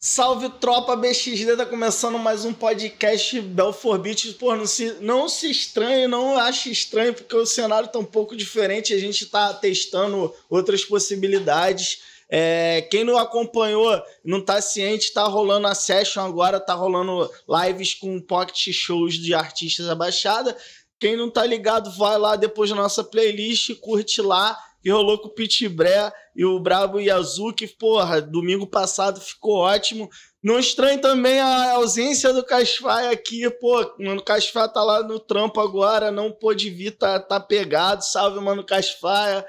[0.00, 4.32] Salve tropa BXD, tá começando mais um podcast Belfor Beach.
[4.34, 8.36] Pô, não se, não se estranhe, não ache estranho, porque o cenário tá um pouco
[8.36, 12.00] diferente, a gente tá testando outras possibilidades.
[12.30, 17.92] É, quem não acompanhou, não tá ciente, tá rolando a session agora, tá rolando lives
[17.92, 20.56] com pocket shows de artistas da Baixada.
[21.00, 24.56] Quem não tá ligado, vai lá depois da nossa playlist, curte lá
[24.88, 30.08] que rolou com o Pitbré e o Brabo Yazuki, porra, domingo passado ficou ótimo.
[30.42, 35.20] Não estranho também a ausência do Casfai aqui, pô, mano, o Casfai tá lá no
[35.20, 39.44] trampo agora, não pôde vir, tá, tá pegado, salve, mano, Casfaia.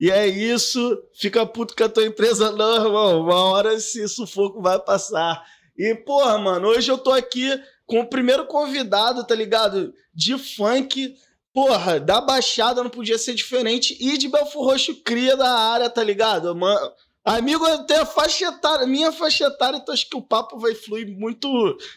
[0.00, 4.62] E é isso, fica puto com a tua empresa não, irmão, uma hora esse sufoco
[4.62, 5.44] vai passar.
[5.76, 7.50] E, porra, mano, hoje eu tô aqui
[7.84, 9.92] com o primeiro convidado, tá ligado?
[10.14, 11.14] De funk,
[11.52, 13.96] Porra, da Baixada não podia ser diferente.
[14.00, 16.54] E de Belfort Roxo cria da área, tá ligado?
[16.54, 16.92] Mano,
[17.24, 20.74] amigo, eu tenho a faixa etária, minha faixa etária, então acho que o papo vai
[20.74, 21.48] fluir muito,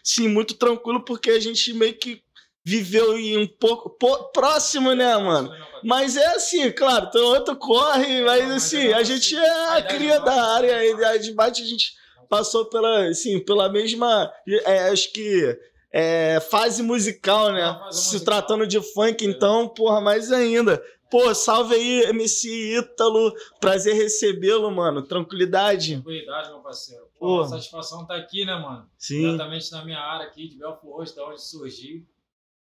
[0.04, 2.22] sim, muito tranquilo, porque a gente meio que
[2.66, 5.52] viveu em um pouco pô, próximo, né, mano?
[5.84, 10.54] Mas é assim, claro, então outro corre, mas assim, a gente é a cria da
[10.54, 11.94] área, a de bate a gente
[12.30, 14.32] passou pela, assim, pela mesma,
[14.66, 15.60] é, acho que
[15.94, 17.62] é, fase musical, né?
[17.80, 18.26] Fase Se musical.
[18.26, 20.84] tratando de funk, então, porra, mais ainda.
[21.12, 23.32] Pô, salve aí, MC Ítalo.
[23.62, 25.04] Prazer recebê-lo, mano.
[25.04, 25.94] Tranquilidade.
[25.94, 27.04] Tranquilidade, meu parceiro.
[27.20, 27.46] Pô, Pô.
[27.46, 28.90] satisfação tá aqui, né, mano?
[28.98, 29.22] Sim.
[29.22, 32.08] Diretamente na minha área aqui, de Belfort Roxo, da onde surgi.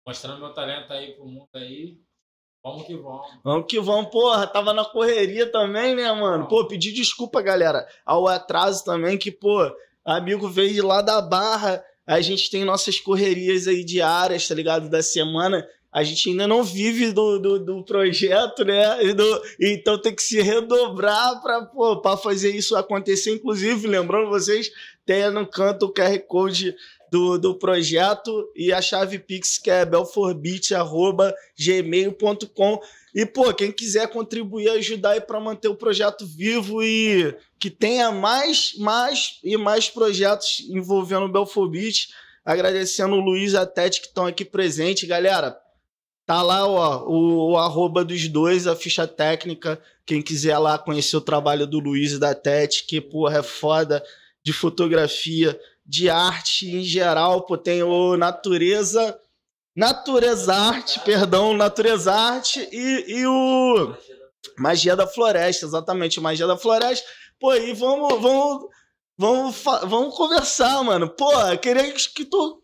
[0.06, 1.98] Mostrando meu talento aí pro mundo aí.
[2.62, 3.28] Vamos que vamos.
[3.44, 4.46] Vamos que vamos, porra.
[4.46, 6.48] Tava na correria também, né, mano?
[6.48, 9.60] Pô, pedi desculpa, galera, ao atraso também, que, pô,
[10.04, 14.88] amigo veio lá da Barra a gente tem nossas correrias aí diárias, tá ligado?
[14.90, 15.68] Da semana.
[15.92, 19.14] A gente ainda não vive do, do, do projeto, né?
[19.14, 23.32] Do, então tem que se redobrar para fazer isso acontecer.
[23.32, 24.70] Inclusive, lembrando vocês,
[25.06, 26.76] tem no canto o QR Code
[27.10, 32.82] do, do projeto e a chave Pix, que é belforbit.gmail.com.
[33.16, 38.12] E, pô, quem quiser contribuir, ajudar aí para manter o projeto vivo e que tenha
[38.12, 42.10] mais, mais e mais projetos envolvendo o Belfobit.
[42.44, 45.08] Agradecendo o Luiz e a Tete que estão aqui presentes.
[45.08, 45.58] Galera,
[46.26, 49.82] tá lá ó, o, o arroba dos dois, a ficha técnica.
[50.06, 54.04] Quem quiser lá conhecer o trabalho do Luiz e da Tete, que, porra, é foda
[54.44, 57.46] de fotografia, de arte em geral.
[57.46, 59.18] Pô, tem o Natureza
[59.76, 63.94] Natureza Arte, perdão, Natureza Arte e, e o
[64.58, 67.06] Magia da Floresta, exatamente, Magia da Floresta.
[67.40, 68.70] Pô, e vamos, vamos,
[69.18, 71.10] vamos, vamos conversar, mano.
[71.10, 71.30] Pô,
[71.62, 72.64] queria que tu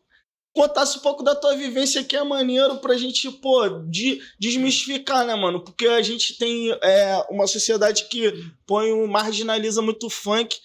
[0.54, 5.36] contasse um pouco da tua vivência que é maneiro pra gente, pô, de, desmistificar, né,
[5.36, 5.64] mano?
[5.64, 8.34] Porque a gente tem é, uma sociedade que
[8.66, 10.58] põe, marginaliza muito o funk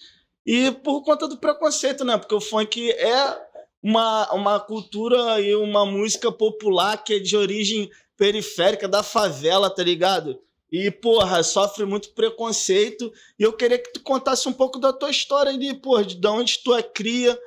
[0.45, 2.17] e por conta do preconceito, né?
[2.17, 3.46] Porque o funk é
[3.81, 9.83] uma, uma cultura e uma música popular que é de origem periférica da favela, tá
[9.83, 10.39] ligado?
[10.71, 13.11] E, porra, sofre muito preconceito.
[13.39, 16.59] E eu queria que tu contasse um pouco da tua história ali, porra, de onde
[16.63, 17.39] tu é cria.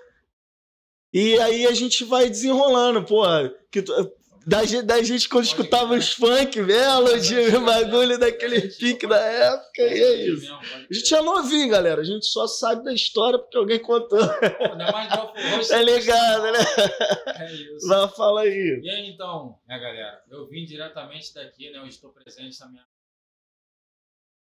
[1.13, 3.53] E aí a gente vai desenrolando, porra.
[3.71, 3.93] Que tu,
[4.47, 10.03] da, da gente quando escutava os funk, melody, o bagulho daquele pique da época, e
[10.03, 10.55] é isso.
[10.55, 12.01] A gente é novinho, galera.
[12.01, 14.19] A gente só sabe da história porque alguém contou.
[15.71, 16.59] É ligado, né?
[17.39, 17.87] É isso.
[17.87, 18.81] Vai, fala aí.
[18.83, 20.23] E aí, então, né, galera?
[20.31, 21.79] Eu vim diretamente daqui, né?
[21.79, 22.85] Eu estou presente na minha.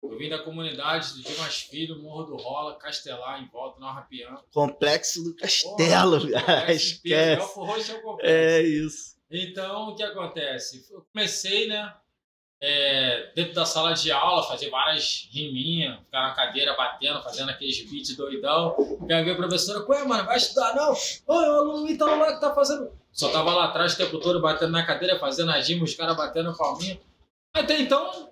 [0.03, 4.41] Eu vim da comunidade do Dimas Filho, Morro do Rola, Castelar, em volta, no Arrapião.
[4.53, 7.59] Complexo do Castelo, Porra, Esquece.
[8.21, 9.16] É, é isso.
[9.29, 10.87] Então, o que acontece?
[10.91, 11.93] Eu comecei, né?
[12.59, 17.87] É, dentro da sala de aula, fazer várias riminhas, ficar na cadeira batendo, fazendo aqueles
[17.89, 18.75] beats doidão.
[19.07, 20.91] E aí a professora, ué, mano, vai estudar não?
[20.91, 22.91] Oi, o aluno então lá que tá fazendo.
[23.11, 26.17] Só tava lá atrás o tempo todo batendo na cadeira, fazendo as rimas, os caras
[26.17, 26.99] batendo palminha.
[27.55, 28.31] Até então,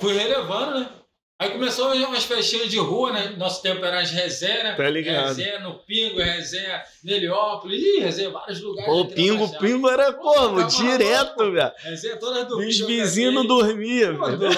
[0.00, 0.99] fui relevando, né?
[1.40, 3.30] Aí começou umas festinhas de rua, né?
[3.30, 4.74] Nosso tempo era as resenhas, né?
[4.74, 5.28] Tá ligado.
[5.28, 8.92] Resenha no Pingo, resenha no Heliópolis, ih, resenha vários lugares.
[8.92, 10.62] Pô, Pingo, Pingo era como?
[10.66, 11.72] Direto, velho.
[11.78, 14.52] Resenha toda do Os vizinhos não dormiam, velho.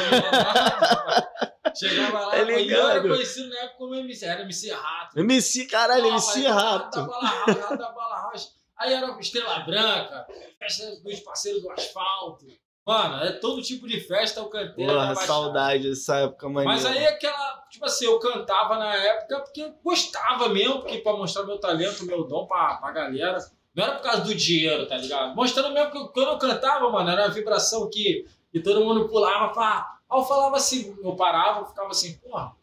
[1.73, 5.21] Chegava lá, tá e eu era conhecido na época como MC, era MC Rato.
[5.21, 6.99] MC, caralho, MC Rato.
[6.99, 8.33] Da bala da bala.
[8.77, 10.27] Aí era Estrela Branca,
[10.59, 12.45] festa dos parceiros do asfalto.
[12.85, 14.87] Mano, é todo tipo de festa eu cantei.
[14.87, 16.67] Porra, saudade dessa época, mano.
[16.67, 21.45] Mas aí aquela, tipo assim, eu cantava na época porque gostava mesmo, porque pra mostrar
[21.45, 23.39] meu talento, meu dom pra, pra galera.
[23.75, 25.35] Não era por causa do dinheiro, tá ligado?
[25.35, 29.53] Mostrando mesmo que quando eu cantava, mano, era uma vibração que, que todo mundo pulava
[29.53, 29.99] pra.
[30.11, 32.55] Aí eu falava assim, eu parava, eu ficava assim, porra,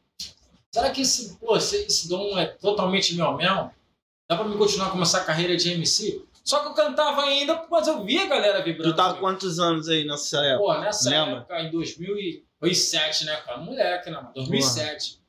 [0.70, 3.72] será que esse, pô, esse, esse dom é totalmente meu mesmo?
[4.30, 6.24] dá pra me continuar com essa carreira de MC?
[6.44, 8.92] Só que eu cantava ainda, mas eu via a galera vibrando.
[8.92, 10.64] Tu tava com quantos anos aí nessa época?
[10.74, 11.38] Pô, nessa Lembra?
[11.40, 13.58] época, em 2007, né, cara?
[13.60, 14.32] Moleque, né, mano?
[14.34, 15.20] 2007.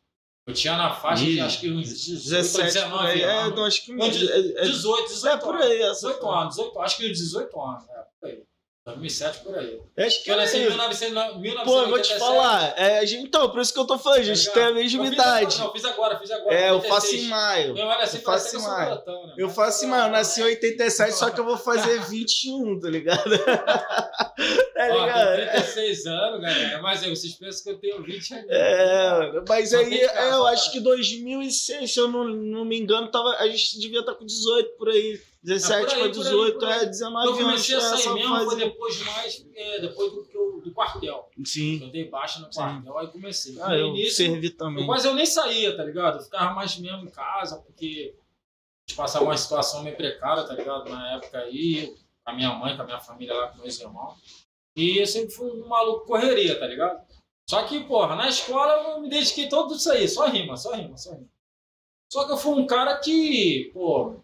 [0.46, 3.12] Eu tinha na faixa de acho que uns 18, 17 por aí.
[3.14, 3.56] 19 É, anos.
[3.56, 3.92] não, acho que.
[3.92, 7.08] Não, de- é- é- 18, 18 É por aí, essa 18 anos, 18, acho que
[7.12, 7.99] 18 anos, é, aí.
[8.86, 9.78] 2007, por aí.
[9.98, 10.68] Acho que Eu nasci em é.
[10.70, 11.64] 1900, 1987.
[11.64, 12.74] Pô, eu vou te falar.
[12.78, 15.10] É, então, por isso que eu tô falando, a gente tá tem a mesma Eu
[15.10, 15.54] fiz idade.
[15.56, 16.54] agora, Não, fiz agora, fiz agora.
[16.54, 16.88] É, eu 86.
[16.94, 17.76] faço em maio.
[17.78, 18.94] Eu olho assim, Eu faço eu em maio.
[18.94, 19.34] né?
[19.36, 20.50] Eu faço em tá maio, eu nasci em né?
[20.50, 23.38] 87, só que eu vou fazer 21, tá ligado?
[23.44, 24.34] tá
[24.78, 25.36] Ó, ligado?
[25.36, 26.82] tenho 36 anos, galera.
[26.82, 28.46] Mas aí, vocês pensam que eu tenho 20 anos.
[28.48, 33.28] É, mas aí é, eu acho que 2006, se eu não, não me engano, tava,
[33.38, 35.20] a gente devia estar com 18 por aí.
[35.42, 36.78] 17 É, por aí, para por aí, 18, por aí.
[36.80, 37.44] é 19 Eu anos.
[37.44, 38.56] comecei a é sair essa mesmo, foi fase.
[38.56, 41.30] depois mais, é, depois do, eu- do quartel.
[41.44, 41.80] Sim.
[41.82, 43.58] Eu dei baixa no quartel, aí comecei.
[43.60, 44.82] Ah, no eu início, servi também.
[44.82, 46.18] eu quase eu nem saía, tá ligado?
[46.18, 50.52] Eu ficava mais mesmo em casa, porque a gente passava uma situação meio precária, tá
[50.54, 50.90] ligado?
[50.90, 51.86] Na época aí,
[52.22, 54.18] com a minha mãe, com a minha família lá, com meus irmãos.
[54.76, 57.00] E eu sempre fui um maluco correria, tá ligado?
[57.48, 60.96] Só que, porra, na escola eu me dediquei todo isso aí, só rima, só rima,
[60.98, 61.26] só rima.
[62.12, 64.20] Só que eu fui um cara que, pô,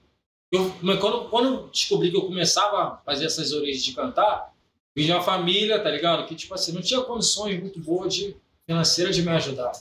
[0.53, 4.53] eu, quando, quando eu descobri que eu começava a fazer essas origens de cantar,
[4.97, 6.27] vim de uma família, tá ligado?
[6.27, 8.37] Que, tipo assim, não tinha condições muito boas de,
[8.69, 9.73] financeiras de me ajudar.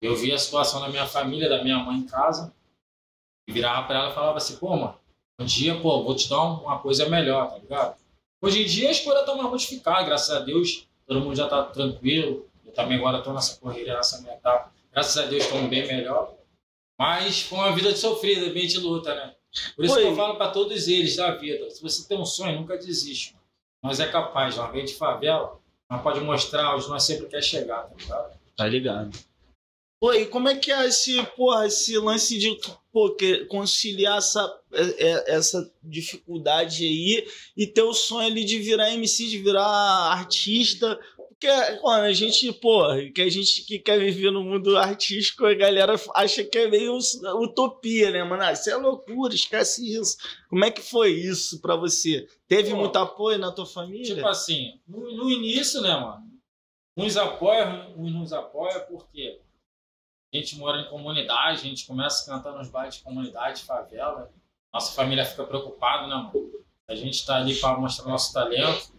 [0.00, 2.52] Eu via a situação da minha família, da minha mãe em casa,
[3.48, 4.98] e virava pra ela e falava assim, pô, mano,
[5.38, 7.96] um dia, pô, vou te dar um- uma coisa melhor, tá ligado?
[8.40, 11.62] Hoje em dia as coisas estão mais modificadas, graças a Deus, todo mundo já tá
[11.64, 12.48] tranquilo.
[12.64, 14.72] Eu também agora tô nessa correria, nessa minha etapa.
[14.92, 16.34] Graças a Deus estamos bem melhor.
[16.98, 19.34] Mas foi uma vida de sofrida, bem de luta, né?
[19.76, 20.02] Por isso Foi.
[20.04, 23.32] que eu falo pra todos eles da vida, se você tem um sonho, nunca desiste.
[23.34, 23.42] Mano.
[23.84, 25.60] Nós é capaz, uma vez de favela,
[25.90, 28.38] nós pode mostrar onde nós sempre quer chegar, tá ligado?
[28.56, 29.18] Tá ligado.
[30.00, 32.58] Pô, e como é que é esse, porra, esse lance de
[32.92, 37.26] pô, que- conciliar essa, é- é- essa dificuldade aí
[37.56, 40.98] e ter o sonho ali de virar MC, de virar artista?
[41.42, 45.52] Porque, mano, a gente, pô, que a gente que quer viver no mundo artístico, a
[45.52, 46.96] galera acha que é meio
[47.40, 48.44] utopia, né, mano?
[48.44, 50.16] Ah, isso é loucura, esquece isso.
[50.48, 52.28] Como é que foi isso pra você?
[52.46, 54.14] Teve Pô, muito apoio na tua família?
[54.14, 56.30] Tipo assim, no, no início, né, mano?
[56.96, 59.40] Uns apoiam, uns nos apoiam porque
[60.32, 64.32] a gente mora em comunidade, a gente começa a cantar nos bailes de comunidade, favela.
[64.72, 66.64] Nossa família fica preocupada, né, mano?
[66.86, 68.92] A gente tá ali para mostrar nosso talento.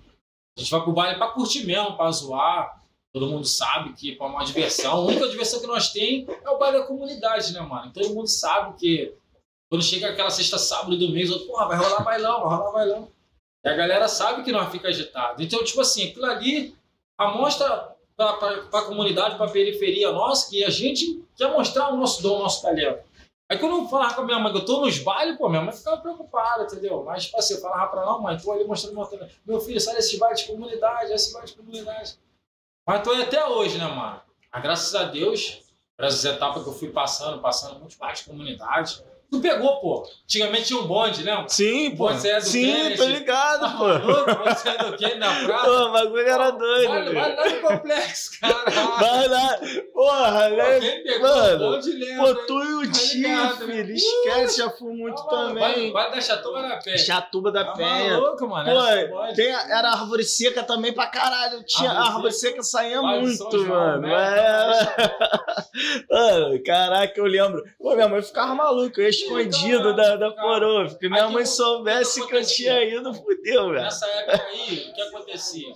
[0.58, 2.84] A gente vai pro baile para curtir mesmo, para zoar.
[3.12, 4.94] Todo mundo sabe que é uma diversão.
[4.94, 7.92] A única diversão que nós tem é o baile da comunidade, né, mano?
[7.92, 9.14] Todo mundo sabe que
[9.70, 13.08] quando chega aquela sexta, sábado e domingo, porra, vai rolar bailão, vai rolar bailão.
[13.64, 15.42] E a galera sabe que nós fica agitado.
[15.42, 16.76] Então, tipo assim, aquilo ali
[17.18, 22.22] amostra para a comunidade, para a periferia nossa, que a gente quer mostrar o nosso
[22.22, 23.04] dom, o nosso talento.
[23.50, 25.62] Aí quando eu falava com a minha mãe que eu tô nos bailes, pô, minha
[25.62, 27.04] mãe ficava preocupada, entendeu?
[27.04, 29.36] Mas, tipo assim, eu falava pra ela, mãe, tô ali mostrando meu talento.
[29.46, 32.18] Meu filho, sai desse baile de comunidade, esse baile de comunidade.
[32.86, 34.22] Mas tô aí até hoje, né, mano?
[34.52, 35.62] Mas graças a Deus,
[35.96, 40.08] para essas etapas que eu fui passando, passando muitos bailes de comunidade, tu pegou, pô.
[40.26, 41.50] Antigamente tinha um bonde, lembra?
[41.50, 42.08] Sim, pô.
[42.10, 42.98] Você é do Sim, Kennedy?
[42.98, 44.46] tô ligado, Tá pô.
[44.50, 45.16] Você é do quê?
[45.16, 45.66] Na praça?
[45.66, 46.88] Pô, o bagulho era doido.
[46.90, 48.64] Vai, vai lá no complexo, cara.
[49.00, 49.60] Vai lá.
[49.94, 50.80] Porra, né?
[50.80, 53.78] Quem pegou Mano, um monte de lembra, Pô, tu e o Tá Tiff, né?
[53.80, 55.92] ele esquece, já fui muito Ah, mano, Vai, também.
[55.92, 56.98] vai da Chatuba na pé.
[56.98, 58.14] Chatuba da Tá Penha.
[58.20, 58.70] maluco, mano.
[58.70, 61.64] Era Pô, tem, era árvore seca também pra caralho.
[61.66, 64.02] Tinha Árvore árvore seca saía Vale do muito, mano.
[64.02, 64.14] né?
[64.40, 65.14] É.
[66.10, 67.64] Mano, caraca, eu lembro.
[67.80, 70.88] Pô, minha mãe ficava maluca, eu ia escondido da, da coroa.
[70.88, 73.84] Porque minha mãe soubesse que eu tinha ido, fudeu, velho.
[73.84, 75.74] Nessa época aí, o que acontecia?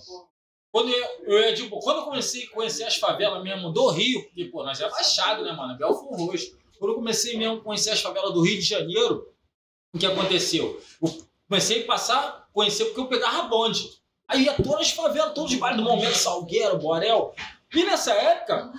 [0.72, 4.46] Quando eu, eu, tipo, quando eu comecei a conhecer as favelas mesmo do Rio, porque,
[4.46, 5.78] pô, nós é baixado, né, mano?
[5.78, 6.58] Belfor Roxo.
[6.78, 9.34] Quando eu comecei mesmo a conhecer as favelas do Rio de Janeiro,
[9.94, 10.80] o que aconteceu?
[11.02, 14.02] Eu comecei a passar conhecer porque eu pegava bonde.
[14.28, 17.34] Aí ia todas as favelas, todos os bairros do momento, Salgueiro, Borel.
[17.74, 18.74] E nessa época,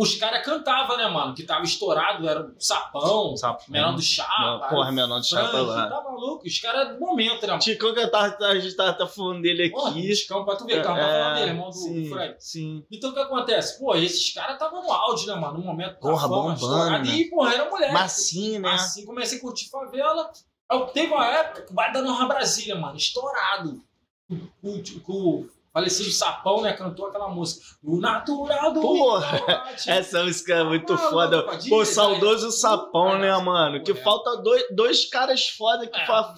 [0.00, 1.34] os caras cantavam, né, mano?
[1.34, 3.34] Que tava estourado, era o Sapão,
[3.68, 4.68] Menor do Chapa.
[4.70, 5.90] Porra, menor do chapa lá.
[5.90, 6.46] Tá maluco?
[6.46, 7.60] Os caras do momento, né, mano?
[7.60, 10.16] Ticão que tava, a gente tava, tá falando dele Porra, aqui.
[10.16, 12.36] Chicão, pra tu ver, calma, tá falando dele, irmão do sim, Frank.
[12.38, 12.86] Sim.
[12.90, 13.78] Então o que acontece?
[13.78, 15.58] Pô, esses caras estavam no auge, né, mano?
[15.58, 17.14] No momento Porra, fama, bombando, né?
[17.14, 17.92] E, porra, era mulher.
[17.92, 18.70] Massim, né?
[18.70, 20.30] Assim comecei a curtir favela.
[20.66, 23.82] Aí teve uma época que o baile da Nova Brasília, mano, estourado.
[24.30, 24.78] O, o,
[25.08, 27.64] o falecido Sapão, né, cantou aquela música.
[27.82, 29.40] O natural do Porra.
[29.86, 31.36] Essa música é muito Ah, foda.
[31.46, 33.82] mano, Pô, diz, saudoso sapão, né, mano?
[33.82, 36.06] Que falta dois, dois caras foda que É.
[36.06, 36.34] fa-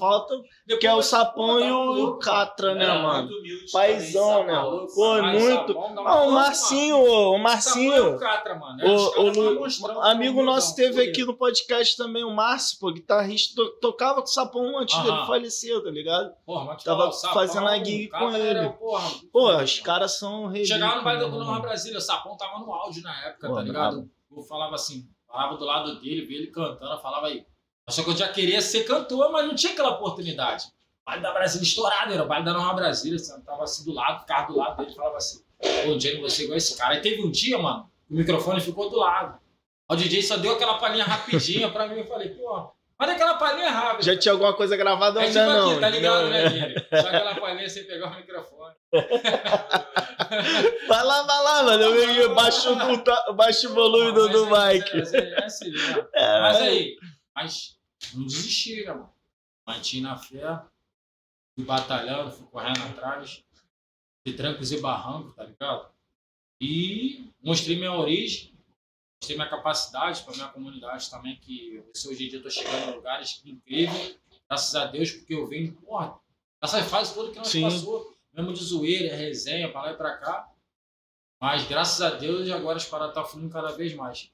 [0.72, 0.78] faltam.
[0.78, 3.30] Que é o Sapão e o Catra, né, mano?
[3.72, 4.54] Paizão, né?
[4.94, 5.78] Pô, muito.
[6.04, 8.18] Ah, o Marcinho, o Marcinho.
[8.18, 14.30] O, amigo nosso teve aqui no podcast também, o Márcio, pô, guitarrista, tocava com o
[14.30, 16.32] Sapão antes dele falecer, tá ligado?
[16.44, 18.72] Porra, Tava fazendo a gig com ele.
[19.32, 23.02] Pô, os caras são Chegava no baile do Nova Brasília, o Sapão tava no áudio
[23.02, 24.10] na época, tá ligado?
[24.34, 27.44] Eu falava assim, falava do lado dele, via ele cantando, falava aí.
[27.92, 30.66] Só que eu já queria ser cantor, mas não tinha aquela oportunidade.
[31.02, 33.44] O baile da Brasília estourado, era o baile da Nova Brasília, sabe?
[33.44, 36.76] Tava assim do lado, ficava do lado dele, falava assim, pô, Jenny, você igual esse
[36.76, 36.94] cara.
[36.94, 39.38] Aí teve um dia, mano, o microfone ficou do lado.
[39.88, 42.72] O DJ só deu aquela palhinha rapidinha pra mim, eu falei, pô,
[43.02, 44.02] Olha aquela palhinha rápida.
[44.04, 45.70] Já tinha alguma coisa gravada é ainda tipo não?
[45.72, 46.30] Aqui, tá ligado, não.
[46.30, 46.74] né, Guilherme?
[46.88, 48.74] Só aquela palhinha sem pegar o microfone.
[50.86, 51.82] vai lá, vai lá, mano.
[51.82, 52.76] Eu baixo,
[53.34, 54.88] baixo o volume do, do é, mic.
[54.88, 56.06] É, é, é assim, né?
[56.14, 56.94] É, mas aí,
[57.34, 57.76] mas
[58.14, 59.12] não desisti, né, mano?
[59.66, 60.62] Mantinha na fé,
[61.54, 63.44] fui batalhando, fui correndo atrás,
[64.26, 65.90] de trancos e barrancos, tá ligado?
[66.60, 68.54] E mostrei minha origem,
[69.20, 72.94] mostrei minha capacidade para minha comunidade também, que hoje em dia eu tô chegando em
[72.96, 74.18] lugares incríveis,
[74.48, 76.20] graças a Deus, porque eu venho, porra,
[76.60, 77.62] essa fase toda que nós Sim.
[77.62, 80.48] passou, mesmo de zoeira, resenha, para lá e para cá.
[81.40, 84.30] Mas graças a Deus agora as paradas estão tá fluindo cada vez mais.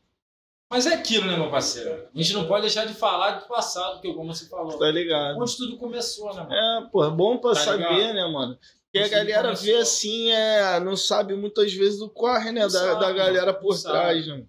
[0.70, 2.08] Mas é aquilo, né, meu parceiro?
[2.14, 4.78] A gente não pode deixar de falar do passado, que como você falou.
[4.78, 5.40] Tá ligado.
[5.40, 6.52] Onde tudo começou, né, mano?
[6.52, 8.14] É, pô, é bom pra tá saber, ligado?
[8.14, 8.58] né, mano?
[8.84, 13.00] Porque a galera vê assim, é, não sabe muitas vezes o corre, né, da, sabe,
[13.00, 14.44] da galera por trás, né?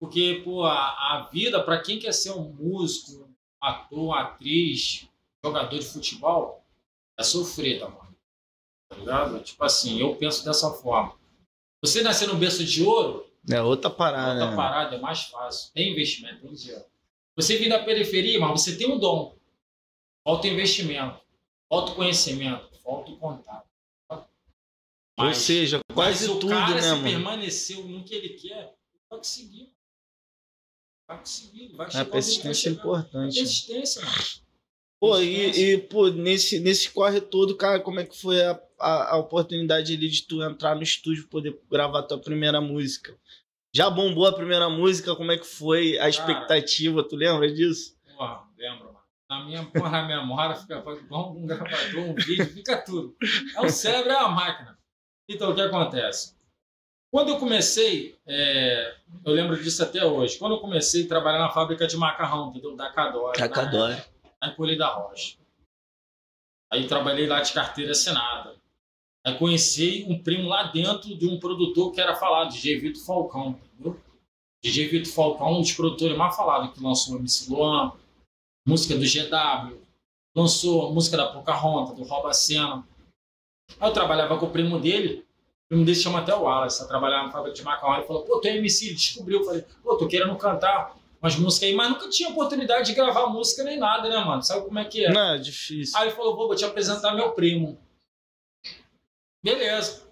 [0.00, 5.08] Porque, pô, a, a vida, para quem quer ser um músico, um ator, atriz,
[5.44, 6.64] jogador de futebol,
[7.18, 8.16] é sofrer, tá, mano?
[8.88, 9.40] Tá ligado?
[9.40, 11.14] Tipo assim, eu penso dessa forma.
[11.82, 14.32] Você nascer no berço de ouro, é outra parada.
[14.32, 14.56] Outra né?
[14.56, 15.72] parada, é mais fácil.
[15.72, 16.84] Tem investimento, tem dinheiro.
[17.36, 19.36] Você vem da periferia, mas você tem um dom.
[20.24, 21.20] Falta investimento,
[21.68, 23.70] falta conhecimento, falta contato.
[25.18, 27.02] Mas, Ou seja, quase mas tudo, o cara, né, se mano?
[27.02, 28.74] permaneceu no que ele quer,
[29.10, 29.70] vai conseguir.
[31.06, 31.68] Vai conseguir.
[31.76, 33.34] Vai a persistência é importante.
[33.34, 34.49] Persistência, mano.
[35.00, 39.14] Pô, e, e, pô, nesse, nesse corre todo, cara, como é que foi a, a,
[39.14, 43.16] a oportunidade ali de tu entrar no estúdio poder gravar tua primeira música?
[43.74, 45.16] Já bombou a primeira música?
[45.16, 46.96] Como é que foi a expectativa?
[46.96, 47.96] Cara, tu lembra disso?
[48.14, 48.98] Porra, lembro, mano.
[49.30, 53.16] Na minha, porra, memória fica igual um gravador, um vídeo, fica tudo.
[53.56, 54.76] É o cérebro, é a máquina.
[55.30, 56.34] Então, o que acontece?
[57.10, 61.50] Quando eu comecei, é, eu lembro disso até hoje, quando eu comecei a trabalhar na
[61.50, 62.76] fábrica de macarrão, entendeu?
[62.76, 63.38] Da Cadore.
[63.38, 64.02] Da Cadore.
[64.42, 65.36] Na Colhe da Rocha.
[66.72, 68.56] Aí trabalhei lá de carteira assinada.
[69.24, 73.60] Aí conheci um primo lá dentro de um produtor que era falado, DJ Vitor Falcão,
[73.74, 74.00] entendeu?
[74.62, 77.92] DJ Vitor Falcão, um dos produtores mais falados, que lançou MC Luan,
[78.66, 79.78] música do GW,
[80.34, 82.86] lançou música da Pocahontas, do Rouba Cena.
[83.78, 85.26] Aí eu trabalhava com o primo dele,
[85.64, 88.40] o primo dele chama até o Wallace, trabalhava na fábrica de macarrão, ele falou, pô,
[88.40, 92.08] tu é MC, descobriu, eu falei, pô, tô querendo cantar umas músicas aí, mas nunca
[92.08, 94.42] tinha oportunidade de gravar música nem nada, né, mano?
[94.42, 95.12] Sabe como é que é?
[95.12, 95.96] Não, é difícil.
[95.98, 97.78] Aí ele falou, vou te apresentar meu primo.
[99.42, 100.02] Beleza.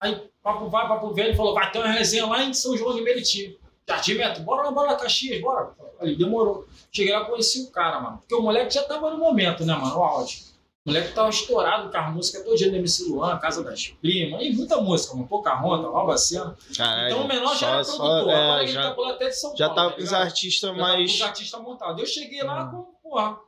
[0.00, 2.94] Aí, papo vai, papo vem, ele falou, vai ter uma resenha lá em São João
[2.94, 3.58] de Meriti.
[3.88, 5.72] Jardim Meto, bora lá, bora lá, Caxias, bora.
[6.00, 6.66] Ali, demorou.
[6.90, 8.18] Cheguei lá, conheci o cara, mano.
[8.18, 10.40] Porque o moleque já tava no momento, né, mano, o áudio.
[10.86, 14.40] O moleque tava estourado com a música todo dia do MC Luan, Casa das Primas,
[14.40, 15.26] e muita música, mano.
[15.26, 16.56] Pocahontas, Rouba Cena.
[16.76, 18.30] Caralho, então o menor já era produtor.
[18.30, 19.74] É, Agora já, tá até de São já Paulo.
[19.74, 20.80] Já tava tá com os artistas mais.
[20.80, 22.00] Já tava com os artistas montados.
[22.00, 23.40] Eu cheguei lá com, porra,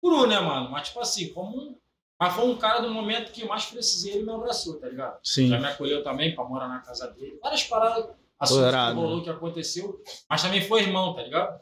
[0.00, 0.70] cru, né, mano?
[0.70, 1.80] Mas, tipo assim, como um
[2.20, 5.18] mas foi um cara do momento que mais precisei, ele me abraçou, tá ligado?
[5.24, 5.48] Sim.
[5.48, 7.38] Já me acolheu também pra morar na casa dele.
[7.42, 10.04] Várias paradas, assuntos que rolou, que aconteceu.
[10.28, 11.58] Mas também foi irmão, tá ligado?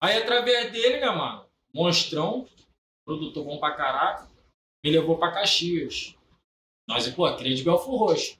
[0.00, 1.46] Aí, através dele, né, mano?
[1.72, 2.48] Monstrão,
[3.04, 4.28] produtor bom pra caraca,
[4.84, 6.14] me levou pra Caxias.
[6.88, 8.38] Nós, pô, queria de Belfor Roxo.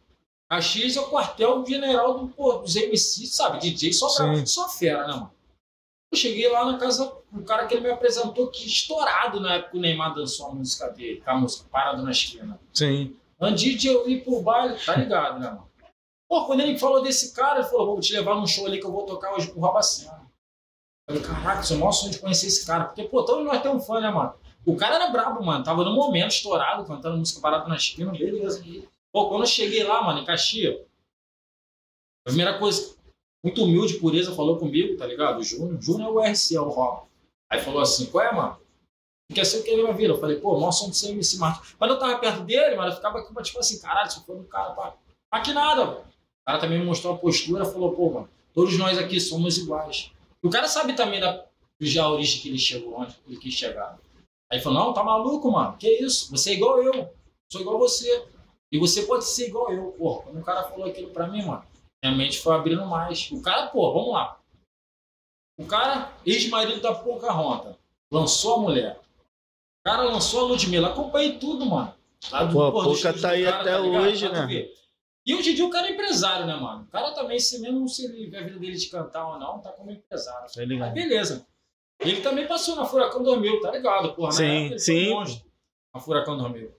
[0.50, 3.58] Caxias é o quartel-general do, pô, dos MC, sabe?
[3.58, 4.08] DJ só,
[4.44, 5.32] só fera, né, mano?
[6.12, 9.76] Eu cheguei lá na casa, um cara que ele me apresentou que estourado na época
[9.76, 12.60] o Neymar dançou a música dele, a música Parado na Esquina.
[12.72, 13.16] Sim.
[13.40, 15.68] Antes de eu ir pro baile, tá ligado, né, mano?
[16.28, 18.86] Pô, quando ele falou desse cara, ele falou, vou te levar num show ali que
[18.86, 20.24] eu vou tocar hoje pro Robacena.
[21.08, 22.84] Eu falei, caraca, isso é o maior sonho de conhecer esse cara.
[22.84, 24.34] Porque, pô, todos nós temos um fã, né, mano?
[24.64, 25.64] O cara era brabo, mano.
[25.64, 28.64] Tava no momento estourado, cantando música Parado na Esquina, beleza.
[29.12, 30.80] Pô, quando eu cheguei lá, mano, em Caxias,
[32.26, 32.96] a primeira coisa,
[33.44, 35.38] muito humilde, pureza, falou comigo, tá ligado?
[35.38, 37.06] O Júnior, Júnior é o RC, é o Rock.
[37.50, 38.58] Aí falou assim, qual é, mano?
[39.32, 40.10] Quer ser o que ele vai vir?
[40.10, 41.74] Eu falei, pô, nós somos MC Martins.
[41.74, 44.44] Quando eu tava perto dele, mano, eu ficava aqui, tipo assim, caralho, se for um
[44.44, 44.94] cara, pá.
[45.30, 46.00] Aqui nada, mano.
[46.00, 50.10] O cara também me mostrou a postura, falou, pô, mano, todos nós aqui somos iguais.
[50.42, 51.44] O cara sabe também da,
[51.80, 53.98] já a origem que ele chegou, onde ele quis chegar.
[54.54, 55.76] Aí falou, não, tá maluco, mano?
[55.76, 56.30] Que isso?
[56.30, 57.12] Você é igual eu.
[57.50, 58.24] Sou igual você.
[58.70, 59.90] E você pode ser igual eu.
[59.98, 61.64] Pô, quando o cara falou aquilo pra mim, mano,
[62.00, 63.28] minha mente foi abrindo mais.
[63.32, 64.38] O cara, pô, vamos lá.
[65.58, 67.74] O cara, ex-marido da Pocahontas,
[68.12, 69.00] lançou a mulher.
[69.80, 70.90] O cara lançou a Ludmilla.
[70.90, 71.92] Acompanhei tudo, mano.
[72.30, 72.46] Tá?
[72.46, 74.68] Pô, a Poca tá aí cara, até tá hoje, né?
[75.26, 76.84] E hoje em dia o cara é empresário, né, mano?
[76.84, 78.10] O cara também, se mesmo não se a
[78.44, 80.46] vida dele de cantar ou não, tá como empresário.
[80.52, 81.44] Tá Aí beleza.
[82.00, 84.14] Ele também passou na Furacão 2000, tá ligado?
[84.14, 85.12] Porra, sim, sim.
[85.92, 86.72] a Furacão 2000.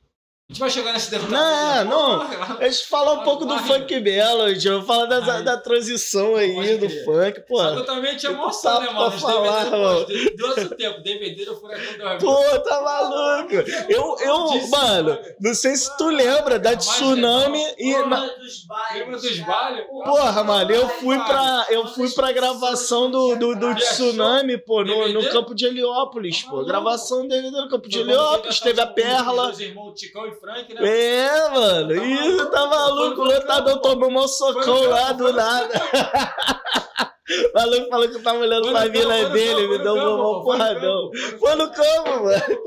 [0.47, 1.31] A gente vai chegar nesse detalhe.
[1.31, 2.21] Não, não.
[2.59, 6.87] A gente fala um pouco do funk Melody, eu falo da, da transição aí do
[7.03, 7.57] funk, pô.
[7.57, 9.19] Só que eu também tinha emoção, né, mano?
[9.19, 10.05] falar, mano.
[10.05, 12.19] Deu outro tempo, DVD do Furacão 2000.
[12.19, 13.53] Pô, tá maluco.
[13.89, 17.97] Eu, eu mano, não sei se tu lembra da Tsunami e...
[17.97, 19.21] Lembra dos bailes.
[19.23, 19.87] dos bailes?
[19.87, 25.07] Porra, mano, eu fui pra, eu fui pra gravação do, do, do Tsunami, pô, no,
[25.11, 26.63] no campo de Heliópolis, pô.
[26.63, 29.49] Gravação dele no campo de Heliópolis, teve a Perla.
[29.49, 30.81] Os irmãos Ticão e Frank, né?
[30.87, 31.95] É, mano.
[31.95, 33.21] Tá Ih, tá maluco.
[33.21, 35.73] O lutador tomou um socão lá do nada.
[37.27, 41.09] O maluco falou que tava olhando pra mina dele, me deu um porradão.
[41.39, 42.61] Foi no campo, mano.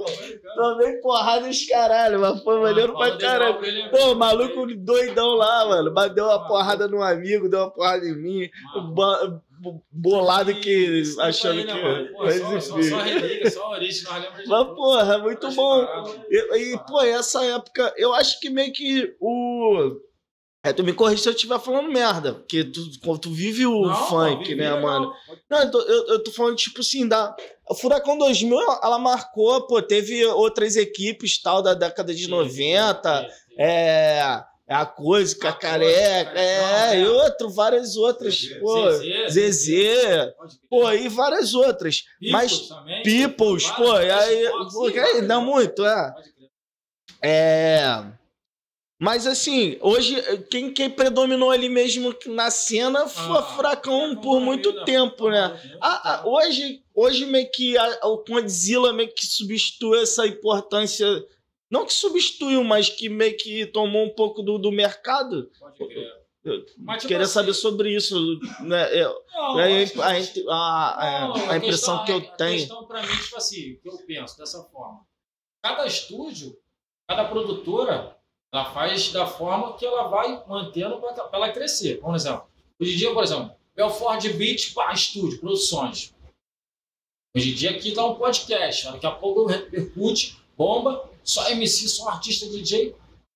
[0.56, 3.58] Tomei porrada dos caralho, mas foi olhando pra caralho.
[3.90, 5.92] Pô, maluco doidão lá, mano.
[5.94, 8.50] Mas deu uma porrada no amigo, deu uma porrada em mim
[9.90, 11.72] bolado que achando que.
[11.72, 12.82] Né, Pô, mas, só, só,
[13.50, 15.86] só origem, nós lembramos de Mas, porra, é muito bom.
[16.30, 20.00] E, e, pô, essa época, eu acho que meio que o.
[20.62, 23.94] É, tu me corrige se eu estiver falando merda, porque tu, tu vive o não,
[24.08, 25.12] funk, não, né, mano?
[25.48, 27.34] Não, eu tô, eu, eu tô falando, tipo assim, da.
[27.68, 33.20] O Furacão 2000, ela marcou, pô, teve outras equipes tal da década de sim, 90.
[33.20, 33.54] Sim, sim.
[33.56, 38.92] É é a coisa, a careca, é, é, e outro, várias outras, pô,
[39.30, 40.34] Zezé,
[40.68, 42.04] pô, e várias outras.
[42.30, 42.68] Mas
[43.02, 46.14] Peoples, pô, e aí, porque dá muito, é.
[47.22, 48.04] É.
[48.98, 54.84] Mas assim, hoje, quem, quem predominou ali mesmo na cena foi ah, Furacão por muito
[54.84, 55.78] tempo, né?
[55.80, 61.06] Ah, ah, hoje, hoje meio que a, o Condzilla meio que substitui essa importância
[61.70, 65.50] não que substituiu, mas que meio que tomou um pouco do, do mercado.
[65.60, 66.28] Pode crer.
[66.78, 68.40] Mas, tipo queria assim, saber sobre isso.
[68.62, 69.00] Né?
[69.00, 72.54] É, não, é, a, a, a, a, impressão que eu é, tenho.
[72.54, 75.06] A questão para mim, tipo assim, que eu penso dessa forma.
[75.62, 76.56] Cada estúdio,
[77.06, 78.16] cada produtora,
[78.52, 82.00] ela faz da forma que ela vai mantendo para ela crescer.
[82.00, 82.44] Por exemplo,
[82.80, 86.14] hoje em dia, por exemplo, Belford Beach, pá, estúdio, produções.
[87.36, 92.08] Hoje em dia aqui dá um podcast, daqui a pouco repercute, bomba, só MC, só
[92.08, 92.94] artista DJ.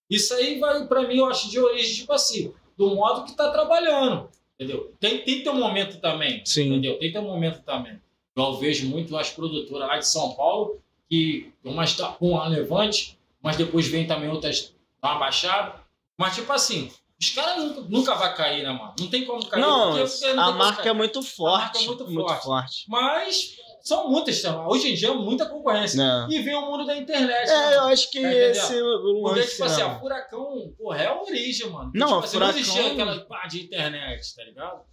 [0.08, 3.50] Isso aí vai, para mim, eu acho de origem, tipo assim, do modo que tá
[3.50, 4.28] trabalhando.
[4.54, 4.94] Entendeu?
[4.98, 6.42] Tem, tem que ter um momento também.
[6.44, 6.68] Sim.
[6.68, 6.98] Entendeu?
[6.98, 8.00] Tem que ter um momento também.
[8.34, 13.18] Eu vejo muito as produtoras lá de São Paulo, que uma está com a Levante,
[13.42, 15.80] mas depois vem também outras uma baixada.
[16.18, 18.94] Mas, tipo assim, os caras nunca, nunca vai cair, né, mano?
[18.98, 19.60] Não tem como cair.
[19.60, 21.54] Não, porque, porque não a marca é muito forte.
[21.54, 22.44] A marca é muito, muito forte.
[22.44, 22.84] forte.
[22.88, 25.96] Mas são muitas, hoje em dia é muita concorrência.
[25.96, 26.30] Não.
[26.30, 27.48] E vem o mundo da internet.
[27.48, 27.72] É, mano.
[27.72, 31.20] eu acho que tá esse é o Porque, tipo assim, a Furacão, porra, é a
[31.20, 31.90] origem, mano.
[31.94, 32.52] Não, tipo, a assim, Furacão...
[32.52, 34.84] não existia aquela pá de internet, tá ligado?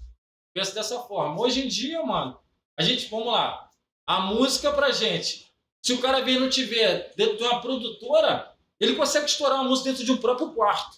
[0.54, 1.39] Pensa dessa forma.
[1.39, 2.39] Hoje em dia, mano,
[2.78, 3.69] a gente, vamos lá,
[4.08, 5.45] a música pra gente,
[5.84, 8.49] se o cara vem não tiver dentro de uma produtora,
[8.80, 10.98] ele consegue estourar a música dentro de um próprio quarto.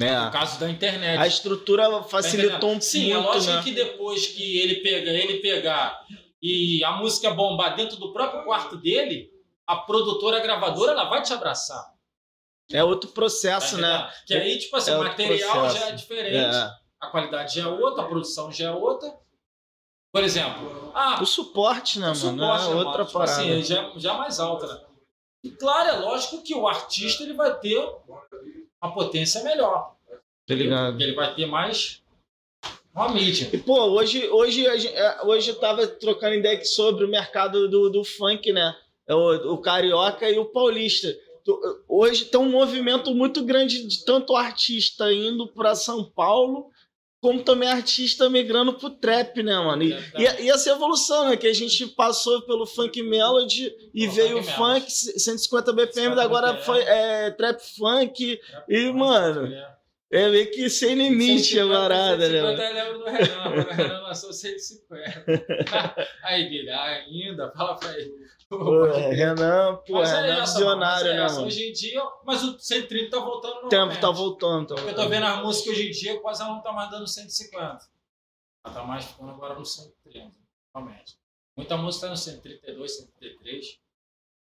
[0.00, 0.24] É.
[0.24, 1.18] No caso da internet.
[1.18, 2.80] A estrutura facilitou um.
[2.80, 3.62] Sim, é lógico né?
[3.62, 6.04] que depois que ele pega, ele pegar
[6.42, 9.30] e a música bombar dentro do próprio quarto dele,
[9.64, 11.92] a produtora, a gravadora, ela vai te abraçar.
[12.72, 14.12] É outro processo, tá né?
[14.26, 15.78] Que aí, tipo assim, é o material processo.
[15.78, 16.70] já é diferente, é.
[17.00, 19.14] a qualidade já é outra, a produção já é outra.
[20.12, 22.16] Por exemplo, ah, o suporte, né, o mano?
[22.16, 23.60] Suporte, é outra tipo assim, parada.
[23.60, 24.80] Assim, já, já é mais alta, né?
[25.44, 27.78] E claro, é lógico que o artista ele vai ter
[28.80, 29.96] uma potência melhor.
[30.46, 30.92] Tá ligado?
[30.92, 32.02] Porque ele vai ter mais
[32.94, 33.48] uma mídia.
[33.52, 38.04] E, pô, hoje, hoje, é, hoje eu tava trocando ideia sobre o mercado do, do
[38.04, 38.76] funk, né?
[39.06, 41.08] É o, o carioca e o paulista.
[41.88, 46.70] Hoje tem um movimento muito grande de tanto artista indo para São Paulo,
[47.22, 49.84] como também artista migrando pro trap, né, mano?
[49.84, 51.36] E, e, e, essa evolução, né?
[51.36, 56.82] Que a gente passou pelo funk melody e veio o funk, 150 BPM, agora foi
[56.82, 58.36] é, trap funk.
[58.36, 59.46] Trap e, funk, mano.
[59.46, 59.72] É.
[60.10, 62.40] É meio que sem limite a parada, né?
[62.40, 65.24] 150 eu lembro do Renan, o Renan lançou 150.
[66.24, 68.12] Aí, Guilherme, ainda, fala pra ele.
[68.58, 71.46] Pô, Renan, pô, mas Renan é visionário, é né, mano?
[71.46, 74.66] Hoje em dia, mas o 130 tá voltando no Tempo tá voltando.
[74.68, 76.90] Tá Porque eu tô vendo as músicas hoje em dia, quase ela não tá mais
[76.90, 77.62] dando 150.
[78.64, 80.30] Ela tá mais ficando agora no 130,
[80.74, 81.16] realmente.
[81.56, 83.78] Muita música tá no 132, 133.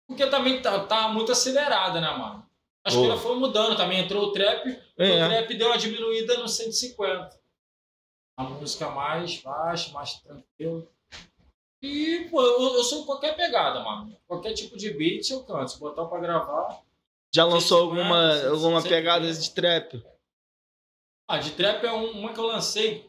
[0.07, 2.45] Porque também tá, tá muito acelerada, né, mano?
[2.85, 3.75] Acho que ela foi mudando.
[3.75, 4.69] Também entrou o trap.
[4.69, 5.27] O É.
[5.27, 7.37] trap deu uma diminuída no 150.
[8.37, 10.87] A música mais baixa, mais tranquila.
[11.81, 14.15] E, pô, eu, eu sou qualquer pegada, mano.
[14.27, 15.71] Qualquer tipo de beat eu canto.
[15.71, 16.81] Se botar pra gravar.
[17.33, 18.49] Já lançou 150, alguma, 150.
[18.55, 20.03] alguma pegada de trap?
[21.29, 23.05] Ah, de trap é um- uma que eu lancei.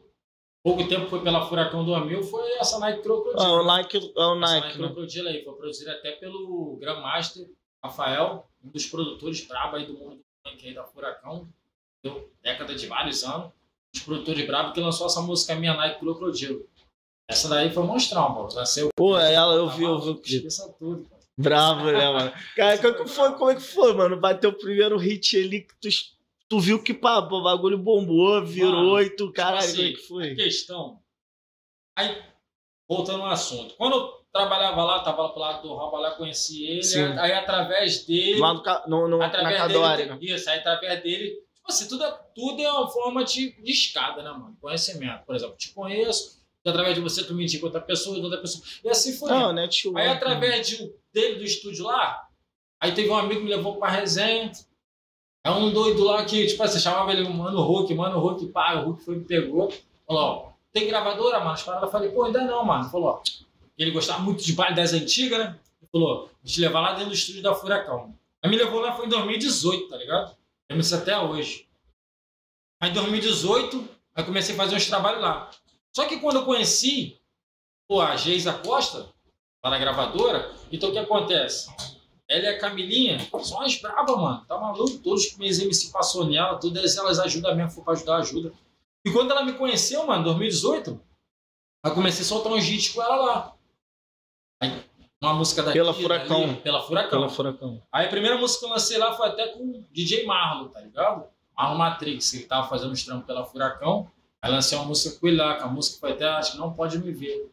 [0.63, 2.23] Pouco tempo foi pela Furacão 2000.
[2.25, 3.41] Foi essa Nike Crocodile.
[3.41, 4.87] Ah, o Nike, é o Nike, Nike né?
[4.89, 5.45] Crocodile aí.
[5.45, 7.49] Foi produzida até pelo Grandmaster
[7.83, 11.49] Rafael, um dos produtores brabo aí do mundo do funk aí da Furacão.
[12.03, 13.51] Deu década de vários anos.
[13.95, 16.69] Os produtores brabo que lançou essa música minha Nike Crocodile.
[17.29, 18.47] Essa daí foi monstrão, pô.
[18.47, 20.49] O Pô, ela, eu vi, eu vi o clipe.
[20.79, 21.19] Tudo, pô.
[21.37, 22.33] Bravo, né, mano?
[22.57, 24.19] Cara, como que foi, como é que foi, mano?
[24.19, 25.89] Bateu o primeiro hit ali que tu,
[26.49, 29.93] tu viu que pá, o bagulho bombou, virou Mano, e tu, caralho, assim, como é
[29.93, 30.35] que A foi?
[30.35, 31.01] questão.
[31.97, 32.23] Aí,
[32.89, 33.75] voltando ao assunto.
[33.77, 36.83] Quando eu trabalhava lá, tava lá pro lado do Roba lá, conheci ele.
[36.83, 37.05] Sim.
[37.19, 38.41] Aí, através dele.
[38.41, 40.19] Lá no, no, no, na através Cadore, dele, né?
[40.21, 41.29] Isso, aí através dele.
[41.55, 44.57] Tipo assim, tudo é, tudo é uma forma de, de escada, né, mano?
[44.61, 45.25] Conhecimento.
[45.25, 46.38] Por exemplo, te conheço,
[46.71, 48.65] através de você tu me indica outra pessoa, outra pessoa.
[48.85, 49.31] E assim foi.
[49.31, 49.97] Não, né, tio?
[49.97, 52.27] Aí através de, dele do estúdio lá,
[52.81, 54.53] aí teve um amigo que me levou pra resenha.
[55.45, 58.87] É um doido lá que, tipo assim, chamava ele Mano Hulk, Mano Hulk, pá, o
[58.87, 59.73] Hulk foi me pegou.
[60.07, 61.53] Falou, ó, tem gravadora, mano?
[61.53, 62.85] As paradas, eu falei, pô, ainda não, mano.
[62.91, 63.23] Falou, ó,
[63.79, 65.59] ele gostava muito de baile das antigas, né?
[65.81, 68.15] Ele falou, vou te levar lá dentro do estúdio da Furacão.
[68.43, 70.37] Aí me levou lá, foi em 2018, tá ligado?
[70.71, 71.67] Lembro isso até hoje.
[72.81, 75.51] Aí em 2018, aí comecei a fazer uns trabalhos lá.
[75.95, 77.19] Só que quando eu conheci,
[77.89, 79.09] pô, a Geisa Costa,
[79.65, 81.69] lá na gravadora, então o que acontece?
[82.29, 84.45] Ela e a Camilinha são as bravas, mano.
[84.47, 84.99] Tá maluco?
[84.99, 88.53] Todos os meus MC passou nela, todas elas ajudam mesmo, for pra ajudar, ajuda.
[89.05, 91.01] E quando ela me conheceu, mano, em 2018,
[91.87, 93.57] eu comecei a soltar uns hits com ela lá.
[94.63, 94.85] Aí,
[95.23, 96.47] uma música daqui, Pela Furacão.
[96.47, 97.11] dali, pela Furacão.
[97.11, 97.83] Pela Furacão.
[97.91, 100.81] Aí a primeira música que eu lancei lá foi até com o DJ Marlon, tá
[100.81, 101.27] ligado?
[101.57, 104.11] Marlon Matrix, que ele tava fazendo os trampos pela Furacão.
[104.41, 106.73] Aí lancei uma música com ele lá, que a música foi até, acho que não
[106.73, 107.51] pode me ver.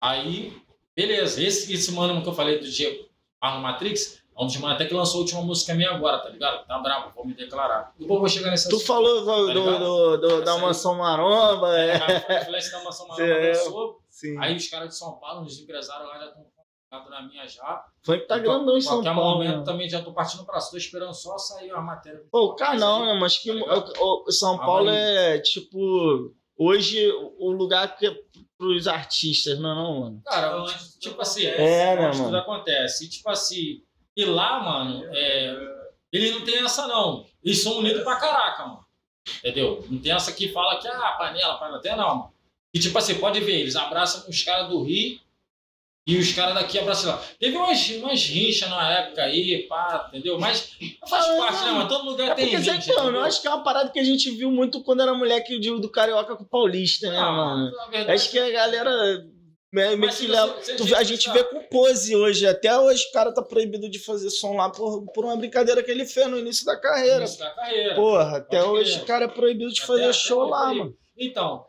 [0.00, 0.56] Aí,
[0.96, 1.42] beleza.
[1.42, 3.08] Esse, esse mano que eu falei do DJ
[3.42, 6.28] Marlon Matrix, é um dos manos até que lançou a última música minha agora, tá
[6.28, 6.64] ligado?
[6.66, 7.92] Tá bravo, vou me declarar.
[7.98, 8.86] Depois eu vou chegar nesse Tu assunto.
[8.86, 10.60] falou Tá do, do- do- da aí.
[10.60, 12.36] mansão maromba, É, é.
[12.38, 13.48] a influência da Mansão Maromba É.
[13.52, 14.00] lançou.
[14.08, 14.38] Sim.
[14.38, 16.44] Aí os caras de São Paulo, os empresários lá já estão
[16.90, 17.84] na minha já.
[18.02, 19.38] Foi que tá grandão em São Qualquer Paulo.
[19.38, 19.64] momento né?
[19.64, 22.22] também já tô partindo pra Tô esperando só sair a matéria.
[22.30, 23.18] Pô, o canal, né?
[23.20, 28.16] Mas que Tá o, o São Ah, Paulo é, tipo, hoje o lugar que é
[28.56, 30.22] pros artistas, não é não, mano?
[30.24, 31.44] Cara, de tipo assim.
[31.44, 32.30] É, né, antes mano?
[32.30, 33.04] tudo acontece.
[33.04, 33.82] E tipo assim,
[34.16, 35.56] e lá, mano, é,
[36.12, 37.26] ele não tem essa não.
[37.44, 38.86] Eles são unidos pra caraca, mano.
[39.38, 39.84] Entendeu?
[39.90, 42.32] Não tem essa que fala que, ah, panela, panela, tem não, mano.
[42.74, 45.18] E tipo assim, pode ver, eles abraçam os caras do Rio
[46.08, 47.22] e os caras daqui abraçam lá.
[47.38, 50.38] Teve umas, umas rinchas na época aí, pá, entendeu?
[50.40, 50.72] Mas
[51.08, 51.88] faz Ah, parte, né, mano?
[51.88, 52.80] Todo lugar É tem rincha.
[52.80, 55.12] sempre, mano, eu acho que é uma parada que a gente viu muito quando era
[55.14, 57.70] moleque de- do Carioca com o Paulista, né, Ah, mano?
[57.90, 58.90] verdade, Acho que a galera
[59.70, 60.54] meio que leva.
[60.54, 62.46] você- tu- gente a gente vê com pose hoje.
[62.46, 65.90] Até hoje o cara tá proibido de fazer som lá por, por uma brincadeira que
[65.90, 67.18] ele fez no início da carreira.
[67.18, 67.94] início da carreira.
[67.94, 70.96] Porra, até hoje o cara é proibido de Até- fazer show hoje lá, mano.
[71.18, 71.66] Então,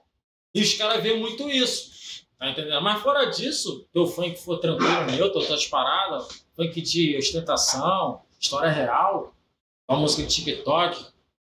[0.56, 1.98] e os caras veem muito isso.
[2.39, 2.82] Tá entendendo?
[2.82, 8.69] Mas fora disso, teu funk for tranquilo meu, tô outras paradas, funk de ostentação, história
[8.69, 9.36] real,
[9.86, 11.06] uma música de TikTok,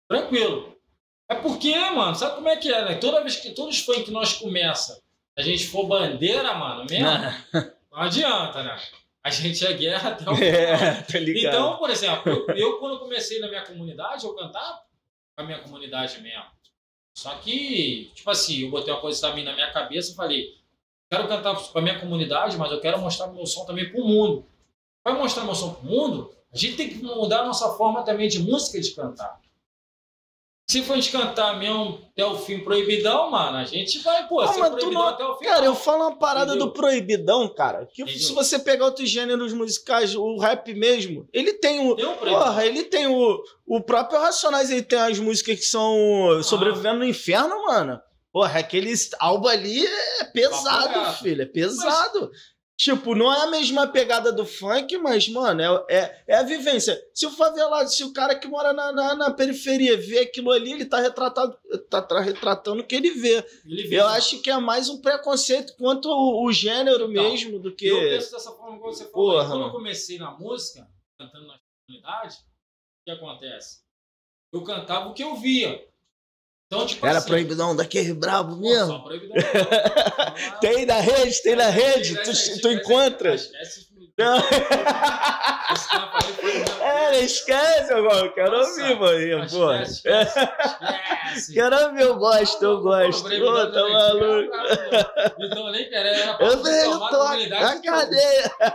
[0.08, 0.76] tranquilo.
[1.30, 2.96] É porque, mano, sabe como é que é, né?
[2.96, 5.00] Toda vez que todos os funk que nós começa,
[5.38, 7.06] a gente for bandeira, mano, mesmo,
[7.92, 8.82] não adianta, né?
[9.24, 10.52] A gente é guerra até o final.
[10.52, 11.54] É, tá ligado.
[11.54, 14.82] Então, por exemplo, eu, eu, quando comecei na minha comunidade, eu cantava
[15.36, 16.46] com a minha comunidade mesmo.
[17.14, 20.59] Só que, tipo assim, eu botei uma coisa também na minha cabeça e falei,
[21.10, 24.46] quero cantar com a minha comunidade, mas eu quero mostrar meu som também pro mundo.
[25.04, 28.28] Para mostrar meu som pro mundo, a gente tem que mudar a nossa forma também
[28.28, 29.40] de música de cantar.
[30.70, 34.46] Se for de cantar mesmo até o fim proibidão, mano, a gente vai, pô, Ah,
[34.46, 35.46] mas proibidão não- até o fim.
[35.46, 36.68] Cara, eu falo uma parada Entendeu?
[36.68, 37.88] do proibidão, cara.
[37.88, 38.22] Que Entendeu?
[38.22, 41.96] se você pegar outros gêneros musicais, o rap mesmo, ele tem o.
[41.96, 42.16] Tem um.
[42.18, 43.42] Porra, ele tem o.
[43.66, 46.44] O próprio Racionais, ele tem as músicas que são Ah.
[46.44, 48.00] Sobrevivendo no Inferno, mano.
[48.40, 51.24] Porra, aquele álbum ali é pesado, reto.
[51.24, 51.42] filho.
[51.42, 52.32] É pesado.
[52.78, 56.98] Tipo, não é a mesma pegada do funk, mas, mano, é, é, é a vivência.
[57.14, 60.72] Se o favelado, se o cara que mora na, na, na periferia vê aquilo ali,
[60.72, 61.58] ele tá retratado,
[61.90, 63.46] tá, tá retratando o que ele vê.
[63.66, 64.16] Ele vê, Eu mano.
[64.16, 67.88] acho que é mais um preconceito quanto o, o gênero Então, mesmo do que.
[67.88, 69.32] Eu penso dessa forma como você falou.
[69.34, 70.88] Porra, Quando eu comecei na música,
[71.20, 73.80] cantando na comunidade, o que acontece?
[74.54, 75.86] Eu cantava o que eu via.
[76.72, 78.86] Então, tipo Era assim, proibidão daquele brabo mesmo.
[78.86, 79.36] só proibidão.
[80.62, 83.34] Tem na rede, tem na rede, Tem, tu, tu tem, encontra.
[83.34, 83.89] Esquece
[84.20, 84.60] Foi.
[86.82, 88.32] É, esquece, irmão.
[88.34, 89.40] Quero Nossa, ouvir.
[89.40, 89.74] Esquece, Pô.
[89.74, 90.40] esquece,
[91.34, 91.54] esquece.
[91.54, 93.30] Quero ouvir, eu gosto, eu gosto.
[93.30, 94.52] Pô, tá maluco.
[95.40, 96.36] Então eu nem querendo.
[96.40, 98.52] Eu tô na de cadeia.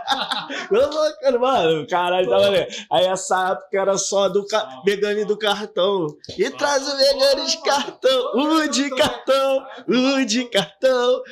[0.71, 2.67] Eu cara, mano, caralho, tava ali.
[2.91, 4.81] Aí essa época era só do ca...
[4.85, 6.07] Megane do cartão.
[6.37, 8.31] E traz o Megane de cartão.
[8.35, 9.65] O de cartão.
[9.87, 11.23] O de cartão.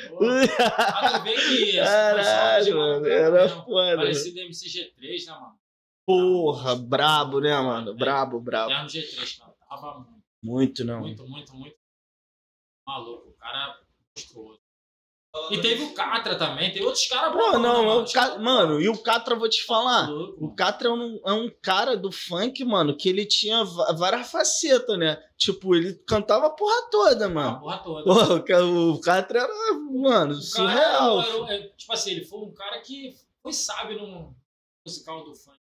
[1.76, 4.03] Caralho, mano, era foda.
[4.04, 5.58] Parecido MCG3, né, mano?
[6.06, 7.94] Porra, brabo, né, mano?
[7.94, 8.68] Brabo, brabo.
[8.68, 9.54] Terno G3, cara.
[9.68, 11.00] Tava muito, Muito, não.
[11.00, 11.76] muito, muito, muito
[12.86, 13.28] maluco.
[13.30, 13.78] O cara
[14.16, 14.60] monstruoso.
[15.50, 18.00] E teve o Catra também, tem outros caras Pô, bravão, não, né, é mano?
[18.06, 18.38] o Ca...
[18.38, 20.06] mano, e o Catra, vou te falar.
[20.06, 24.30] Maluco, O Catra é um, é um cara do funk, mano, que ele tinha várias
[24.30, 25.20] facetas, né?
[25.36, 27.58] Tipo, ele cantava a porra toda, A mano.
[27.58, 28.04] porra toda.
[28.04, 31.20] Pô, o ca- o Catra era, mano, O cara surreal.
[31.20, 34.34] era- era- é, tipo assim, ele foi um cara que foi sábio no
[34.86, 35.58] musical do funk.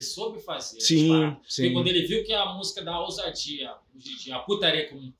[0.00, 0.80] Ele soube fazer.
[0.80, 1.72] Sim, sim.
[1.72, 3.74] quando ele viu que a música da ousadia,
[4.32, 5.12] a putaria, como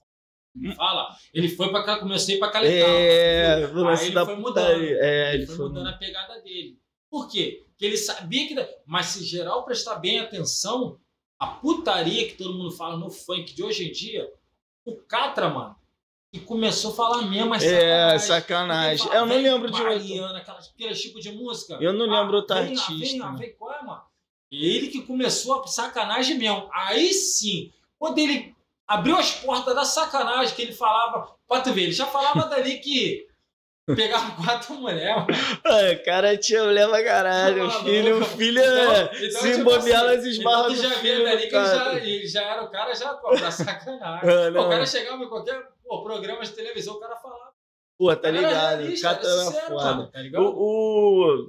[0.77, 2.89] fala, ele foi pra cá, começou a ir pra caletar.
[2.91, 4.83] É, Aí ele foi mudando.
[4.83, 5.69] É, ele ele foi foi.
[5.69, 6.79] mudando a pegada dele.
[7.11, 7.65] Por quê?
[7.71, 8.55] Porque ele sabia que.
[8.85, 11.01] Mas se geral prestar bem atenção,
[11.39, 14.31] a putaria que todo mundo fala no funk de hoje em dia,
[14.85, 15.78] o Catra, mano,
[16.33, 18.27] que começou a falar mesmo as É, sacanagem.
[18.29, 19.07] sacanagem.
[19.13, 19.83] Eu não vem lembro de.
[19.83, 21.79] Mariana, aquelas, aqueles tipo de música.
[21.81, 23.37] Eu não lembro outro vem, artista, Vem, né?
[23.39, 24.03] vem, qual é, mano?
[24.51, 26.69] Ele que começou a sacanagem mesmo.
[26.73, 28.55] Aí sim, quando ele
[28.87, 32.79] abriu as portas da sacanagem, que ele falava, pra tu ver, ele já falava dali
[32.79, 33.27] que
[33.97, 35.15] pegava quatro mulheres.
[35.17, 35.79] mano.
[35.81, 37.67] É, cara tinha mulher pra caralho.
[37.67, 39.11] O filho, o filho é.
[39.23, 41.95] Então, se tipo bobear, assim, elas esbarram então tu já vê dali que ele já,
[41.95, 44.29] ele já era o cara já pô, da sacanagem.
[44.29, 47.49] É, o cara chegava em qualquer pô, programa de televisão, o cara falava.
[47.99, 48.85] Pô, tá ligado?
[48.85, 50.11] O Catra era foda.
[50.13, 50.45] tá ligado?
[50.45, 51.49] O,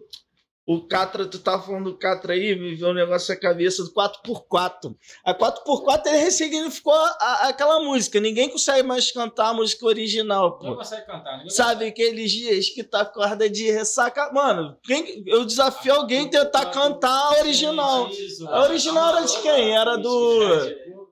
[0.65, 3.91] o, o Catra, tu tá falando do Catra aí, veio um negócio na cabeça do
[3.93, 4.95] 4x4.
[5.23, 8.19] A 4x4 ele ressignificou a- aquela música.
[8.19, 10.75] Ninguém consegue mais cantar a música original, pô.
[10.75, 11.33] consegue cantar.
[11.37, 14.31] Ninguém Sabe aqueles dias que tá corda de ressaca?
[14.33, 18.09] Mano, quem, eu desafio alguém a tentar cantar a original.
[18.09, 19.75] Isso, A original era de quem?
[19.77, 20.39] Era do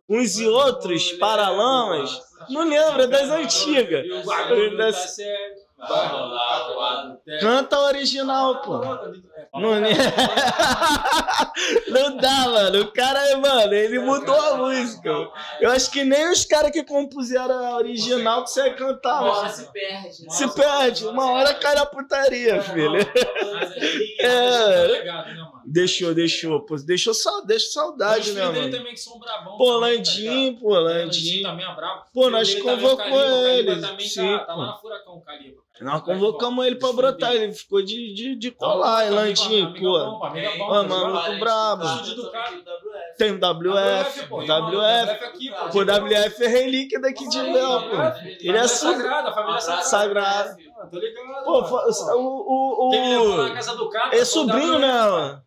[0.09, 2.26] Uns e Outros, Paralamas?
[2.49, 4.05] Não lembro, é das antigas.
[4.05, 5.55] E o bagulho tá sério.
[5.77, 7.17] Vai rolar.
[7.39, 8.81] Canta a original, pô.
[9.61, 9.89] Não, é né?
[11.89, 12.81] Não dá, mano.
[12.81, 15.09] O cara, mano, ele mudou a música.
[15.59, 19.53] Eu acho que nem os caras que compuseram a original conseguem cantar, Uma hora mano.
[19.55, 20.33] se perde.
[20.33, 22.97] Se perde, uma hora cai na putaria, filho.
[24.19, 25.03] É.
[25.03, 25.17] Né?
[25.65, 26.61] Deixou, deixou.
[26.65, 28.71] Pô, deixou, sa- deixou Os saudade, né, mano?
[28.71, 29.57] também que são brabão.
[29.57, 30.69] Pô, tá Landinho, pô?
[30.69, 31.43] Landinho Landinho.
[31.43, 32.03] também é brabo.
[32.13, 34.07] Pô, nós o Caliba ele.
[34.07, 35.61] Sim, tá, tá lá na Furacão, Caliba.
[35.81, 39.79] Nós convocamos ele pra brotar, ele ficou de, de, de colar, hein, amigo Landinho, bom,
[39.79, 40.19] pô.
[40.69, 41.85] tá mano, muito brabo.
[43.17, 45.27] Tem o WF, pô, WF.
[45.71, 45.81] Pô.
[45.81, 47.95] WF é relíquia daqui de Léo, pô.
[47.95, 49.83] Ele é Família su- sagrada, família sagrada.
[49.83, 50.57] sagrado.
[50.79, 51.43] Ah, Tô ligado.
[51.43, 51.61] Pô,
[52.15, 52.17] o.
[52.17, 52.93] o, o,
[54.11, 55.41] é sobrinho, né, mano?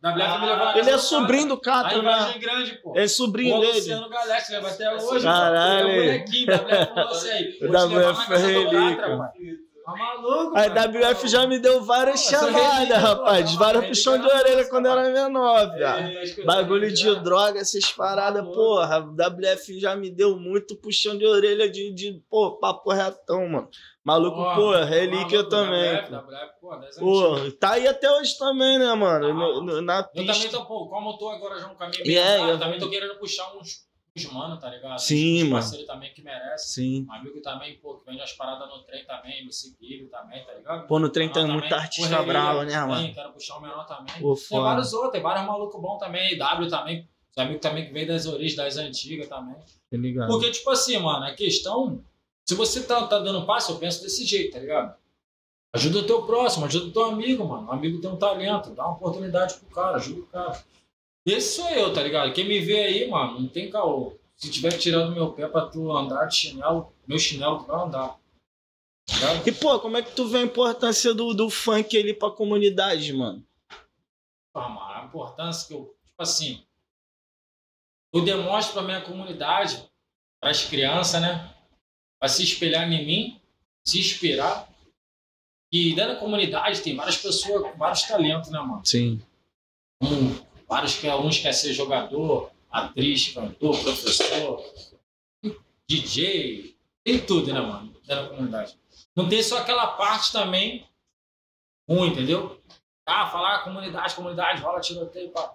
[0.76, 1.60] Ele é sobrinho do
[1.96, 2.10] Aí né?
[2.10, 2.92] Vargem Grande, pô.
[2.96, 3.72] É sobrinho dele.
[3.78, 5.24] Luciano Galete leva até hoje.
[5.24, 5.88] Caralho.
[5.88, 6.24] é.
[7.62, 9.30] O WF do relíquia.
[9.92, 10.66] Tá maluco, A.
[10.66, 13.54] WF já me deu várias Pô, chamadas, rapaz.
[13.54, 15.72] Vários relíquia puxão de orelha quando eu era menor.
[15.76, 15.80] É,
[16.14, 18.56] tá escutando Bagulho de droga, essas paradas, Maluco.
[18.56, 19.00] porra.
[19.00, 23.68] WF já me deu muito puxão de orelha de, de pô, papo retão, mano.
[24.02, 25.94] Maluco, Ó, pô, relíquia maluco, também.
[25.96, 26.12] WF.
[26.12, 26.98] WF, antigas.
[26.98, 29.28] Pô, tá aí até hoje também, né, mano?
[29.28, 29.34] Tá.
[29.34, 30.50] No- no- na Eu também pista.
[30.58, 33.18] tô, pô, como eu tô agora já um caminho é, andado, eu- também tô querendo
[33.18, 34.98] puxar uns, uns mano, tá ligado?
[34.98, 35.52] Sim, uns mano.
[35.52, 36.74] parceiro também que merece.
[36.74, 37.06] Sim.
[37.08, 40.52] Um amigo também, pô, que vende as paradas no trem também, me seguiram também, tá
[40.54, 40.86] ligado?
[40.86, 43.14] Pô, no trem tem Menor muito também, artista correria bravo, né, também, mano?
[43.14, 44.14] Quero puxar o menor também.
[44.20, 44.62] Pô, Tem foda.
[44.62, 48.26] vários outros, tem vários malucos bons também, W também, os amigos também que vêm das
[48.26, 49.54] origens, das antigas também.
[49.54, 50.28] Tá ligado?
[50.28, 52.02] Porque, tipo assim, mano, a questão.
[52.44, 54.98] Se você tá, tá dando passo, eu penso desse jeito, tá ligado?
[55.72, 57.68] Ajuda o teu próximo, ajuda o teu amigo, mano.
[57.68, 60.64] O amigo tem um talento, dá uma oportunidade pro cara, ajuda o cara.
[61.26, 62.32] Esse sou eu, tá ligado?
[62.32, 64.18] Quem me vê aí, mano, não tem caô.
[64.36, 68.18] Se tiver tirando meu pé pra tu andar de chinelo, meu chinelo tu vai andar.
[69.06, 69.42] Tá?
[69.46, 73.12] E, pô, como é que tu vê a importância do, do funk ali pra comunidade,
[73.12, 73.44] mano?
[74.54, 76.64] Ah, mano, a importância que eu, tipo assim,
[78.12, 79.88] eu demonstro pra minha comunidade,
[80.40, 81.54] pras crianças, né?
[82.18, 83.40] Pra se espelhar em mim,
[83.86, 84.68] se inspirar.
[85.72, 88.84] E dentro da comunidade tem várias pessoas com vários talentos, né, mano?
[88.84, 89.22] Sim.
[90.02, 90.34] Um,
[90.70, 94.64] vários que uns querem ser jogador, atriz, cantor, professor,
[95.88, 97.92] DJ, tem tudo, né, mano?
[98.06, 98.78] Da comunidade.
[99.16, 100.86] Não tem só aquela parte também
[101.88, 102.62] ruim, entendeu?
[103.04, 105.54] Ah, falar comunidade, comunidade, rola tiroteio, pá.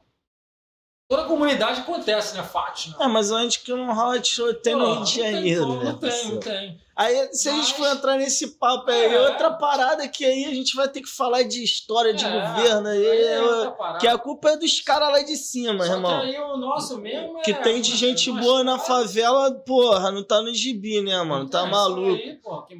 [1.07, 2.43] Toda comunidade acontece, né?
[2.89, 2.97] Né?
[2.99, 5.83] É, mas onde que não rola tiroteio no Rio de Janeiro, né?
[5.85, 6.81] não tem, não tem.
[6.97, 9.21] Aí, se a gente Mas- for entrar nesse papo aí, É.
[9.29, 12.87] outra parada que aí a gente vai ter que falar de história de É, governo
[12.87, 13.39] aí, é
[13.99, 16.21] que a culpa é dos caras lá de cima, Só irmão.
[16.21, 17.41] que aí o nosso mesmo é...
[17.41, 21.49] Que tem de gente boa na favela, porra, não tá no gibi, né, mano?
[21.49, 22.11] Tá É, isso maluco.
[22.13, 22.35] Aí,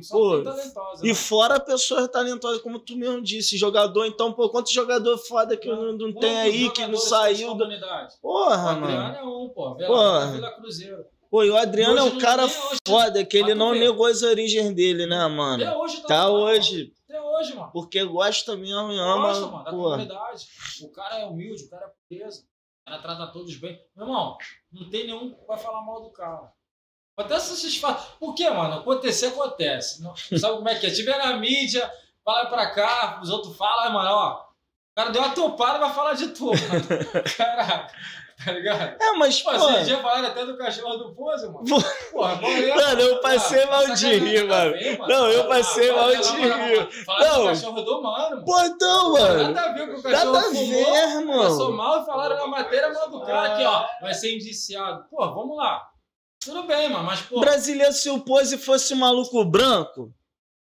[0.10, 1.14] Pô, talentosa, E né?
[1.14, 5.92] fora pessoas talentosas, como tu mesmo disse, jogador, então, pô, quantos jogador foda que não,
[5.92, 7.66] não tem aí, que não saiu da.
[7.66, 9.16] O Porra, Adriano mano.
[9.18, 9.76] é um, pô.
[9.76, 10.28] Porra.
[10.28, 11.06] Vila Cruzeiro.
[11.30, 14.74] Pô, e o Adriano é um cara hoje- foda, que ele não negou as origens
[14.74, 15.78] dele, né, Até mano?
[15.80, 17.72] hoje tá, Tá hoje, Até hoje, mano.
[17.74, 19.52] porque gosta mesmo, Gosta, ama.
[19.52, 20.46] mano, da comunidade.
[20.82, 22.42] O cara é humilde, o cara é preso.
[22.42, 23.82] O cara trata todos bem.
[23.96, 24.38] Meu irmão,
[24.72, 26.52] não tem nenhum que vai falar mal do cara.
[27.18, 27.98] Até se vocês falam.
[28.20, 28.76] Por quê, mano?
[28.76, 30.02] Acontecer, acontece.
[30.04, 30.92] Não, sabe como é que é?
[30.92, 31.90] Tiver na mídia,
[32.24, 34.42] fala pra cá, os outros falam, mano, ó.
[34.42, 36.52] O cara deu uma topada e vai falar de tudo.
[36.52, 36.86] mano.
[37.38, 37.94] Caraca,
[38.44, 39.02] tá ligado?
[39.02, 39.70] É, mas, Pô, pô.
[39.72, 41.64] esses dias falaram até do cachorro do Pose, mano.
[41.66, 41.82] Pô.
[42.12, 42.36] Porra,
[42.76, 44.74] Mano, eu passei mal de rir, mano.
[45.08, 47.06] Não, eu passei mal de rir.
[47.06, 48.46] Falaram do cachorro do mano, mano.
[48.46, 49.54] Pô, então, mano.
[49.54, 51.72] Nada a ver com o cachorro Nada a ver, Passou irmão.
[51.72, 53.86] mal e falaram na matéria, mano, do cara aqui, ó.
[54.02, 55.06] Vai ser indiciado.
[55.10, 55.82] Pô, vamos lá.
[56.44, 57.40] Tudo bem, mano, mas, pô.
[57.40, 60.14] Brasileiro, se o Pose fosse um maluco branco,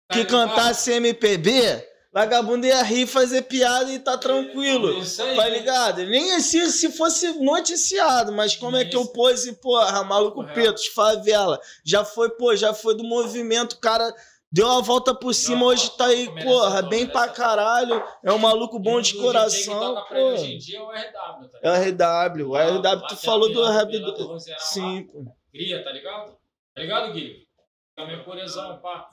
[0.08, 1.84] tá que cantasse MPB,
[2.16, 5.00] vagabundo ia rir, fazer piada e tá tranquilo.
[5.00, 5.36] Isso aí.
[5.36, 6.06] Tá ligado?
[6.06, 9.12] Nem assim se fosse noticiado, mas como é que o Isso.
[9.12, 10.54] Pose, porra, maluco Correto.
[10.54, 14.16] Pretos, favela, já foi, pô, já foi do movimento, o cara
[14.50, 17.36] deu a volta por cima, uma hoje tá aí, porra, bem pra merecedor.
[17.48, 20.16] caralho, é um maluco bom de coração, pra pô.
[20.16, 22.34] hoje em dia é o RW, tá É o ligado?
[22.34, 24.40] RW, o RW, tu falou do RW.
[24.60, 25.26] Sim, pô.
[25.52, 26.32] Cria, tá ligado?
[26.74, 27.46] Tá ligado, Gui?
[27.94, 29.10] Também porezão, pá.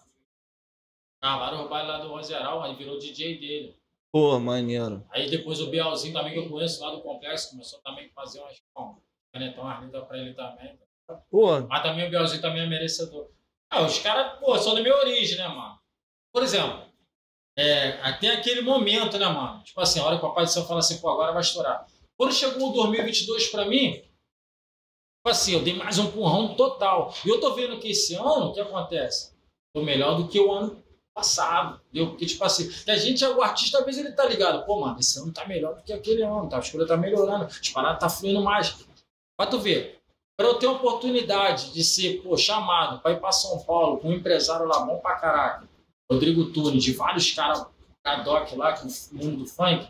[1.22, 3.76] Cavaram o baile lá do Roseral, aí virou DJ dele.
[4.10, 5.06] Pô, maneiro.
[5.08, 8.40] Aí depois o Bielzinho também, que eu conheço lá do complexo, começou também a fazer
[8.40, 8.60] umas
[9.32, 10.76] canetão arlida pra ele também.
[11.30, 13.30] Pô, Mas também o Bielzinho também é merecedor.
[13.70, 15.78] Ah, os caras, pô, são da minha origem, né, mano?
[16.32, 16.86] Por exemplo,
[17.56, 19.62] é, tem aquele momento, né, mano?
[19.62, 21.86] Tipo assim, a hora que o Papai do Céu fala assim, pô, agora vai estourar.
[22.16, 24.10] Quando chegou o 2022 pra mim, tipo
[25.28, 27.14] assim, eu dei mais um empurrão total.
[27.24, 29.32] E eu tô vendo que esse ano, o que acontece?
[29.72, 30.82] Tô melhor do que o ano
[31.14, 31.80] passado.
[31.90, 32.10] Entendeu?
[32.10, 34.64] Porque, tipo assim, a gente, o artista, às vezes ele tá ligado.
[34.64, 36.58] Pô, mano, esse ano tá melhor do que aquele ano, tá?
[36.58, 38.84] As coisas tá melhorando, as paradas tá fluindo mais.
[39.36, 39.98] Pra tu ver,
[40.36, 44.08] pra eu ter a oportunidade de ser, pô, chamado pra ir pra São Paulo com
[44.08, 45.68] um empresário lá bom pra caraca,
[46.10, 47.66] Rodrigo Tunes, de vários caras,
[48.04, 49.88] Cadoc lá, que é o mundo do funk,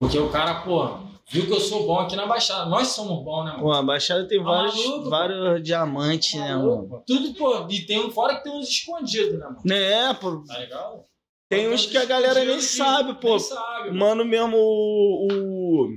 [0.00, 0.98] porque o cara, pô,
[1.30, 2.68] viu que eu sou bom aqui na Baixada.
[2.68, 3.62] Nós somos bons, né, mano?
[3.62, 7.04] pô, a Baixada tem Tá vários, maluco, vários diamantes, né, Maluco, mano?
[7.06, 9.60] Tudo, pô, e tem um fora que tem uns escondidos, né, mano?
[9.64, 11.04] Né, pô, Tá ligado?
[11.48, 13.30] tem uns que a galera nem sabe, pô.
[13.30, 13.98] Nem sabe, mano.
[13.98, 15.28] Mano, mesmo o.
[15.32, 15.88] O,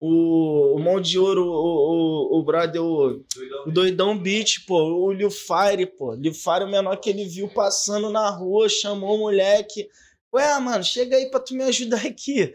[0.00, 3.24] o, o Mão de Ouro, o, o, o brother, o,
[3.66, 4.76] o Doidão Beat, pô.
[4.82, 6.14] O Liu Fire, pô.
[6.14, 9.88] Liu Fire, o menor que ele viu passando na rua, chamou o moleque.
[10.34, 12.52] Ué, mano, chega aí pra tu me ajudar aqui.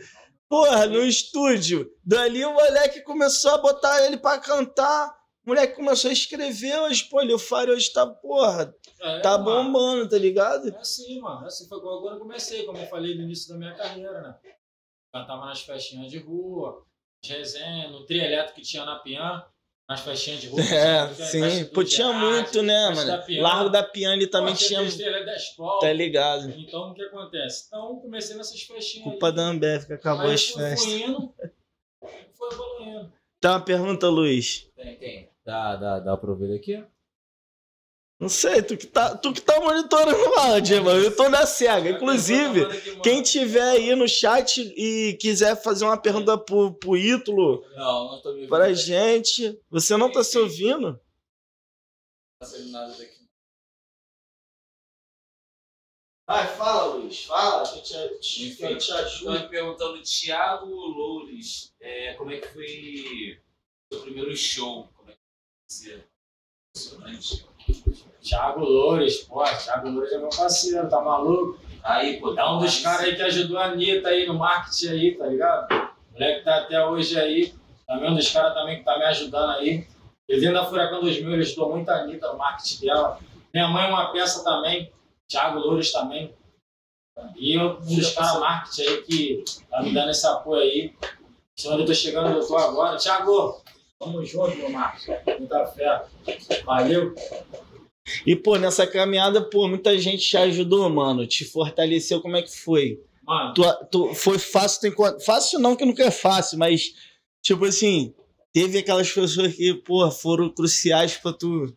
[0.50, 1.92] Porra, no estúdio.
[2.04, 5.16] Dali o moleque começou a botar ele pra cantar.
[5.46, 7.22] O moleque começou a escrever hoje, pô.
[7.22, 10.70] Liu Fire hoje tá, porra, É, tá bombando, tá ligado?
[10.70, 11.44] É assim, mano.
[11.44, 14.36] É assim foi quando eu comecei, como eu falei no início da minha carreira, né?
[15.14, 16.86] Cantava nas festinhas de rua,
[17.24, 19.44] nas resenhas, no trio elétrico que tinha na Pian,
[19.88, 20.62] nas festinhas de rua.
[20.62, 21.66] É, tinha sim.
[21.66, 23.24] Pô, tinha muito, né, da mano?
[23.42, 24.82] Largo da Piane também Pô, tinha.
[24.84, 25.80] Da escola.
[25.80, 26.50] Tá ligado?
[26.58, 27.66] Então, o que acontece?
[27.68, 29.34] Então, comecei nessas festinhas Culpa aí.
[29.36, 30.84] da Ambev que acabou Aí as foi festas.
[30.94, 31.34] fluindo,
[32.34, 33.14] foi evoluindo.
[33.40, 34.68] Tem uma pergunta, Luiz.
[34.76, 35.30] Tem, tem.
[35.46, 36.84] Dá, dá, dá pra ouvir aqui?
[38.20, 41.04] Não sei, tu que tá, tu que tá monitorando o áudio, mano.
[41.04, 41.92] Eu tô na cega.
[41.92, 42.62] Inclusive,
[43.04, 48.22] quem tiver aí no chat e quiser fazer uma pergunta pro, pro Ítalo, Não, não
[48.22, 48.50] tô me ouvindo.
[48.50, 49.62] pra gente.
[49.70, 50.94] Você não tá se ouvindo?
[50.94, 51.00] Não
[52.42, 53.18] tá saindo nada daqui.
[56.28, 57.24] Vai, fala, Luiz.
[57.24, 59.32] Fala, que eu te, Enfim, que eu te Estou ajudo.
[59.44, 63.40] me perguntando, Thiago Loures, é, como é que foi
[63.92, 64.90] o seu primeiro show?
[64.96, 65.20] Como é que
[65.70, 66.04] foi?
[66.76, 67.46] Impressionante.
[68.22, 71.60] Thiago Loures, pô, Thiago Loures é meu parceiro, tá maluco?
[71.84, 75.18] Aí, pô, É um dos caras aí que ajudou a Anitta aí no marketing aí,
[75.18, 75.74] tá ligado?
[75.74, 77.54] O moleque tá até hoje aí.
[77.88, 79.88] Também um dos caras também que tá me ajudando aí.
[80.30, 83.20] Vem da Furacão 2000, ele ajudou muito a Anitta no marketing dela.
[83.54, 84.92] Minha mãe é uma peça também.
[85.30, 86.34] Thiago Loures também.
[87.36, 90.94] E eu, um dos caras marketing aí que tá me dando esse apoio aí.
[91.66, 92.98] Onde eu tô chegando, eu tô agora.
[92.98, 93.62] Thiago,
[93.98, 95.08] tamo junto, meu Marcos.
[95.40, 96.04] Muita fé.
[96.66, 97.16] Valeu.
[98.26, 101.28] E, pô, nessa caminhada, pô, muita gente te ajudou, mano.
[101.28, 102.22] Te fortaleceu.
[102.22, 103.02] Como é que foi?
[103.24, 105.20] Mano, Tu, tu, foi fácil tu encontrar.
[105.20, 106.94] Fácil não, que nunca é fácil, mas,
[107.42, 108.14] tipo assim,
[108.54, 111.76] teve aquelas pessoas que, porra, foram cruciais pra tu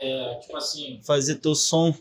[0.00, 1.94] é, tipo assim, fazer teu som.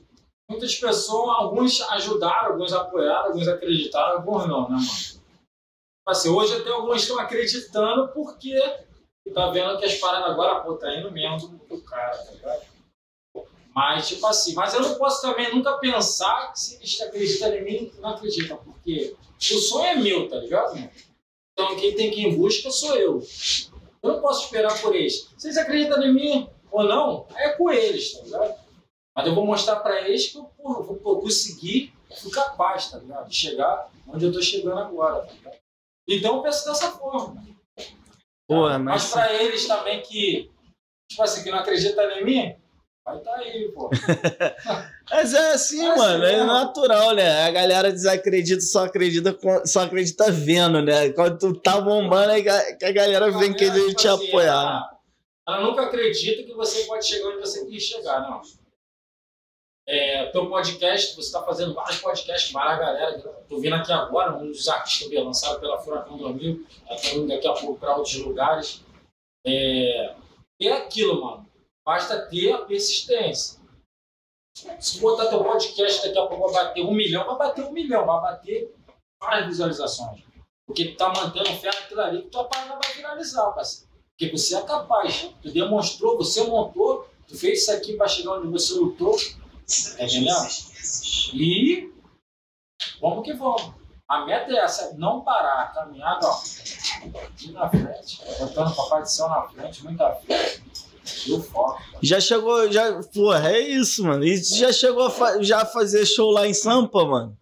[0.50, 4.88] muitas pessoas, alguns ajudaram, alguns apoiaram, alguns acreditaram, alguns não, né, mano?
[4.88, 5.20] Tipo
[6.08, 8.56] Assim, hoje até alguns estão acreditando porque
[9.34, 12.62] tá vendo que as paradas agora, pô, tá indo mesmo do cara, tá ligado?
[13.80, 17.64] Mas, tipo assim, mas eu não posso também nunca pensar que se eles acreditam em
[17.64, 20.78] mim, não acreditam, porque o sonho é meu, tá ligado?
[21.54, 23.26] Então quem tem que ir em busca sou eu.
[24.04, 25.30] Eu não posso esperar por eles.
[25.38, 28.60] Se eles acreditam em mim ou não, é com eles, tá ligado?
[29.16, 32.98] Mas eu vou mostrar pra eles que eu porra, vou vou conseguir, fui capaz, tá
[32.98, 33.30] ligado?
[33.30, 35.58] De chegar onde eu tô chegando agora, tá ligado?
[36.06, 37.42] Então eu penso dessa forma.
[38.46, 39.12] Porra, Mas mas.
[39.14, 40.52] pra eles também que,
[41.10, 42.60] tipo assim, que não acreditam em mim,
[43.10, 43.90] vai tá aí, pô.
[45.10, 46.48] Mas é assim, É assim mano, é mesmo.
[46.48, 47.44] natural, né?
[47.44, 51.10] A galera desacredita, só acredita, só acredita vendo, né?
[51.12, 54.54] Quando tu tá bombando, aí que a galera vem querer Tipo te assim, apoiar.
[54.54, 55.00] Ela,
[55.48, 58.42] ela nunca acredita que você pode chegar onde você quer chegar, não.
[59.88, 63.18] É, teu podcast, você está fazendo vários podcasts, várias galera.
[63.50, 67.18] Tô vindo aqui agora, um dos artistas que eu lançado pela Furacão 2000, já tô
[67.18, 68.84] indo daqui a pouco para outros lugares.
[69.44, 70.14] É,
[70.62, 71.49] é aquilo, mano.
[71.90, 73.60] Basta ter a persistência.
[74.80, 78.06] Se botar teu podcast daqui a pouco vai bater um milhão, vai bater um milhão,
[78.06, 78.72] vai bater
[79.20, 80.24] várias visualizações.
[80.68, 83.92] Porque tu tá mantendo fé naquilo ali que tua página vai viralizar, parceiro.
[84.12, 85.34] Porque você é capaz.
[85.42, 89.18] Tu demonstrou, você montou, tu fez isso aqui para chegar onde você lutou.
[89.18, 90.48] Tá entendendo?
[91.34, 91.92] E
[93.02, 93.74] vamos que vamos.
[94.08, 96.40] A meta é essa, não parar, a caminhada, ó.
[97.52, 100.69] Na frente, botando o papai do céu na frente, muita frente.
[102.02, 103.02] Já chegou, já.
[103.14, 104.24] Porra, é isso, mano.
[104.24, 107.38] E já chegou a fa- já fazer show lá em Sampa, mano?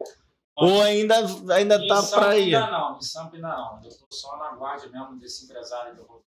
[0.55, 1.15] Ou ainda,
[1.53, 2.55] ainda Em tá Sampa pra ir?
[2.55, 3.83] ainda não, em Sampa ainda não.
[3.83, 6.23] Eu tô só na guarda mesmo desse empresário que eu vou.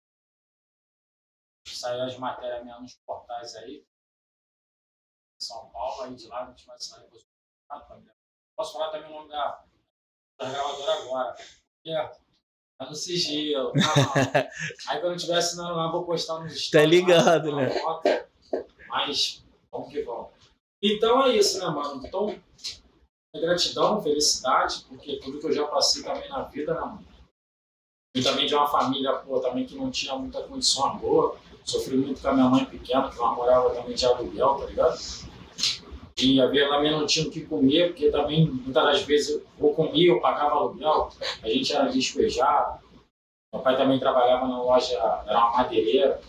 [1.66, 3.84] Saiu as matérias mesmo nos portais aí.
[5.40, 7.02] São Paulo, aí de lá a gente vai sair.
[7.02, 7.24] depois.
[8.56, 9.64] Posso falar também o nome da,
[10.38, 11.36] da gravadora agora.
[11.86, 12.12] É,
[12.80, 13.72] tá no sigilo.
[13.72, 14.48] tá
[14.88, 16.70] aí quando eu estiver assinando lá, vou postar nos.
[16.70, 17.68] Tá ligado, né?
[17.68, 18.08] foto.
[18.88, 20.28] Mas vamos que vamos.
[20.82, 22.04] Então é isso, né, mano?
[22.04, 22.34] Então,
[23.34, 27.06] é gratidão, felicidade, porque tudo que eu já passei também na vida, né, mano?
[28.16, 31.36] E também de uma família, pô, também que não tinha muita condição boa.
[31.62, 34.98] Sofri muito com a minha mãe pequena, que ela morava também de aluguel, tá ligado?
[36.40, 40.08] A minha também não tinha o que comer, porque também, muitas das vezes, eu comia,
[40.08, 41.10] eu pagava aluguel,
[41.42, 42.80] a gente era despejado.
[43.52, 44.94] Meu pai também trabalhava na loja,
[45.26, 46.20] era uma madeireira.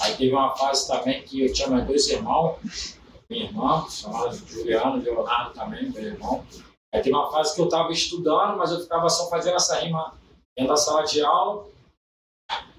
[0.00, 2.98] Aí teve uma fase também que eu tinha meus dois irmãos,
[3.28, 6.44] minha irmã, chamada Juliano, Leonardo também, meu irmão.
[6.92, 10.14] Aí teve uma fase que eu estava estudando, mas eu ficava só fazendo essa rima
[10.56, 11.68] dentro da sala de aula.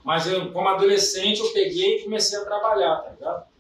[0.03, 3.50] Mas eu, como adolescente, eu peguei e comecei a trabalhar, tá ligado?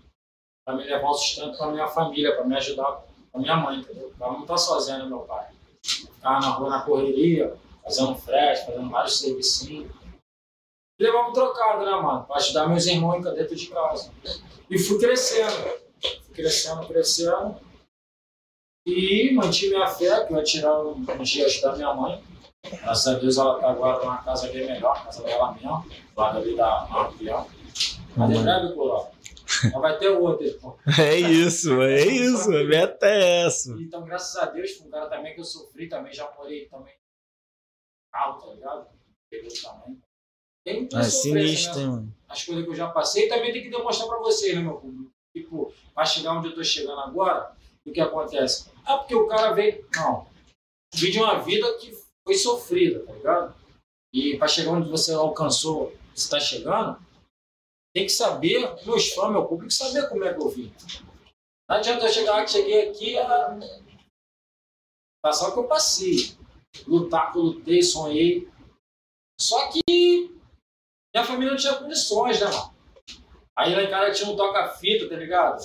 [0.71, 3.03] Para me levar o sustento para minha família, para me ajudar
[3.33, 4.13] a minha mãe, entendeu?
[4.17, 5.47] Ela não tá sozinha, né, meu pai?
[5.83, 7.53] Ficava na rua, na correria,
[7.83, 9.91] fazendo frete, fazendo vários servicinhos.
[10.97, 12.23] E levava um trocado, né, mano?
[12.23, 14.13] Para ajudar meus irmãos dentro de casa.
[14.69, 15.77] E fui crescendo.
[15.99, 17.59] Fui crescendo, crescendo.
[18.85, 22.23] E mantive minha fé, que eu ia tirar um, dia ajudar minha mãe.
[22.63, 26.37] Graças a Deus ela tá agora numa casa bem melhor, a casa dela mesmo, lado
[26.37, 27.45] ali da Marquião.
[28.15, 29.07] Mas em breve, pô,
[29.69, 30.47] já vai ter outra.
[30.59, 30.77] pô.
[30.99, 32.49] É isso, é isso.
[32.55, 33.71] A meta é essa.
[33.79, 36.93] Então, graças a Deus, foi um cara também que eu sofri também, já morei também
[38.13, 38.87] alto, tá ligado?
[39.63, 40.01] Também.
[40.65, 41.85] Tem muita É sofrência, sinistro, né?
[41.87, 42.15] mano.
[42.27, 45.11] As coisas que eu já passei, também tem que demonstrar pra vocês, né, meu público?
[45.35, 47.55] Tipo, pra chegar onde eu tô chegando agora,
[47.85, 48.69] o que acontece?
[48.85, 49.85] Ah, porque o cara veio.
[49.95, 50.27] Não.
[50.93, 53.55] Vive uma vida que foi sofrida, tá ligado?
[54.13, 56.99] E pra chegar onde você alcançou, você tá chegando,
[57.93, 60.73] tem que saber, meus fãs, meu público, saber como é que eu vim.
[61.69, 63.57] Não adianta eu chegar, cheguei aqui, ah,
[65.23, 66.35] passar o que eu passei.
[66.87, 68.49] Lutar que eu lutei, sonhei.
[69.39, 69.81] Só que
[71.13, 72.73] minha família não tinha condições, né, mano?
[73.57, 75.61] Aí lá em casa tinha um toca-fita, tá ligado?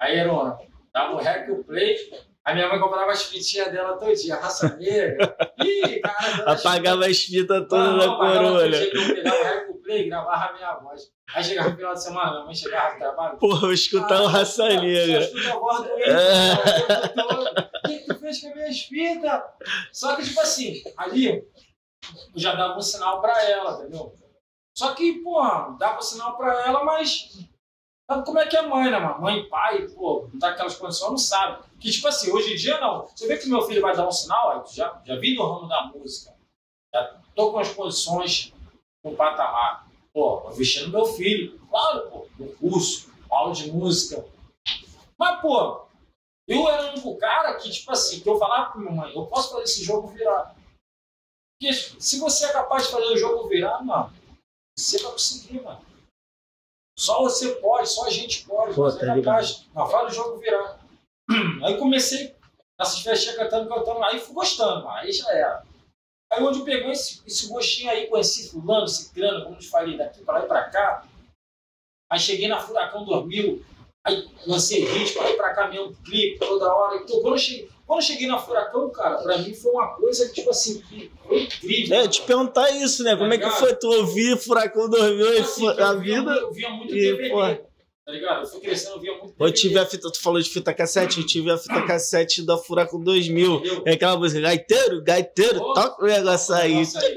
[0.00, 1.96] Aí era um, dava o rec e o play.
[2.46, 5.34] Aí minha mãe comprava as fitinhas dela todinha, raça negra.
[5.64, 9.82] Ih, cara, Apagava as fitas todas apagava coroa, todo dia Eu pegava o rec e
[9.82, 11.02] play, gravava a minha voz.
[11.34, 13.38] Aí chegava no final de semana, minha mãe chegava do trabalho.
[13.38, 15.20] Porra, eu escutar o Raça Negra.
[15.20, 16.54] Escuta a voz do É.
[17.84, 19.42] O que tu fez com as minhas fitas?
[19.90, 21.44] Só que, tipo assim, ali eu
[22.36, 24.14] já dava um sinal pra ela, entendeu?
[24.76, 25.40] Só que, pô,
[25.78, 27.30] dava um sinal pra ela, mas
[28.08, 28.98] Mas como é que é mãe, né?
[29.18, 31.64] Mãe, pai, pô, não tá aquelas condições, não sabe.
[31.80, 33.06] Que, tipo assim, hoje em dia não.
[33.06, 35.68] Você vê que meu filho vai dar um sinal, aí, já, já vi no ramo
[35.68, 36.34] da música.
[36.94, 38.52] Já tô com as condições,
[39.02, 39.88] com o patamar.
[40.12, 41.58] Pô, vou meu filho.
[41.68, 44.24] Claro, pô, no curso, aula de música.
[45.18, 45.86] Mas, pô,
[46.46, 49.50] eu era um cara que, tipo assim, que eu falava pra minha mãe, eu posso
[49.50, 50.54] fazer esse jogo virar.
[51.58, 54.12] Porque se você é capaz de fazer o jogo virar, mano,
[54.78, 55.83] você vai conseguir, mano.
[56.98, 58.74] Só você pode, só a gente pode.
[58.74, 59.66] Pô, você tá é capaz.
[59.74, 60.78] Não, faz o jogo virar.
[61.64, 62.34] Aí comecei
[62.78, 65.64] essas festinhas cantando, cantando, aí fui gostando, aí já era.
[66.32, 69.96] Aí onde eu peguei esse, esse gostinho aí, conheci fulano, ciclano, como eu te falei,
[69.96, 71.06] daqui pra lá e pra cá.
[72.10, 73.64] Aí cheguei na Furacão 2000,
[74.04, 76.96] aí lancei vídeo pra e pra cá mesmo, clipe toda hora.
[76.96, 80.28] Então, quando eu cheguei, quando eu cheguei na Furacão, cara, pra mim foi uma coisa,
[80.32, 81.96] tipo assim, que foi incrível.
[81.98, 83.14] É, te perguntar isso, né?
[83.16, 86.30] Como é que foi tu ouvir Furacão 2000 e Assim, fu- eu a via vida?
[86.32, 87.28] Eu via muito e, DVD,
[88.06, 88.40] tá ligado?
[88.42, 89.52] Eu fui crescendo, eu via muito Eu DVD.
[89.60, 93.00] tive a fita, tu falou de fita cassete, eu tive a fita cassete da Furacão
[93.00, 93.54] 2000.
[93.56, 93.82] Entendeu?
[93.86, 96.74] É aquela música, gaiteiro, gaiteiro, toca o negócio aí.
[96.74, 97.14] Nossa, aí,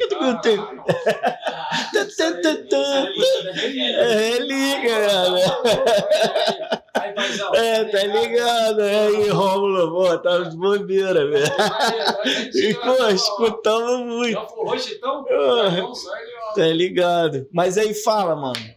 [4.87, 5.37] caralho.
[5.37, 7.13] Isso aí- isso aí
[7.57, 7.89] é É né?
[7.89, 8.81] É, tá ligado?
[8.81, 11.45] É aí, Rômulo, pô, tá de bobeira, velho.
[12.53, 15.25] E, pô, escutamos muito, então?
[15.27, 16.53] Ele, ó.
[16.53, 17.47] tá ligado?
[17.51, 18.75] Mas aí fala, mano.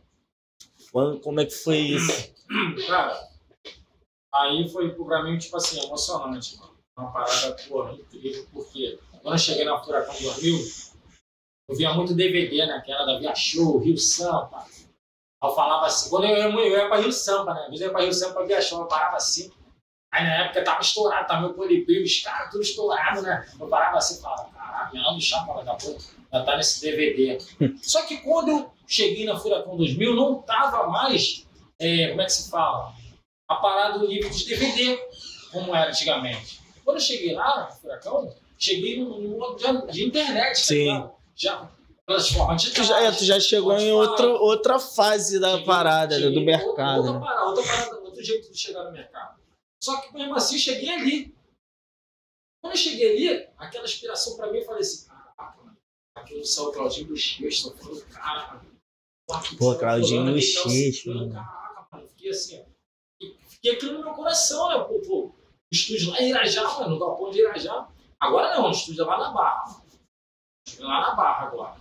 [0.92, 2.32] Quando- Como é que foi isso?
[2.88, 3.18] Cara,
[4.34, 6.70] aí foi pra mim, tipo assim, emocionante, mano.
[6.98, 10.58] Uma parada, porra, incrível, porque quando eu cheguei na Furacão 2000,
[11.68, 12.82] eu via muito DVD, né?
[12.84, 14.66] Que era da Via Show, Rio Sampa.
[15.42, 17.60] Eu falava assim, quando eu ia, eu ia pra Rio Sampa, né?
[17.62, 19.50] Às vezes eu ia pra Rio Sampa pra Via Show, eu parava assim.
[20.12, 23.48] Aí na época tava estourado, tava meu polipio, os caras tudo estourado, né?
[23.58, 26.80] Eu parava assim e falava, caraca, minha me chapa daqui a pouco, já tá nesse
[26.80, 27.38] DVD.
[27.80, 31.46] Só que quando eu cheguei na Furacão 2000, não tava mais,
[31.78, 32.92] é, como é que se fala?
[33.48, 35.00] A parada do livro de DVD,
[35.52, 36.60] como era antigamente.
[36.84, 40.74] Quando eu cheguei lá, no Furacão, cheguei no, no modo de, internet, tá Sim.
[40.74, 41.12] ligado?
[41.36, 41.70] Já,
[42.74, 46.98] Tu já, é, tu já chegou em outro, outra fase da parada, né, do mercado.
[46.98, 47.20] Outra, né?
[47.20, 49.40] parada, outra parada, outro jeito de chegar no mercado.
[49.82, 51.34] Só que mesmo assim, cheguei ali.
[52.60, 55.76] Quando eu cheguei ali, aquela inspiração pra mim, eu falei assim, caraca, mano,
[56.14, 58.70] aquele São Claudinho dos Cheios, tô falando, cara, mano.
[59.32, 61.32] aqui Pô, Claudinho Fulano, dos ali, tá o Cheios, Ciclano, mano.
[61.32, 62.70] Caraca, mano, fiquei assim, ó.
[63.48, 65.26] Fiquei aquilo no meu coração, né, pô, pô.
[65.26, 65.34] O
[65.72, 67.88] estúdio lá em Irajá, mano, no galpão de Irajá.
[68.18, 69.64] Agora não, o estúdio é lá na Barra.
[69.68, 69.84] mano.
[70.80, 71.79] Lá na Barra agora.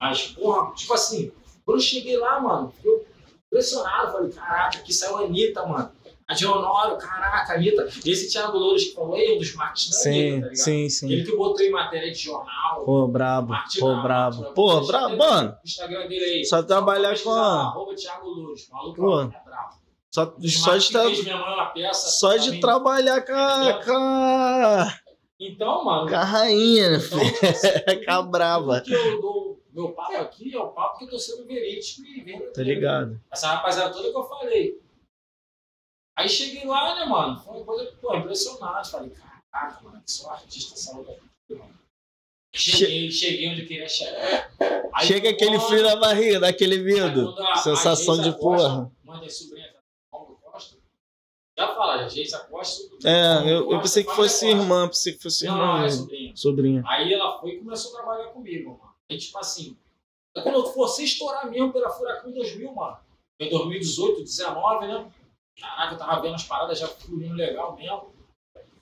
[0.00, 1.32] Mas, porra, tipo assim,
[1.64, 3.04] quando eu cheguei lá, mano, eu
[3.46, 5.90] impressionado, falei, caraca, aqui saiu a Anitta, mano.
[6.28, 7.88] A de Honório, caraca, Anitta.
[8.04, 10.56] Esse Thiago Louros que falou aí, um dos marketing da Anitta, tá Sim, ligado?
[10.56, 11.12] sim, sim.
[11.12, 12.84] Ele que botou em matéria de jornal.
[12.84, 14.44] Pô, brabo, pô, brabo.
[14.52, 15.56] Pô, brabo, mano.
[15.64, 16.44] Instagram dele aí.
[16.44, 18.68] Só trabalhar com a- Arroba Thiago Louros.
[18.70, 19.20] Maluco, Pô.
[19.22, 19.76] é brabo.
[20.10, 22.08] Só, só de, tra- peça.
[22.08, 24.94] só de trabalhar com a, com a,
[25.38, 26.08] Então, mano.
[26.08, 27.68] com a rainha, né, Então, assim,
[28.04, 28.78] Com a braba.
[28.78, 32.00] O que eu dou, meu papo aqui é o papo que eu tô sendo verídico
[32.06, 32.52] e verdadeiro.
[32.52, 33.20] Tá ligado?
[33.30, 34.80] Essa rapaziada toda que eu falei.
[36.18, 37.38] Aí cheguei lá, né, mano?
[37.40, 38.90] Foi uma coisa, pô, impressionante.
[38.90, 41.76] Falei, caraca, mano, que sou artista essa luta aqui, mano.
[42.54, 44.50] Cheguei, cheguei onde queria chegar.
[44.94, 47.38] Aí, Chega aquele quando- frio na barriga, daquele aí medo.
[47.38, 48.90] a- a Sensação Geisa de porra.
[49.04, 49.74] Mãe da sobrinha,
[50.10, 50.78] Paulo Costa.
[51.58, 52.82] Já fala, a Geisa Costa.
[53.06, 56.32] É, eu, eu pensei que fosse irmã, pensei que fosse Não, irmã não, é sobrinha.
[56.34, 56.82] Sobrinha.
[56.86, 58.85] Aí ela foi e começou a trabalhar comigo, mano.
[59.10, 59.76] Aí, tipo assim,
[60.34, 62.98] quando eu fosse estourar mesmo pela Furacão 2000, mano.
[63.40, 65.10] Em 2018, 19, né?
[65.60, 68.14] Caraca, eu tava vendo as paradas já fluindo legal mesmo.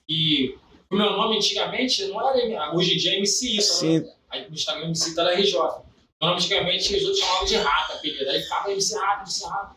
[0.07, 0.57] E
[0.89, 2.75] o meu nome antigamente não era.
[2.75, 3.99] Hoje em dia é MC isso, Sim.
[3.99, 4.15] né?
[4.29, 5.53] Aí no Instagram MC tá RJ.
[5.53, 8.29] Meu nome antigamente os outros chamavam de Rata, apelido.
[8.29, 9.75] Aí ficava MC Rata, MC Rata.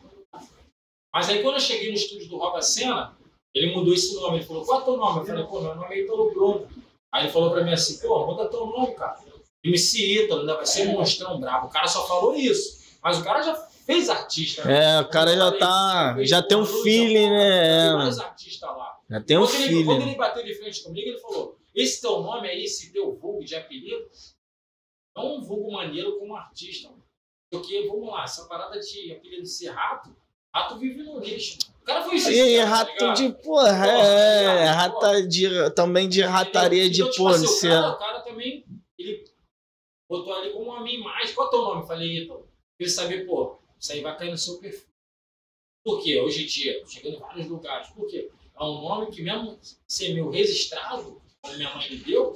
[1.13, 3.17] Mas aí quando eu cheguei no estúdio do Roga Sena,
[3.53, 4.37] ele mudou esse nome.
[4.37, 5.19] Ele falou, qual é teu nome?
[5.19, 6.67] Eu falei, pô, meu nome é Ítalo Bruno.
[7.11, 9.19] Aí ele falou pra mim assim, pô, muda teu nome, cara.
[9.63, 11.67] MC Ítalo, ainda vai ser um monstrão brabo.
[11.67, 12.79] O cara só falou isso.
[13.01, 13.55] Mas o cara já
[13.85, 14.63] fez artista.
[14.65, 14.97] né?
[14.97, 16.15] É, o cara já tá.
[16.23, 17.89] Já tem um feeling, né?
[17.91, 18.97] Tem É, artistas lá.
[19.09, 20.09] Já tem um quando, ele, quando feeling.
[20.11, 23.55] ele bateu de frente comigo, ele falou: Esse teu nome aí, esse teu vulgo de
[23.55, 24.07] apelido,
[25.17, 26.89] é um vulgo maneiro como artista.
[26.89, 27.03] Mano.
[27.51, 30.15] Porque, vamos lá, essa parada de apelido de ser rato,
[30.53, 31.57] rato vive no lixo.
[31.81, 32.29] O cara foi isso.
[32.29, 37.35] E aí, rato de porra, é, rata de, também de rataria de então, tipo porra,
[37.35, 37.95] assim, de o, cara, ser.
[37.95, 38.65] o cara também,
[38.99, 39.23] ele
[40.09, 41.35] botou ali como uma minha imagem.
[41.35, 41.87] Qual é o teu nome?
[41.87, 42.49] Falei, Ítalo.
[42.79, 44.87] Ele saber, pô, isso aí vai cair no seu perfil.
[45.85, 46.19] Por quê?
[46.19, 47.89] Hoje em dia, chegando em vários lugares.
[47.89, 48.31] Por quê?
[48.57, 52.33] É um nome que mesmo ser meu registrado, como minha mãe me deu,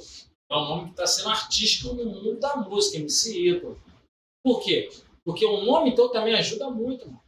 [0.49, 3.81] é um nome que está sendo artístico no mundo da música, MC Ítalo.
[4.43, 4.89] Por quê?
[5.25, 7.23] Porque o nome, então, também ajuda muito, mano.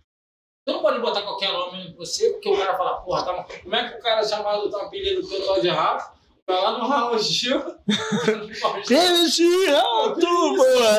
[0.66, 3.76] Tu não pode botar qualquer nome em você, porque o cara fala, porra, tá, como
[3.76, 6.15] é que o cara chamado tá apelido do teu de rato?
[6.48, 7.58] Vai lá no Raul Gil.
[9.76, 10.28] Alto,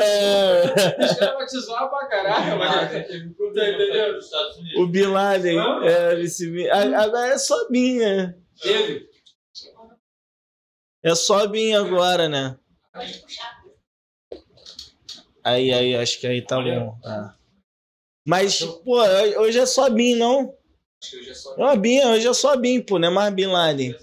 [0.03, 0.65] é.
[1.05, 2.91] Os caras vão te zoar pra caralho, mas.
[3.07, 4.15] Teve problema entendeu?
[4.15, 4.81] nos Estados Unidos.
[4.81, 5.59] O Bin Laden.
[5.85, 8.35] É, esse, a- agora é só Bin, né?
[8.61, 9.09] Teve.
[11.05, 12.59] É só Bin agora, né?
[12.93, 13.57] Pode puxar.
[15.45, 16.99] Aí, aí, acho que aí tá bom.
[17.05, 17.31] É.
[18.27, 19.01] Mas, pô,
[19.39, 20.53] hoje é só Bin, não?
[21.01, 23.33] Acho que eu já só- Não, Bin, hoje é só Bin, pô, não é mais
[23.33, 23.97] Bin Laden.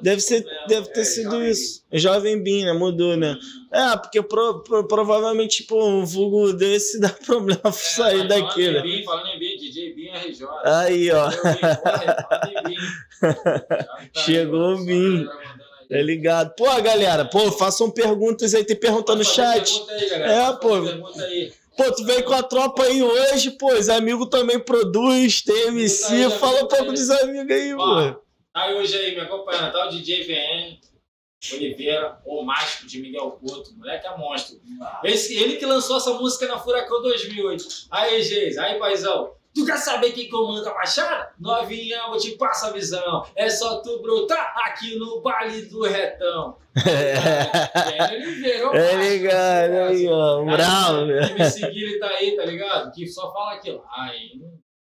[0.00, 1.82] Deve, ser, deve ter É, sido isso.
[1.92, 2.72] Jovem Bin, né?
[2.72, 3.36] Mudou, né?
[3.72, 8.80] É, porque pro- pro- provavelmente, tipo, um vulgo desse dá problema É, sair daqui, né?
[8.82, 10.46] Bin, Falando em Bin, DJ Bin RJ.
[10.64, 11.28] Aí, ó.
[13.20, 13.34] Já
[14.14, 15.26] tá Chegou o Bin.
[15.90, 16.54] Tá ligado?
[16.54, 18.64] Pô, galera, pô, façam perguntas aí.
[18.64, 19.82] Tem pergunta no chat.
[19.90, 20.20] aí.
[20.22, 20.68] É, pô.
[21.76, 23.72] Pô, tu veio com a tropa aí hoje, pô.
[23.72, 26.28] Os amigos também produz, tem MC.
[26.30, 28.27] Fala um pouco dos amigos aí, pô.
[28.58, 30.78] Aí hoje aí me acompanhando, tá o DJ VN
[31.54, 34.60] Oliveira, o mágico de Miguel Couto, moleque é monstro.
[35.04, 37.64] Esse, ele que lançou essa música na Furacão 2008.
[37.88, 39.32] Aí, Geis, aí, paizão.
[39.54, 41.32] Tu quer saber quem comanda a Baixada?
[41.38, 43.24] Novinha, vou te passar a visão.
[43.36, 46.56] É só tu brotar aqui no baile do Retão.
[46.86, 50.44] É, ele Oliveira, o É ligado, aí, ó.
[50.44, 51.30] Bravo, né?
[51.32, 52.92] MC Guilherme tá aí, tá ligado?
[52.92, 53.82] Que só fala aquilo.
[53.90, 54.40] Aí.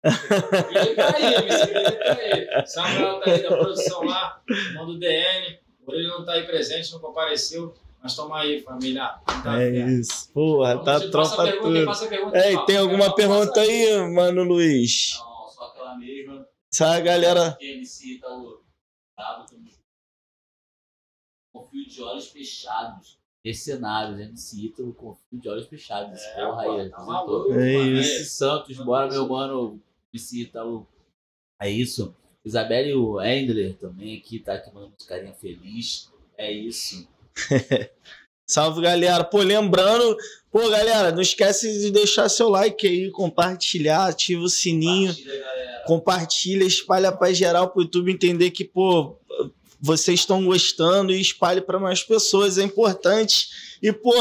[0.02, 2.66] Ele tá aí, MC Guilherme tá aí.
[2.66, 5.58] Samuel tá aí da produção lá, irmão do DN.
[5.84, 7.74] Por ele não tá aí presente, não compareceu.
[8.02, 9.20] Mas toma aí, família.
[9.42, 10.32] Tá É isso.
[10.32, 12.08] Porra, Vamos, tá tropa tudo.
[12.08, 15.18] pergunta, Ei, tem alguma pergunta aí, mano Luiz?
[15.18, 16.46] Não, só aquela mesma.
[16.72, 17.58] Essa galera.
[17.60, 18.62] MC tá o
[19.46, 19.74] também.
[21.52, 23.20] Confio de olhos fechados.
[23.44, 26.20] Mercenários, MC Ítalo, confio de olhos fechados.
[26.22, 27.54] É, porra aí, tá apresentou.
[27.60, 28.36] É isso.
[28.36, 29.82] Santos, bora meu mano,
[30.12, 30.86] MC Ítalo.
[31.60, 32.14] É isso.
[32.44, 36.10] Isabelle o Endler também aqui, tá aqui mandando uns carinha feliz.
[36.36, 37.06] É isso.
[38.48, 39.22] Salve, galera.
[39.22, 40.16] Pô, lembrando,
[40.50, 46.64] pô, galera, não esquece de deixar seu like aí, compartilhar, ativa o sininho, Compartilha, compartilha,
[46.64, 49.16] espalha pra geral pro YouTube entender que, pô,
[49.80, 53.48] vocês estão gostando e espalhe para mais pessoas, é importante.
[53.80, 54.12] E, pô,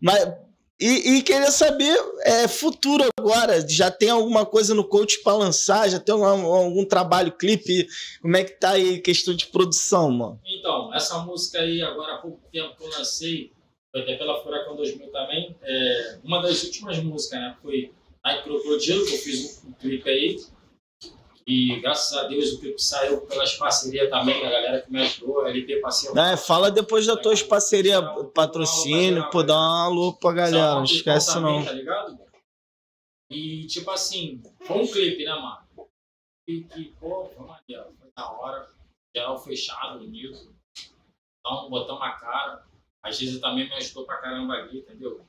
[0.00, 0.30] mas,
[0.80, 5.88] e, e queria saber, é, futuro agora, já tem alguma coisa no coach para lançar?
[5.90, 7.86] Já tem algum, algum trabalho, clipe?
[8.22, 10.40] Como é que tá aí questão de produção, mano?
[10.46, 13.52] Então, essa música aí, agora há pouco tempo que eu lancei,
[13.92, 17.56] foi até pela Furacão 2000 também, é, uma das últimas músicas, né?
[17.60, 17.92] Foi
[18.24, 20.36] Ai Crocodilo, que eu fiz um, um clipe aí.
[21.50, 25.44] E graças a Deus o clipe saiu pelas parcerias também, a galera que me ajudou,
[25.44, 26.16] a LP Parceiro.
[26.16, 28.00] É, fala depois das tuas parcerias,
[28.32, 31.64] patrocínio, pô, dá um alô pra galera, não esquece não.
[31.64, 32.20] Tá ligado?
[33.28, 35.88] E tipo assim, foi um clipe, né, mano?
[36.46, 38.68] E que, pô, foi maneiro, foi da hora.
[39.12, 40.54] Geral fechado, unido.
[41.40, 42.64] Então, botamos a cara.
[43.02, 45.26] A Giza também me ajudou pra caramba ali, entendeu?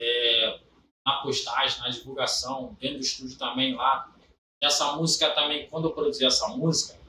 [0.00, 0.58] É,
[1.06, 4.11] na postagem, na divulgação, dentro do estúdio também lá.
[4.62, 7.00] Essa música também, quando eu produzi essa música, no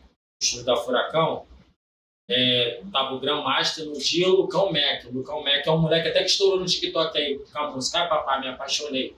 [0.41, 1.45] estúdio da Furacão,
[2.29, 5.05] é, tava o Grandmaster no dia o Lucão Mac.
[5.05, 7.99] O Lucão Mac é um moleque até que estourou no TikTok aí com a música.
[7.99, 9.15] Ai, papai, me apaixonei.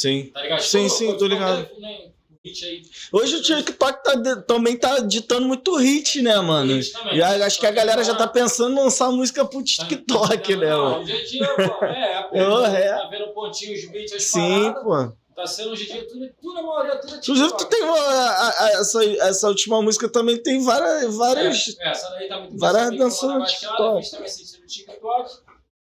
[0.00, 0.26] Sim.
[0.32, 0.60] Tá ligado?
[0.62, 1.68] Sim, Estourou, sim, tô ligado.
[1.78, 2.10] né,
[2.44, 2.82] o.
[3.12, 6.74] Hoje o TikTok tá de- também tá ditando muito hit, né, mano?
[6.74, 7.16] Hit também.
[7.18, 10.60] E acho que a galera já tá pensando em lançar música pro Tá- TikTok, tá-
[10.60, 10.98] né, mano?
[11.02, 12.34] Hoje em dia, pô, é, pô,
[12.66, 12.88] é.
[12.98, 14.82] tá vendo pontinho, os beats, as Sim, paradas.
[14.82, 15.21] pô.
[15.34, 17.98] Tá sendo hoje em dia tudo, tudo a maioria, tudo é Inclusive, tu tem uma.
[17.98, 21.14] a- a- essa, essa última música também tem várias.
[21.16, 21.76] várias...
[21.80, 23.94] É, essa daí várias na no Baixada, TikTok.
[23.94, 25.30] Eu fiz também no TikTok.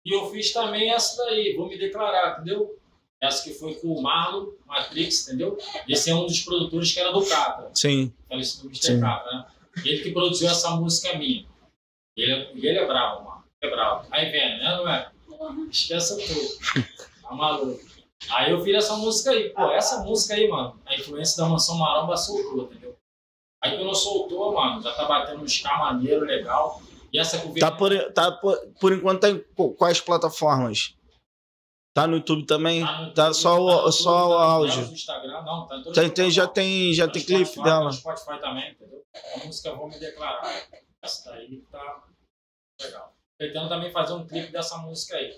[0.06, 2.78] E eu fiz também essa daí, vou me declarar, entendeu?
[3.22, 5.58] Essa que foi com o Marlon Matrix, entendeu?
[5.88, 7.70] Esse é um dos produtores que era do Catra.
[7.76, 8.12] Sim.
[8.28, 8.82] falecido Mr.
[8.88, 9.00] Sim.
[9.00, 9.46] Catra, né?
[9.86, 11.46] Ele que produziu essa música minha.
[12.18, 13.44] Ele, é- ele é bravo, mano.
[13.62, 14.08] Ele é bravo.
[14.12, 14.76] Aí vem, né?
[14.78, 15.12] Não é?
[15.72, 16.86] Esqueça tudo.
[17.22, 17.91] Tá maluco.
[18.30, 19.50] Aí eu fiz essa música aí.
[19.50, 22.96] Pô, essa música aí, mano, a influência da Mansão Maromba soltou, entendeu?
[23.64, 26.82] Aí quando soltou, mano, já tá batendo uns K maneiro, legal.
[27.12, 27.60] E essa vi.
[27.60, 30.96] Tá por, tá por, por enquanto tá em qu- quais plataformas?
[31.94, 32.86] Tá no YouTube também?
[32.86, 34.82] Tá, no Tá YouTube, só o, tá no só o tá no áudio.
[34.94, 37.84] Instagram, não, tá em Tem, tem- já tem, já No tem clipe Spotify, dela.
[37.86, 39.04] No Spotify também, entendeu?
[39.36, 40.68] A música Vou Me Declarar.
[41.04, 42.04] Essa daí tá
[42.82, 43.14] legal.
[43.38, 45.38] Pretendo também fazer um clipe dessa música aí.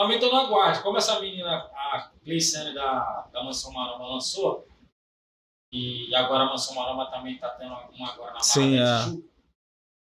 [0.00, 0.82] Também tô no aguardo.
[0.82, 4.66] Como essa menina, a Cleiciane da, da Mansão Maroma lançou,
[5.70, 9.04] e agora a Mansão Maroma também tá tendo uma agora na Sim, é.
[9.04, 9.28] Tijuca,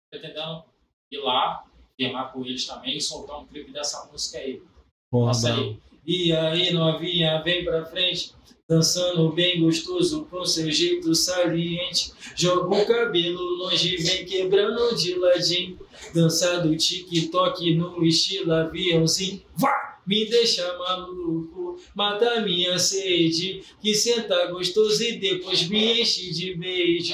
[0.09, 0.65] pretendendo
[1.11, 4.63] ir lá, firmar com eles também e soltar um clipe dessa música aí.
[5.11, 5.61] Porra, Essa brabo.
[5.61, 5.79] aí.
[6.07, 8.33] E aí, novinha, vem pra frente.
[8.73, 12.11] Dançando bem gostoso com seu jeito saliente.
[12.35, 15.77] Joga o cabelo longe, vem quebrando de ladinho.
[16.11, 19.43] Dança do TikTok no estilo aviãozinho.
[19.55, 19.99] Vá!
[20.07, 23.61] Me deixa maluco, mata minha sede.
[23.79, 27.13] Que senta gostoso e depois me enche de beijo.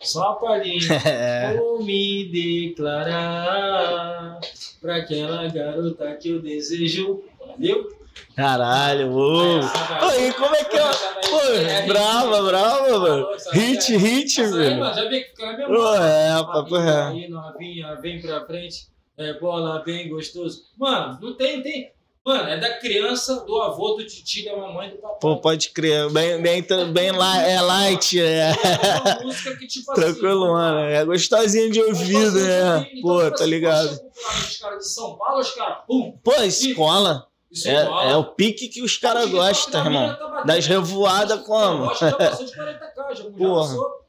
[0.00, 1.56] Só a palhinha.
[1.58, 2.26] Vou me
[2.68, 4.38] declarar
[4.80, 7.24] pra aquela garota que eu desejo.
[7.40, 7.99] Valeu?
[8.36, 9.60] Caralho, ô.
[9.60, 10.82] Oi, como é que é?
[10.82, 13.28] Pô, brava, brava, mano.
[13.52, 14.84] Hit, hit, aí, velho.
[14.94, 17.08] já vi que na Pô, é, papo reto.
[17.08, 18.88] Aí, novinha, vem pra frente.
[19.18, 20.64] É bola bem gostoso.
[20.78, 21.92] Mano, não tem, tem.
[22.24, 25.18] Mano, é da criança, do avô, do tio, da mamãe, do papai.
[25.20, 26.10] Pô, pode crer.
[26.10, 26.62] Bem, bem,
[26.92, 28.50] bem lá, é light, é.
[28.50, 30.00] É uma música que, tipo assim.
[30.02, 30.80] Tranquilo, mano.
[30.80, 32.88] É gostosinho de ouvido, né?
[32.92, 34.00] Então, Pô, tipo tá assim, ligado.
[34.12, 37.26] Os caras de São Paulo, os caras, pum, Pô, escola.
[37.66, 40.14] É, é o pique que os caras gostam, irmão.
[40.14, 40.42] tá.
[40.44, 41.84] Das revoadas como?
[41.84, 44.00] Eu acho que já passou de 40k, já, já passou.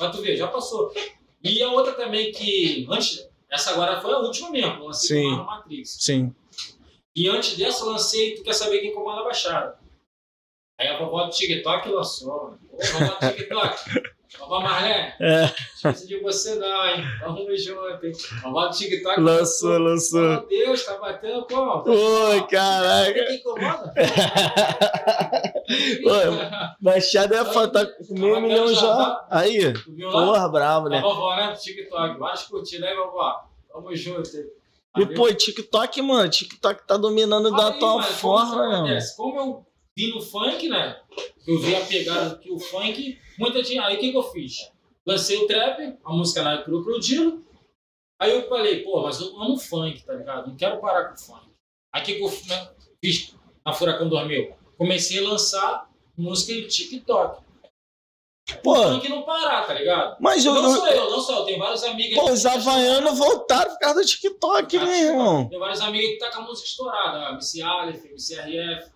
[0.00, 0.92] Mas tu vê, já passou.
[1.42, 5.36] E a outra também que, antes, essa agora foi a última mesmo, lancei Sim.
[5.36, 5.96] Matrix.
[6.00, 6.34] Sim.
[7.14, 9.78] E antes dessa, eu lancei Tu Quer Saber Quem Comanda a Baixada.
[10.78, 12.58] Aí a vovó do TikTok lançou, mano.
[12.72, 13.78] Ô, vovó do TikTok.
[14.38, 17.02] vovó Marlene, É, esqueci de você não, hein?
[17.20, 18.12] Vamos junto, hein?
[18.42, 20.20] Vovó do TikTok lançou, lançou.
[20.20, 21.84] Meu Deus, tá batendo como?
[21.88, 23.24] Oi, caraca.
[23.24, 23.94] Quem comanda?
[25.68, 29.26] Oi, Baixada é foda, tá com meio milhão já.
[29.30, 30.24] Aí, viu lá?
[30.26, 31.00] porra, bravo, A né?
[31.00, 31.52] vovó, né?
[31.52, 32.18] Do TikTok.
[32.18, 33.44] Várias curtidas aí, vovó.
[33.72, 34.28] Tamo junto.
[34.96, 39.16] E, pô, TikTok, mano, TikTok tá dominando da Aí, tua mano, como forma, acontece?
[39.16, 39.66] Como eu
[39.96, 40.96] vi no funk, né?
[41.48, 43.18] Eu vi a pegada que o funk.
[43.38, 43.78] Muita gente.
[43.78, 44.70] Aí o que, que eu fiz?
[45.06, 47.42] Lancei o trap, a música na Crocodilo.
[48.20, 50.48] Aí eu falei, pô, mas eu amo funk, tá ligado?
[50.48, 51.48] Não quero parar com o funk.
[51.94, 52.70] Aí o que, que eu né,
[53.02, 53.34] fiz
[53.64, 54.54] na Furacão 2000?
[54.76, 57.42] Comecei a lançar música em TikTok.
[58.62, 60.16] Pô, O funk não parar, tá ligado?
[60.20, 61.44] mas eu, Não sou eu, não sou eu.
[61.44, 65.48] Tem vários amigos pô, os que- havaianos voltaram por causa do TikTok, né, irmão?
[65.48, 67.32] Tem vários amigos que tá com a música estourada.
[67.34, 68.90] MC Aleph, MC RF.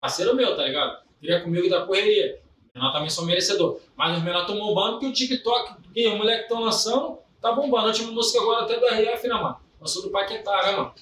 [0.00, 1.01] Parceiro meu, tá ligado?
[1.22, 2.40] Queria comigo da correria.
[2.74, 3.78] Menor também sou merecedor.
[3.96, 7.84] Mas os menores estão bombando porque o TikTok, que os moleques estão lançando, tá bombando.
[7.84, 9.56] A última música agora até do RF, né, mano?
[9.80, 10.92] Lançou do Paquetá, né, mano?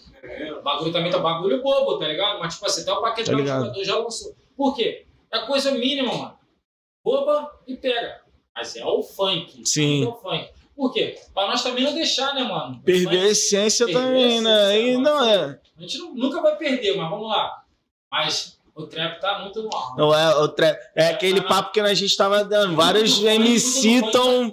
[0.58, 2.38] O bagulho também tá bagulho bobo, tá ligado?
[2.38, 4.34] Mas, tipo assim, até o Paquetá, Tá o jogador, já lançou.
[4.56, 5.06] Por quê?
[5.32, 6.38] É coisa mínima, mano.
[7.02, 8.20] Boba e pega.
[8.54, 9.66] Mas é o funk.
[9.66, 10.04] Sim.
[10.04, 10.50] É o funk.
[10.76, 11.18] Por quê?
[11.32, 12.76] Pra nós também não deixar, né, mano?
[12.76, 14.76] O Perder a essência Perder a também, né?
[14.76, 15.04] essência, E mano.
[15.16, 15.60] não é.
[15.78, 17.64] a gente nu- nunca vai perder, mas vamos lá.
[18.10, 19.96] Mas o trap tá muito no ar.
[19.96, 20.78] Não é, o tra...
[20.94, 22.74] é aquele papo que a gente tava dando.
[22.74, 24.50] Vários MC estão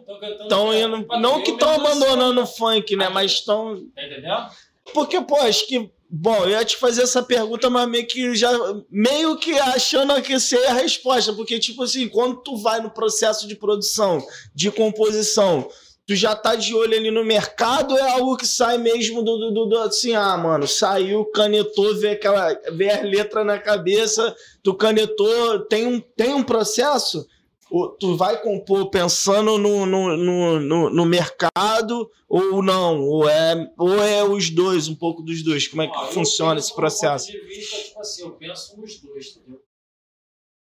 [0.49, 1.05] tão indo.
[1.19, 3.09] Não que estão abandonando o funk, né?
[3.09, 3.75] Mas estão.
[3.95, 4.47] Tá entendendo?
[4.93, 5.89] Porque, pô, acho que.
[6.09, 8.51] Bom, eu ia te fazer essa pergunta, mas meio que já.
[8.89, 11.34] Meio que achando que a resposta.
[11.34, 14.25] Porque, tipo assim, quando tu vai no processo de produção,
[14.55, 15.69] de composição,
[16.07, 19.37] tu já tá de olho ali no mercado ou é algo que sai mesmo do,
[19.37, 22.53] do, do- do- assim, ah, mano, saiu, canetou, vê aquela.
[22.71, 27.27] vê a letra na cabeça, tu canetou, tem um, tem um processo?
[27.69, 33.01] Ou tu vai compor pensando no, no, no, no, no mercado ou não?
[33.03, 35.67] Ou é, ou é os dois, um pouco dos dois?
[35.67, 37.29] Como é que eu funciona esse processo?
[37.29, 39.61] de vista, tipo assim, eu penso nos dois, entendeu?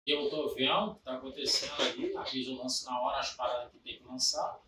[0.07, 3.33] Eu tô vendo o que tá acontecendo ali, às vezes eu lanço na hora as
[3.35, 4.59] paradas que tem que lançar,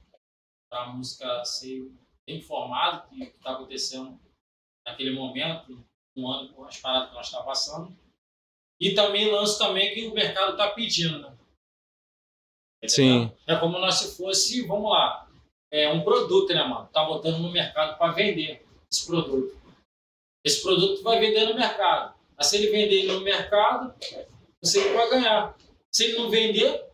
[0.75, 1.89] pra música ser
[2.27, 4.19] bem informado do que tá acontecendo
[4.85, 5.81] naquele momento,
[6.17, 7.97] um ano com as paradas que nós está passando.
[8.77, 11.37] E também lanço também que o mercado tá pedindo, né?
[12.85, 13.31] Sim.
[13.47, 15.29] É como nós se fosse, vamos lá,
[15.71, 16.89] é um produto, né, mano?
[16.89, 19.57] Tá botando no mercado para vender esse produto.
[20.43, 22.19] Esse produto vai vender no mercado.
[22.37, 23.95] Mas se ele vender no mercado,
[24.61, 25.57] você vai ganhar.
[25.89, 26.85] Se ele não vender,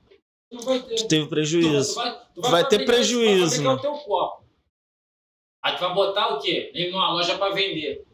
[0.51, 0.95] não vai ter.
[0.95, 1.93] Tu teve prejuízo.
[1.93, 3.73] Tu vai, tu Vai ter fabricar- prejuízo, vai fabricar né?
[3.73, 4.43] o teu copo.
[5.63, 6.71] Aí tu vai botar o quê?
[6.73, 8.05] Ele numa loja para vender.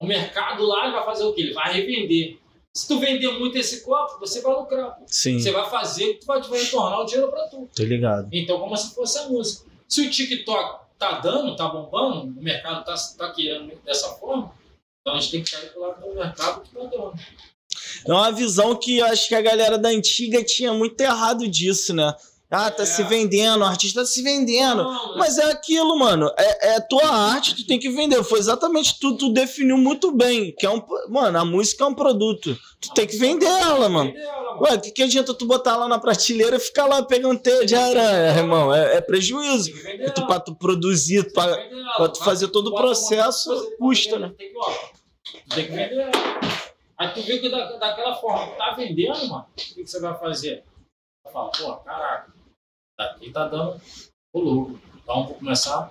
[0.00, 1.42] O mercado lá ele vai fazer o quê?
[1.42, 2.38] Ele vai revender.
[2.74, 4.96] Se tu vender muito esse copo, você vai lucrar.
[4.96, 5.04] pô.
[5.06, 7.68] Sim, Você vai fazer, tu vai, tu vai retornar o dinheiro para tu.
[7.74, 8.28] tô ligado.
[8.32, 9.68] Então, como se fosse a música.
[9.88, 14.54] Se o TikTok tá dando, tá bombando, o mercado tá, tá querendo dessa forma,
[15.00, 17.12] então a gente tem que sair pro lado do mercado que tá dando.
[18.06, 21.94] É uma visão que eu acho que a galera da antiga tinha muito errado disso,
[21.94, 22.14] né?
[22.52, 22.86] Ah, tá É.
[22.86, 24.82] se vendendo, o artista tá se vendendo.
[24.82, 26.28] Não, Mas é aquilo, mano.
[26.36, 28.24] É, é tua arte, tu tem que vender.
[28.24, 30.52] Foi exatamente tu, tu definiu muito bem.
[30.58, 32.58] Que é um, mano, a música é um produto.
[32.80, 34.10] Tu tem que vender ela, mano.
[34.10, 34.62] Vender ela, mano.
[34.62, 37.64] Ué, o que, que adianta tu botar lá na prateleira e ficar lá pegando teia
[37.64, 38.74] de aranha, irmão?
[38.74, 39.72] É, é prejuízo.
[39.72, 41.56] Vender Tu, pra tu produzir, Tem pra,
[41.96, 43.48] pra tu fazer todo o processo,
[43.78, 44.32] custa, né?
[44.36, 44.72] Tem que, ó,
[45.54, 46.59] tem que vender ela.
[47.00, 50.18] Aí tu vê que da, daquela forma tá vendendo, mano, o que, que você vai
[50.18, 50.66] fazer?
[51.24, 52.30] Vai falar, pô, caraca,
[52.98, 53.80] daqui tá dando
[54.34, 54.82] o lucro.
[54.98, 55.90] Então vou começar a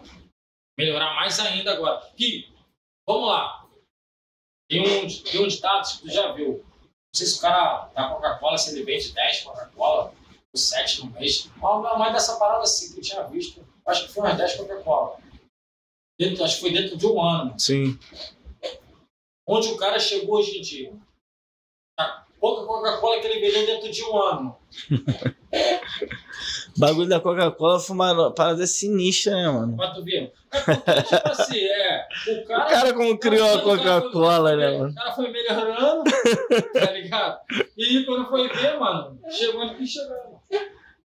[0.77, 2.07] melhorar mais ainda agora.
[2.15, 2.47] Que,
[3.07, 3.67] vamos lá.
[4.69, 6.63] Tem um, tem um ditado que tu já viu.
[6.63, 10.13] Não sei se o cara da Coca-Cola, se ele vende 10 Coca-Cola,
[10.53, 11.49] ou 7 no mês.
[11.57, 13.67] Mas mais dessa parada assim que eu tinha visto.
[13.83, 15.17] Acho que foi umas 10 Coca-Cola.
[16.21, 17.59] Acho que foi dentro de um ano.
[17.59, 17.97] Sim.
[19.51, 20.93] Onde o cara chegou hoje em dia.
[21.99, 24.55] A pouca Coca-Cola que ele vendeu dentro de um ano.
[26.77, 29.75] Bagulho da Coca-Cola foi uma parada sinistra, né, mano?
[29.75, 30.31] Pra tu ver.
[30.51, 32.07] É porque, tipo assim, é.
[32.27, 32.63] O cara.
[32.63, 34.91] O cara como criou a Coca-Cola, né, mano?
[34.91, 36.03] O cara foi melhorando,
[36.71, 37.41] tá ligado?
[37.75, 40.43] E quando foi ver, mano, chegou onde que chegou.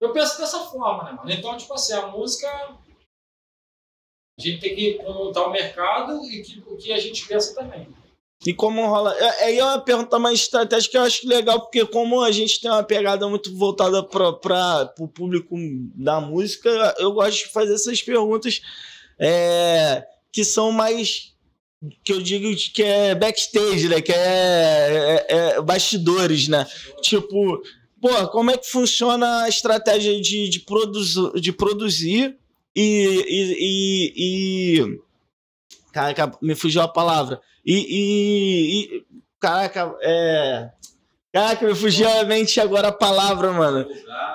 [0.01, 1.31] Eu penso dessa forma, né, mano?
[1.33, 2.49] Então, tipo assim, a música.
[2.49, 7.89] A gente tem que montar o mercado e que, o que a gente pensa também.
[8.47, 9.15] E como rola.
[9.19, 12.71] é- Aí é uma pergunta mais estratégica eu acho legal, porque como a gente tem
[12.71, 15.55] uma pegada muito voltada para o público
[15.95, 18.61] da música, eu gosto de fazer essas perguntas
[19.19, 21.35] é, que são mais.
[22.05, 24.01] que eu digo que é backstage, né?
[24.01, 26.67] Que é, é- é bastidores, né?
[27.03, 27.63] Tipo,
[28.01, 32.37] pô, como é que funciona a estratégia de, de, produzo- de produzir
[32.75, 32.83] e,
[33.29, 35.01] e, e, e-
[35.93, 37.41] Caraca, me fugiu a palavra.
[37.65, 37.75] E.
[37.75, 39.05] e- e-
[39.39, 40.71] caraca, é.
[41.33, 43.87] Caraca, me fugiu a mente agora a palavra, mano.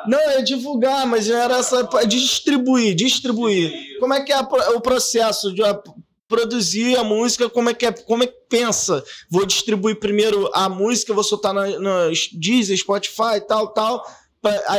[0.07, 1.84] Não, é divulgar, mas era essa.
[2.07, 3.99] Distribuir, distribuir.
[3.99, 5.61] Como é que é o processo de
[6.28, 7.49] produzir a música?
[7.49, 7.91] Como é que é?
[7.91, 9.03] Como é que pensa?
[9.30, 14.05] Vou distribuir primeiro a música, vou soltar no, no Deezer, Spotify, tal, tal.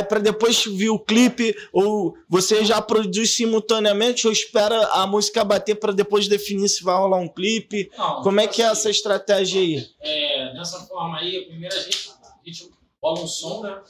[0.08, 5.74] Para depois vir o clipe, ou você já produz simultaneamente, ou espera a música bater
[5.76, 7.90] para depois definir se vai rolar um clipe?
[7.96, 9.88] Não, Como é que é assim, essa estratégia aí?
[10.00, 13.82] É, nessa forma aí, primeiro a gente, a gente bola um som, né?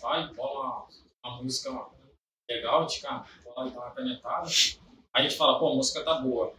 [0.00, 0.86] Vai, bola uma,
[1.24, 1.70] uma música
[2.48, 4.48] legal, de cá, bola uma canetada.
[5.12, 6.52] Aí a gente fala, pô, a música tá boa.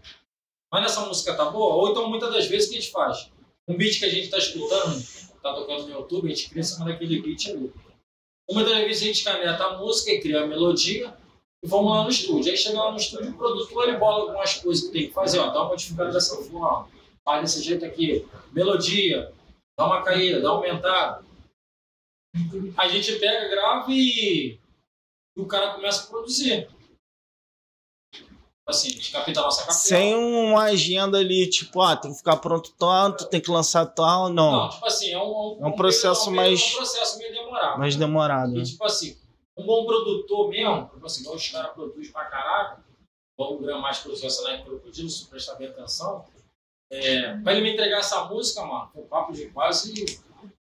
[0.71, 3.31] Mas nessa música tá boa, ou então muitas das vezes o que a gente faz?
[3.67, 5.01] Um beat que a gente tá escutando,
[5.41, 7.73] tá tocando no YouTube, a gente cria em cima daquele beat ali.
[8.53, 11.13] Muitas das vezes a gente caneta a música e cria a melodia
[11.63, 12.51] e vamos lá no estúdio.
[12.51, 15.39] Aí chega lá no estúdio, o produtor ele bola algumas coisas que tem que fazer,
[15.39, 16.87] ó, dá uma modificada dessa forma,
[17.23, 19.31] faz desse jeito aqui, melodia,
[19.77, 21.23] dá uma caída, dá uma aumentada.
[22.77, 24.57] A gente pega, grava e,
[25.37, 26.67] e o cara começa a produzir.
[28.71, 29.77] Assim, a nossa capela.
[29.77, 34.29] Sem uma agenda ali, tipo, ah, tem que ficar pronto tanto, tem que lançar tal,
[34.29, 34.69] Não, não.
[34.69, 37.79] tipo assim, é um, É um processo meio- mais- É um processo meio demorado.
[37.79, 38.55] Mais demorado.
[38.55, 38.63] E né?
[38.63, 39.17] tipo assim,
[39.57, 42.83] um bom produtor mesmo, tipo assim, os caras produzem pra caraca,
[43.37, 46.25] o Gran mais produziu essa Nike Crocodilo, se prestar bem atenção,
[46.91, 49.93] é, pra ele me entregar essa música, mano, foi um papo de quase.
[49.93, 50.57] quase um mês e pouco, provavelmente.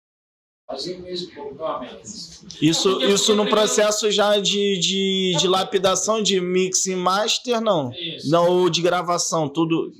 [2.61, 7.91] Isso, isso no processo já de, de, de lapidação, de mix e master, não.
[7.91, 8.29] É isso.
[8.29, 9.91] Não, ou de gravação, tudo.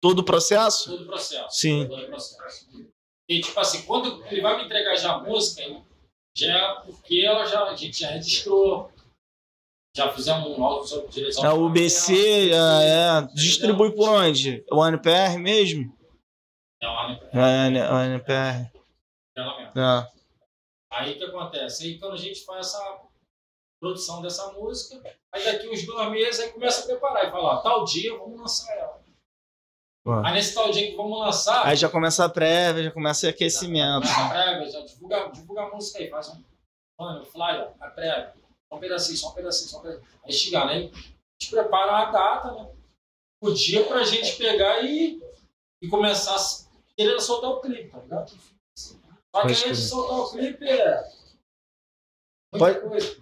[0.00, 0.90] Todo o processo?
[0.90, 1.60] Todo o processo.
[1.60, 1.86] Sim.
[1.86, 2.66] Todo o processo.
[3.28, 5.62] E tipo assim, quando ele vai me entregar já a música,
[6.34, 8.90] já é porque ela já, a gente já registrou.
[9.94, 11.44] Já fizemos um áudio sobre direção.
[11.44, 14.64] É o UBC, é, é, distribui por onde?
[14.70, 15.92] O NPR mesmo?
[16.80, 18.79] É uma É, é, o NPR.
[19.40, 19.80] Ela mesmo.
[19.80, 20.12] É.
[20.92, 21.84] Aí o que acontece?
[21.84, 23.00] Aí quando a gente faz essa
[23.80, 25.00] produção dessa música,
[25.32, 28.38] aí daqui uns dois meses aí começa a preparar e fala, ó, tal dia vamos
[28.38, 29.00] lançar ela.
[30.04, 30.12] Pô.
[30.24, 33.30] Aí nesse tal dia que vamos lançar, Aí já começa a prévia, já começa o
[33.30, 34.06] aquecimento.
[34.06, 36.42] a prévia, já divulga, divulga a música aí, faz um
[36.98, 38.34] mano, flyer, a prévia,
[38.68, 40.08] só um pedacinho, só um pedacinho, só um pedacinho.
[40.24, 40.72] Aí chega, né?
[40.74, 42.70] A gente prepara a data, né?
[43.42, 45.20] O dia pra gente pegar e,
[45.82, 48.32] e começar a querer soltar o clipe, tá ligado?
[49.34, 49.76] Só que de crer.
[49.76, 51.02] soltar o clipe é.
[52.52, 53.20] Muita Pode- coisa.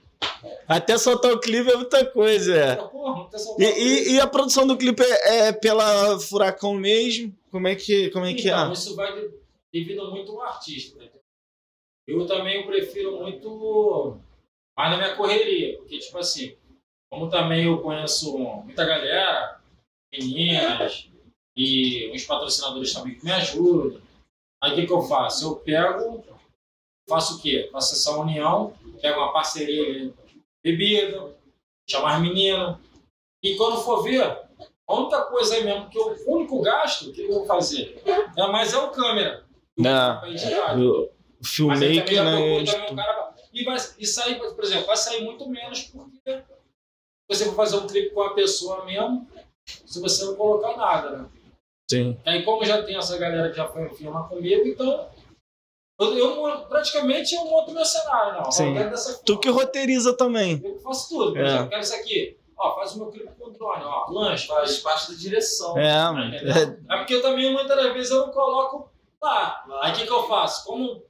[0.66, 2.76] Até soltar o clipe é muita coisa, é.
[2.76, 3.28] Porra,
[3.58, 7.34] E, e, e a produção do clipe é, é pela Furacão mesmo?
[7.50, 8.72] Como é que, como é, que Então, é?
[8.72, 9.30] isso vai de-
[9.72, 10.98] devido muito ao artista.
[10.98, 11.10] né?
[12.06, 14.18] Eu também prefiro muito
[14.76, 16.56] mais na minha correria, porque, tipo assim,
[17.10, 19.60] como também eu conheço muita galera,
[20.12, 21.10] meninas,
[21.56, 24.00] e uns patrocinadores também que me ajudam,
[24.62, 25.44] aí o que, que eu faço?
[25.46, 26.24] Eu pego,
[27.08, 27.68] faço o quê?
[27.72, 30.12] Faço essa união, pego uma parceria
[30.62, 31.34] bebida,
[31.88, 32.76] chamar as meninas,
[33.42, 37.22] e quando for ver, a única coisa aí mesmo, que eu, o único gasto que
[37.22, 38.02] eu vou fazer
[38.36, 39.46] é, mas é o câmera.
[40.26, 40.74] Editar.
[42.38, 42.60] O
[42.92, 46.42] um cara- E, vai, e sair, por exemplo, vai sair muito menos porque
[47.30, 49.28] você vai fazer um clipe com a pessoa mesmo
[49.86, 51.28] se você não colocar nada, né?
[51.90, 52.18] Sim.
[52.26, 55.08] Aí, como já tem essa galera que já foi filmar comigo, então.
[56.00, 58.52] Eu, eu praticamente eu monto meu cenário, não.
[58.52, 58.74] Sim.
[59.26, 60.60] Tu que roteiriza também.
[60.62, 61.32] Eu faço tudo.
[61.32, 61.44] Por É.
[61.46, 62.38] exemplo, eu quero isso aqui.
[62.56, 64.06] Ó, faz o meu clipe com o drone, ó.
[64.10, 64.78] Lanche, faz.
[64.78, 65.76] Parte da direção.
[65.78, 66.34] É, Tá mano.
[66.34, 68.90] É porque eu também, muitas vezes, eu não coloco
[69.22, 69.64] lá.
[69.82, 70.64] Aí o que, que eu faço?
[70.66, 71.02] Como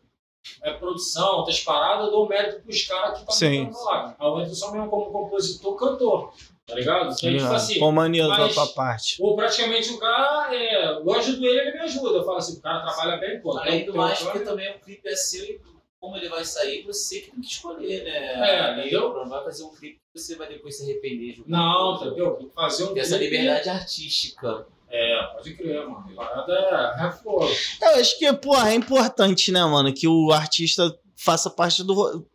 [0.62, 4.16] é produção, outras paradas, eu dou mérito pros caras que estão tentando lá.
[4.18, 6.33] Aí eu entro só mesmo como compositor, cantor.
[6.69, 7.05] Tá ligado?
[7.07, 9.16] Então, tipo assim, Com mania da tua parte.
[9.23, 12.19] ou praticamente o cara, é, eu ajudo ele, ele me ajuda.
[12.19, 13.57] Eu falo assim, o cara trabalha bem, pô.
[13.59, 15.59] Além do um mais, porque também o clipe é seu e
[15.99, 18.77] como ele vai sair, você que tem que escolher, né?
[18.77, 19.14] É, entendeu?
[19.14, 22.07] Não vai fazer um clipe que você vai depois se arrepender de alguma Não, coisa.
[22.12, 22.31] entendeu?
[22.37, 24.66] Tem que fazer um Tem essa clipe- liberdade artística.
[24.91, 26.14] É, pode crer, mano.
[26.14, 26.53] Parada
[27.01, 27.49] é, é fogo.
[27.83, 32.27] Eu acho que, porra, é importante, né, mano, que o artista faça parte do.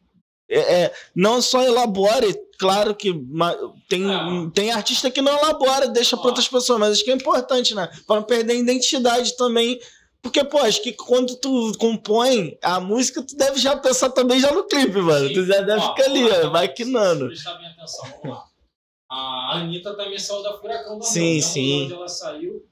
[0.49, 2.35] É, é, não só elabore,
[2.67, 3.13] claro que
[3.87, 4.49] tem, É.
[4.53, 6.27] tem artista que não elabora, deixa pra Ó.
[6.29, 7.89] outras pessoas, mas acho que é importante, né?
[8.07, 9.79] Pra não perder a identidade também.
[10.21, 14.51] Porque, pô, acho que quando tu compõe a música, tu deve já pensar também já
[14.53, 15.27] no clipe, mano.
[15.27, 15.33] Sim.
[15.33, 17.27] Tu já deve Ó, ficar ali, vamos lá, ó, maquinando.
[17.27, 18.45] Prestar bem atenção, vamos lá.
[19.09, 21.79] A Anitta também saiu da Furacão da Sim, sim.
[21.79, 21.83] né?
[21.85, 22.65] Onde ela saiu,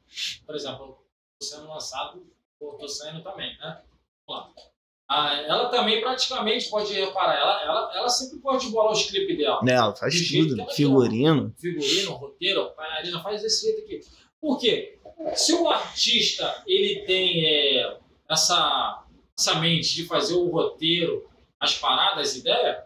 [0.46, 0.98] por exemplo,
[1.44, 2.26] sendo lançado,
[2.62, 3.80] eu tô saindo também, né?
[4.26, 4.71] Vamos lá.
[5.14, 9.60] Ah, ela também praticamente pode reparar, ela, ela, ela sempre pode bolar os clipes dela.
[9.62, 10.62] Né, ela faz tudo.
[10.62, 11.54] ela Figurino.
[11.60, 14.00] figurino, roteiro, bailarina, faz desse jeito aqui.
[14.40, 14.98] Por quê?
[15.36, 17.98] Se o artista ele tem é,
[18.30, 19.04] essa,
[19.38, 22.82] essa mente de fazer o roteiro, as paradas, as ideias, o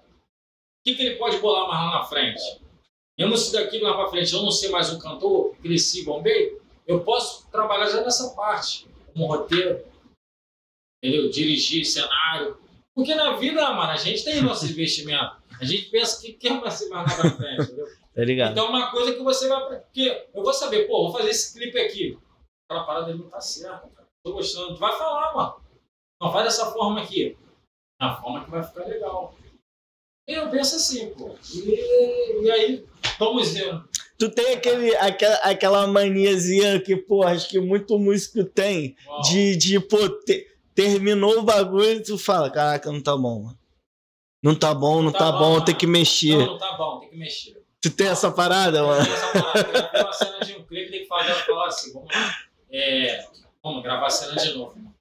[0.84, 2.42] que, que ele pode bolar mais lá na frente?
[3.16, 6.58] Eu não sei daqui lá pra frente, eu não ser mais um cantor, cresci, bombei,
[6.88, 9.86] eu posso trabalhar já nessa parte, como roteiro,
[11.08, 11.30] entendeu?
[11.30, 12.58] Dirigir cenário.
[12.96, 15.38] Porque na vida, mano, a gente tem nossos investimentos.
[15.60, 17.86] A gente pensa que quer mais lá pra frente, entendeu?
[18.14, 18.52] Tá ligado?
[18.52, 19.80] Então, uma coisa que você vai.
[19.82, 22.18] Porque eu vou saber, pô, vou fazer esse clipe aqui.
[22.70, 24.08] Aquela parada não tá certa, cara.
[24.24, 24.74] Tô gostando.
[24.74, 25.62] Tu vai falar, mano.
[26.22, 27.38] Não, faz dessa forma aqui.
[28.00, 29.36] Na forma que vai ficar legal.
[30.28, 31.36] Eu penso assim, pô.
[31.54, 32.86] E, e aí,
[33.20, 33.80] vamos ver.
[34.18, 38.96] Tu tem aquele, aquela, aquela maniazinha que, pô, acho que muito músico tem.
[39.08, 43.44] Ó, de, de pô, te- terminou o bagulho e tu fala, caraca, não tá bom,
[43.44, 43.60] mano.
[44.44, 45.66] Não tá bom, não Tá tá, bom, mano.
[45.66, 46.38] tem que mexer.
[46.38, 47.64] Não, não tá bom, tem que mexer.
[47.82, 49.02] Tu tem essa parada, Tem mano?
[49.02, 49.92] essa parada.
[50.04, 52.36] Uma cena de um clipe, tem que falar, assim, vamos lá.
[52.72, 53.26] É,
[53.64, 54.94] vamos gravar a cena de novo, mano.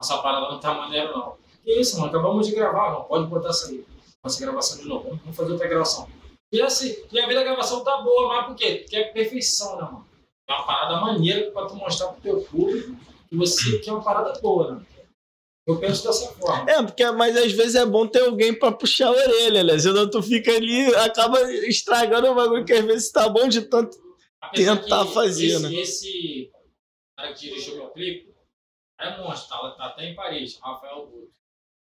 [0.00, 1.36] Essa parada não tá maneiro, não.
[1.64, 2.10] Que isso, mano?
[2.10, 3.02] Acabamos de gravar, não.
[3.04, 3.84] Pode botar essa aí.
[4.24, 5.04] Essa gravação de novo.
[5.04, 6.08] Vamos vamos fazer outra gravação.
[6.52, 8.76] E assim, e a vida da gravação tá boa, mas por quê?
[8.82, 10.06] Porque é perfeição, né, mano?
[10.48, 12.96] É uma parada maneira pra tu mostrar pro teu público
[13.28, 14.86] que você quer uma parada boa, né?
[15.68, 16.70] Eu penso dessa forma.
[16.70, 19.78] É, porque, mas às vezes é bom ter alguém pra puxar a orelha, né?
[19.78, 23.98] Senão tu fica ali, acaba estragando o bagulho que às vezes tá bom de tanto.
[24.40, 25.74] Apesar tentar fazer, esse, né?
[25.74, 26.50] Esse
[27.14, 28.34] cara que dirigiu meu clipe
[28.98, 31.32] é monstro, tá, tá até em Paris, Rafael Guto.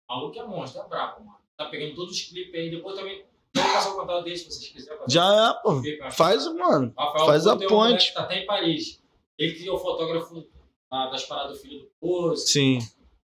[0.09, 1.37] Maluco é monstro, é brabo, mano.
[1.55, 3.25] Tá pegando todos os clipes aí, depois também.
[3.53, 4.99] Vou passar o contato dele se vocês quiserem.
[5.07, 5.73] Já é, pô.
[5.73, 6.11] um clipe.
[6.11, 6.91] Faz, mano.
[6.97, 8.07] Rafael faz a Guto é um ponte.
[8.07, 9.03] que Tá até em Paris.
[9.37, 10.47] Ele que é o fotógrafo
[10.89, 12.79] das paradas do filho do Pose, Sim.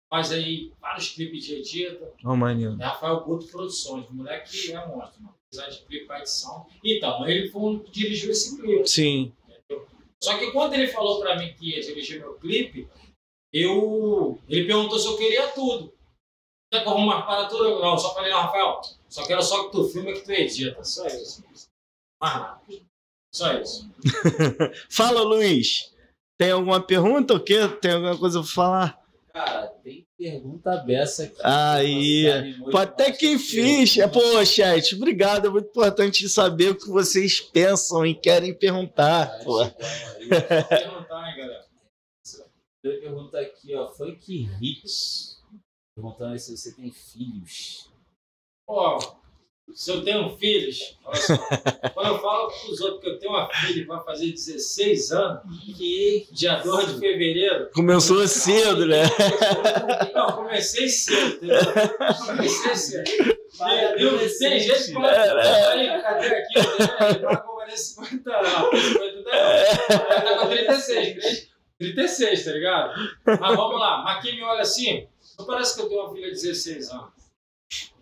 [0.09, 2.13] Faz aí vários clipes de edita.
[2.23, 2.77] Maneiro.
[2.79, 5.35] É Rafael Guto Produções, o moleque é monstro, mano.
[5.47, 6.67] Apesar de clipe pra edição.
[6.83, 8.87] Então, ele foi um que dirigiu esse clipe.
[8.87, 9.33] Sim.
[10.21, 12.87] Só que quando ele falou pra mim que ia dirigir meu clipe,
[13.53, 14.39] eu.
[14.47, 15.93] Ele perguntou se eu queria tudo.
[16.71, 17.79] Quer que eu arrume para tudo?
[17.79, 20.83] Não, só falei, não, Rafael, só quero só que tu filme e que tu edita.
[20.83, 21.43] Só isso.
[22.21, 22.61] Mais nada.
[23.33, 23.89] Só isso.
[24.89, 25.93] Fala, Luiz.
[26.37, 27.67] Tem alguma pergunta ou quê?
[27.81, 29.06] Tem alguma coisa pra falar?
[29.37, 31.39] Cara, tem pergunta beça aqui.
[31.43, 32.55] Aí.
[32.71, 33.95] Pô, até que fiz.
[33.99, 35.45] É, pô, chat, obrigado.
[35.45, 39.43] É muito importante saber o que vocês pensam e querem perguntar.
[39.43, 39.57] Pô.
[39.59, 41.67] Vou perguntar, hein, galera.
[42.81, 45.43] Pergunta aqui, ó, Funk Hits.
[45.95, 47.91] Perguntando se você tem filhos.
[48.65, 48.97] Pô,
[49.73, 51.37] se eu tenho filhos, olha só.
[51.93, 55.41] Quando eu falo pros outros que eu tenho uma filha que vai fazer 16 anos,
[55.77, 59.03] Que dia 2 de fevereiro, Começou cedo, né?
[60.13, 61.59] Não, comecei cedo, entendeu?
[62.25, 63.09] Comecei cedo.
[63.09, 64.19] Entendeu?
[64.39, 66.59] Tem gente que fala, É, aí, cadê aqui?
[67.15, 69.03] Ele vai comer 50 não, 50 não.
[69.03, 71.47] Ele tá com 36,
[71.77, 72.93] 36, tá ligado?
[73.25, 75.07] Mas vamos lá, mas quem me olha assim,
[75.37, 77.17] não parece que eu tenho uma filha de 16 anos.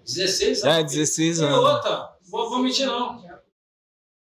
[0.06, 0.78] 16 anos.
[0.78, 1.58] É, 16 E anos.
[1.58, 3.24] outra, vou, vou mentir não.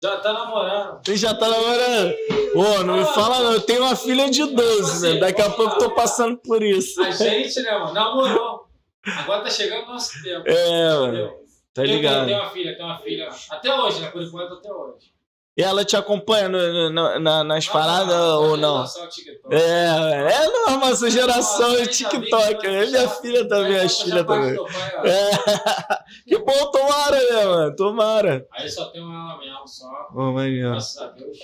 [0.02, 1.02] Já tá namorando.
[1.02, 2.14] Tu já tá namorando?
[2.54, 3.52] Ô, não me fala não.
[3.54, 5.20] Eu tenho uma filha de 12, né?
[5.20, 7.02] Daqui a pouco eu tô passando por isso.
[7.02, 8.66] A gente, né, mano, namorou.
[9.04, 10.46] Agora tá chegando o nosso tempo.
[10.48, 11.06] É, mano.
[11.06, 11.46] Entendeu?
[11.72, 12.26] Tá ligado?
[12.26, 13.30] Tenho uma filha, tenho uma filha.
[13.50, 14.10] Até hoje, né?
[14.10, 15.12] Por enquanto, até hoje.
[15.58, 18.76] E ela te acompanha no- no- na- nas paradas Ah, ou não?
[18.76, 19.54] geração TikTok.
[19.54, 19.86] É,
[20.34, 22.28] é não, nossa geração é ainda TikTok.
[22.28, 22.54] né?
[22.56, 24.56] que Minha já- filha também, já as faz filhas também.
[24.56, 25.10] pai.
[25.10, 25.30] É.
[26.26, 27.76] Que bom, tomara, né, mano?
[27.76, 28.46] Tomara.
[28.52, 30.08] Aí só tem ela mesmo, só.
[30.12, 30.70] Maneiro.
[30.70, 31.38] Graças a Deus.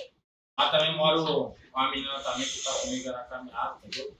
[0.59, 4.15] Lá também moro uma menina também que tá comigo na caminhada, entendeu?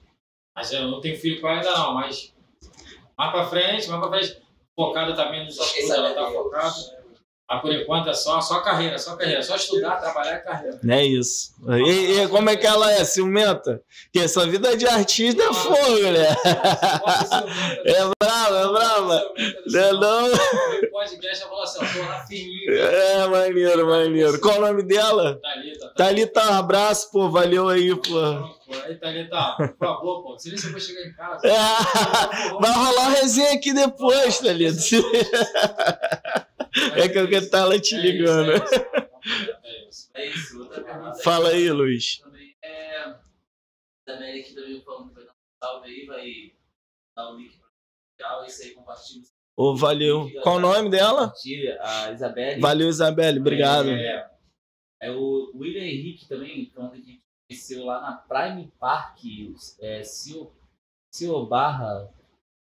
[0.55, 2.33] Mas eu não tenho filho com ela ainda não, mas
[3.17, 4.41] mais pra frente, mais pra frente,
[4.75, 7.02] focada também nos estudos, ela tá focada.
[7.49, 10.79] Mas por enquanto é só, só carreira, só carreira, só estudar, trabalhar e carreira.
[10.87, 11.53] É isso.
[11.85, 13.03] E, e como é que ela é?
[13.03, 13.81] Ciumenta?
[14.11, 16.35] Que essa vida de artista é fogo, né?
[17.85, 19.23] É brava, é brava.
[19.67, 20.31] Não é não?
[20.31, 22.77] O podcast falou assim, firme.
[22.77, 24.39] É, maneiro, maneiro.
[24.39, 25.39] Qual o nome dela?
[25.41, 25.93] Thalita, tá.
[25.95, 27.29] Thalita, um abraço, pô.
[27.29, 28.19] Valeu aí, pô.
[28.85, 31.41] Aí, Thalita, por favor, pô, se eu vou chegar em casa.
[32.59, 34.81] Vai rolar resenha aqui depois, Thalita.
[36.95, 38.51] É que eu tava te ligando.
[38.51, 38.73] É isso,
[39.63, 40.11] é isso.
[40.13, 42.17] É isso, outra pergunta Fala aí, Luiz.
[42.17, 43.15] também é.
[44.05, 46.53] Da Mary aqui também falando que vai dar um salve aí, vai
[47.15, 47.57] dar um link
[48.17, 49.23] para o isso aí, compartilha.
[49.55, 50.29] Ô, valeu.
[50.41, 51.31] Qual o nome dela?
[51.81, 52.59] A Isabelle.
[52.59, 53.39] Valeu, Isabelle.
[53.39, 53.89] Obrigado.
[53.89, 54.31] É,
[55.01, 59.19] é o William Henrique também, que a gente conheceu lá na Prime Park,
[59.79, 60.51] é, Cio,
[61.13, 62.11] Cio Barra.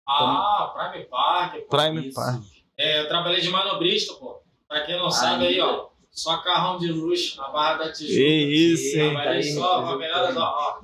[0.08, 1.62] Ah, Prime Park.
[1.62, 1.76] pô.
[1.76, 2.12] Prime.
[2.12, 2.44] Park.
[2.78, 4.40] É, eu trabalhei de manobrista, pô.
[4.68, 5.86] Pra quem não sabe aí, ó.
[6.10, 8.14] Só carrão de luxo na Barra da Tijuca.
[8.14, 9.10] Que isso, hein?
[9.12, 9.86] Trabalhei Tá aí, só, representando.
[9.90, 10.80] faveladas, ó,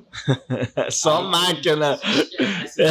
[0.76, 0.90] ó.
[0.92, 1.98] Só Aí, máquina.
[2.76, 2.86] Tem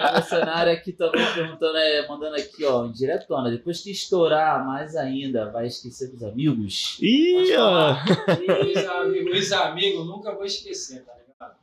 [0.00, 3.50] uma missionária aqui também perguntando, é, mandando aqui, ó, diretona.
[3.50, 6.98] Depois que estourar mais ainda, vai esquecer dos amigos?
[7.00, 7.92] Ih, ó.
[7.94, 11.56] Os amigos, os amigos, nunca vou esquecer, tá ligado?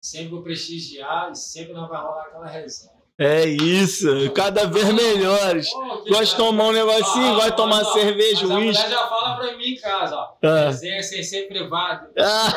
[0.00, 2.95] Sempre vou prestigiar e sempre não vai rolar aquela resenha.
[3.18, 4.06] É isso.
[4.34, 5.70] Cada vez melhores.
[5.70, 8.82] Pô, Gosta de tomar um negocinho, gosta de tomar ó, cerveja, a uísque.
[8.82, 10.34] mulher já fala pra mim em casa, ó.
[10.42, 10.66] Ah.
[10.66, 12.08] Resenha sem ser privado.
[12.18, 12.52] Ah,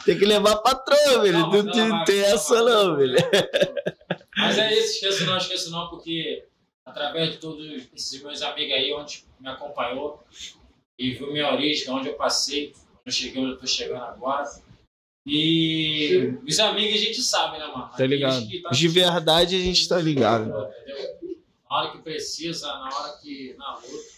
[0.04, 1.38] tem que levar a patroa, velho.
[1.38, 3.16] Não, tem- calma, tem calma, essa não, velho.
[4.36, 6.44] Mas é isso, esqueço não, esqueço não, porque
[6.84, 10.24] através de todos esses meus amigos aí, onde me acompanhou
[10.98, 14.44] e viu minha origem, onde eu passei, onde eu cheguei, onde eu tô chegando agora.
[15.32, 17.90] E os amigos a gente sabe, né, mano?
[17.96, 18.44] Tá ligado?
[18.62, 20.44] tá- De verdade a gente tá ligado.
[20.48, 20.70] Entendeu?
[21.70, 23.54] Na hora que precisa, na hora que.
[23.56, 24.10] na luta.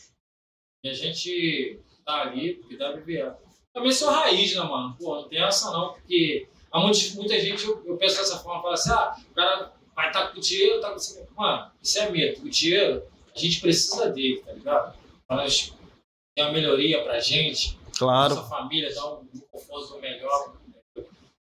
[0.85, 3.33] E a gente tá ali porque deve ver.
[3.75, 4.97] Também sou raiz, né, mano?
[4.99, 8.61] Pô, não tem essa não, porque há muitos, muita gente, eu, eu penso dessa forma,
[8.63, 11.41] fala assim, ah, o cara vai estar com dinheiro, tá com.
[11.41, 12.43] Mano, isso é medo.
[12.43, 13.03] O dinheiro,
[13.35, 14.95] a gente precisa dele, tá ligado?
[15.29, 18.35] Para ter uma melhoria pra gente, Claro.
[18.35, 20.55] nossa família, dar um conforto melhor.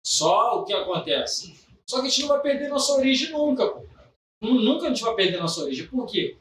[0.09, 1.55] Só o que acontece.
[1.87, 3.85] Só que a gente não vai perder nossa origem nunca, pô.
[4.41, 5.87] Nu- Nunca a gente vai perder nossa origem.
[5.87, 6.35] Por quê?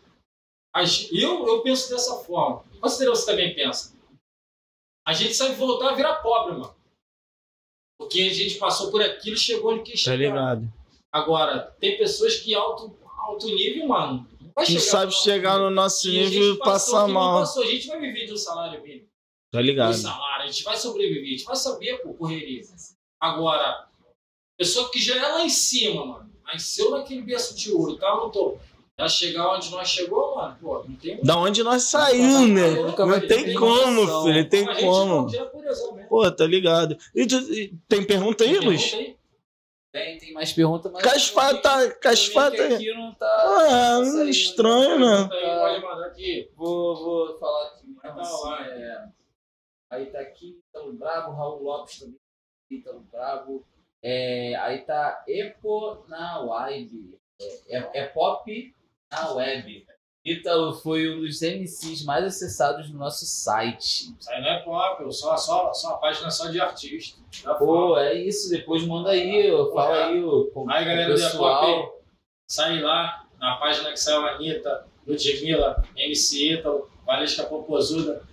[1.12, 2.64] Eu, eu penso dessa forma.
[2.80, 3.94] Considera você também pensa.
[5.06, 6.74] A gente sabe voltar a virar pobre, mano.
[7.98, 10.16] Porque a gente passou por aquilo e chegou onde quis Tá chegar.
[10.16, 10.72] ligado?
[11.12, 14.26] Agora, tem pessoas que alto, alto nível, mano.
[14.40, 17.40] Não, vai Não chegar sabe no nosso chegar no nosso nível e passar não mal.
[17.40, 17.62] Passou.
[17.64, 19.08] A gente vai viver de um salário mínimo
[19.52, 19.94] Tá do ligado?
[19.94, 22.62] salário, a gente vai sobreviver, a gente vai saber por correria.
[23.20, 23.86] Agora,
[24.56, 28.30] pessoa que já é lá em cima, mano, nasceu naquele berço de ouro, tá no
[28.30, 28.60] topo.
[28.96, 32.70] Ela chegar onde nós chegou, mano, pô, não tem Da onde nós saímos, né?
[32.70, 34.24] Não tem como, noção.
[34.24, 34.48] filho.
[34.48, 35.30] Tem a gente como.
[35.30, 36.06] não né?
[36.08, 36.96] Pô, tá ligado?
[37.14, 38.94] E tu- e tem pergunta aí, Pergunta Luiz?
[38.94, 39.16] aí.
[39.92, 41.02] Tem, tem mais perguntas, mas.
[41.02, 42.56] Caspata, O caspata.
[42.56, 43.26] link aqui não tá.
[43.26, 44.28] Ah, tá saindo.
[44.30, 45.28] estranho, né?
[45.28, 46.50] Pergunta aí, Pode mandar aqui.
[46.56, 48.66] Vou, vou falar aqui mesmo Tá assim, lá.
[48.66, 49.04] é,
[49.90, 52.16] Aí tá aqui Ítalo Brabo, Raul Lopes também,
[52.70, 53.64] Ítalo Brabo.
[54.02, 57.18] É, aí tá Epo na Web.
[57.40, 58.74] É, é, é pop
[59.10, 59.86] na web.
[60.24, 64.14] Ítalo foi um dos MCs mais acessados no nosso site.
[64.18, 67.18] Isso aí não é pop, só, só, só a página só de artista.
[67.58, 71.82] Pô, é isso, depois manda aí, ó, fala aí o, com, Aí, galera pessoal.
[71.82, 71.98] Pop,
[72.50, 78.26] Sai lá na página que saiu a Anitta, Ludmilla, MC Ítalo, Valesca Popozuda.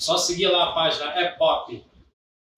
[0.00, 1.84] Só seguir lá a página, é pop.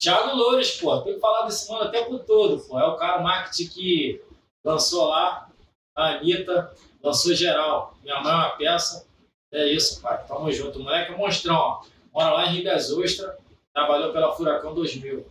[0.05, 2.79] Thiago Loures, pô, tem que falar desse mano o tempo todo, pô.
[2.79, 4.23] É o cara marketing que
[4.63, 5.49] lançou lá,
[5.97, 7.97] a Anitta, lançou geral.
[8.03, 9.07] Minha mãe é uma peça.
[9.51, 10.23] É isso, pai.
[10.29, 10.79] Tamo junto.
[10.79, 11.83] O moleque é monstrão, ó.
[12.13, 13.35] Mora lá em das Ostras,
[13.73, 15.27] trabalhou pela Furacão 2000.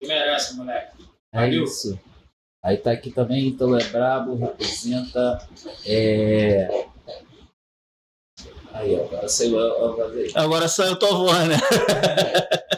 [0.00, 1.04] Que merece, moleque.
[1.32, 1.64] É Valeu.
[1.64, 1.98] isso.
[2.62, 5.48] Aí tá aqui também, Ítalo é brabo, representa.
[5.84, 6.86] É...
[8.76, 10.32] Aí, ó, agora saiu a a voz aí.
[10.34, 11.56] Agora saiu tua voz, né?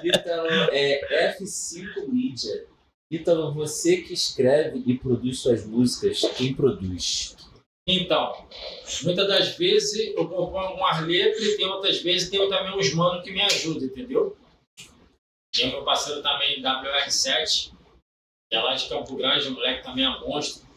[0.05, 2.67] Ítalo é F5 Media.
[3.11, 7.37] Ítalo, você que escreve e produz suas músicas, quem produz?
[7.89, 8.47] Então,
[9.03, 13.25] muitas das vezes eu componho umas letras e tem outras vezes tem também uns manos
[13.25, 14.37] que me ajudam, entendeu?
[15.53, 17.73] Tem meu parceiro também, WR7,
[18.51, 20.68] que é lá de Campo Grande, o moleque também é monstro.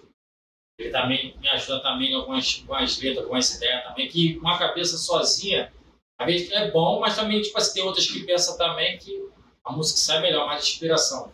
[0.82, 4.98] Ele também me ajuda também em algumas, algumas letras, algumas ideias também, que uma cabeça
[4.98, 5.72] sozinha,
[6.20, 9.30] às vezes é bom, mas também, tipo assim, tem outras que pensam também que
[9.64, 11.32] a música sai melhor, mais inspiração.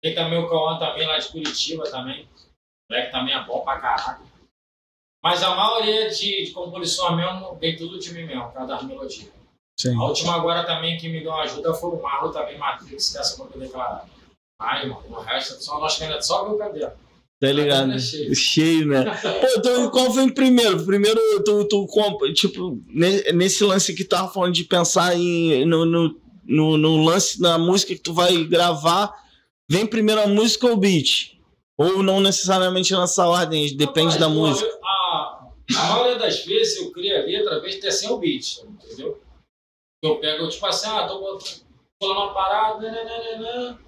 [0.00, 2.24] Tem também o Cauã também, lá de Curitiba também.
[2.24, 4.24] O moleque também é bom pra caralho.
[5.22, 8.82] Mas a maioria de, de composições mesmo vem tudo de mim mesmo, por causa das
[8.84, 9.32] melodias.
[9.80, 9.98] Sim.
[9.98, 13.42] A última agora também que me deu uma ajuda foi o Marlon também, Matrix, dessa
[13.42, 14.06] eu declarar.
[14.60, 17.03] Ai, mano, o resto só nós que ainda só viu o caderno.
[17.40, 17.92] Tá ligado?
[17.92, 18.34] É cheio.
[18.34, 19.04] Cheio, né?
[19.04, 20.84] Pô, então qual foi o primeiro?
[20.84, 25.64] Primeiro, tu, tu compa- tipo, ne- nesse lance que tu tava falando de pensar em,
[25.66, 29.12] no, no, no, no lance da música que tu vai gravar,
[29.68, 31.34] vem primeiro a música ou o beat?
[31.76, 34.78] Ou não necessariamente nessa ordem, depende Rapaz, da música.
[34.84, 38.58] A, a maioria das vezes eu crio a letra, às vezes até sem o beat,
[38.62, 39.20] entendeu?
[40.02, 41.64] Eu pego, tipo assim, ah, tô botando
[41.98, 43.78] pulando uma parada, né.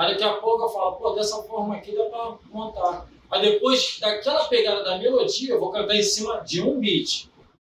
[0.00, 3.06] Aí daqui a pouco eu falo, pô, dessa forma aqui dá pra montar.
[3.30, 7.28] Aí depois daquela pegada da melodia, eu vou cantar em cima de um beat.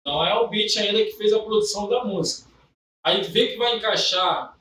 [0.06, 2.50] Não é o beat ainda que fez a produção da música.
[3.06, 4.58] Aí vê que vai encaixar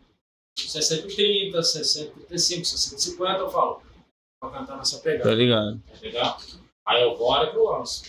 [0.56, 3.82] 60 30, 60 35, 60 50, eu falo,
[4.40, 5.82] vou cantar nessa Tá pegada, ligado?
[5.92, 6.22] entendeu?
[6.86, 8.04] Aí eu bora que eu lanço.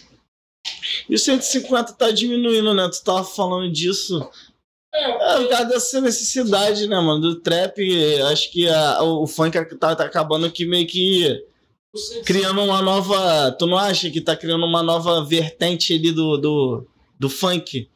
[1.09, 2.87] E o 150 tá diminuindo, né?
[2.89, 4.29] Tu tava falando disso.
[4.97, 7.19] É, É, por causa dessa necessidade, né, mano?
[7.21, 7.77] Do trap,
[8.31, 11.43] acho que a- o, o funk tá, tá acabando aqui meio que
[11.93, 13.51] o 150 criando uma nova.
[13.51, 16.87] Tu não acha que tá criando uma nova vertente ali do, do,
[17.19, 17.89] do funk?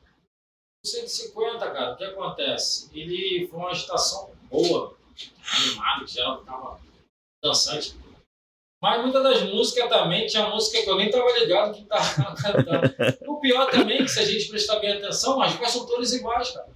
[0.83, 2.89] O 150, cara, o que acontece?
[2.93, 4.95] Ele foi uma agitação boa,
[5.57, 6.79] animada, que geral ficava
[7.43, 7.95] dançante.
[8.81, 12.95] Mas muitas das músicas também tinha música que eu nem tava ligado que tava cantando.
[13.27, 16.11] O pior também, é que se a gente prestar bem atenção, as voz são todas
[16.13, 16.67] iguais, cara.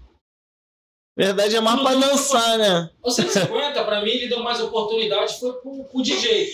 [1.17, 2.89] Verdade é mais pra dançar, né?
[3.01, 6.49] O 150, pra mim, ele deu mais oportunidade foi pro, pro DJ.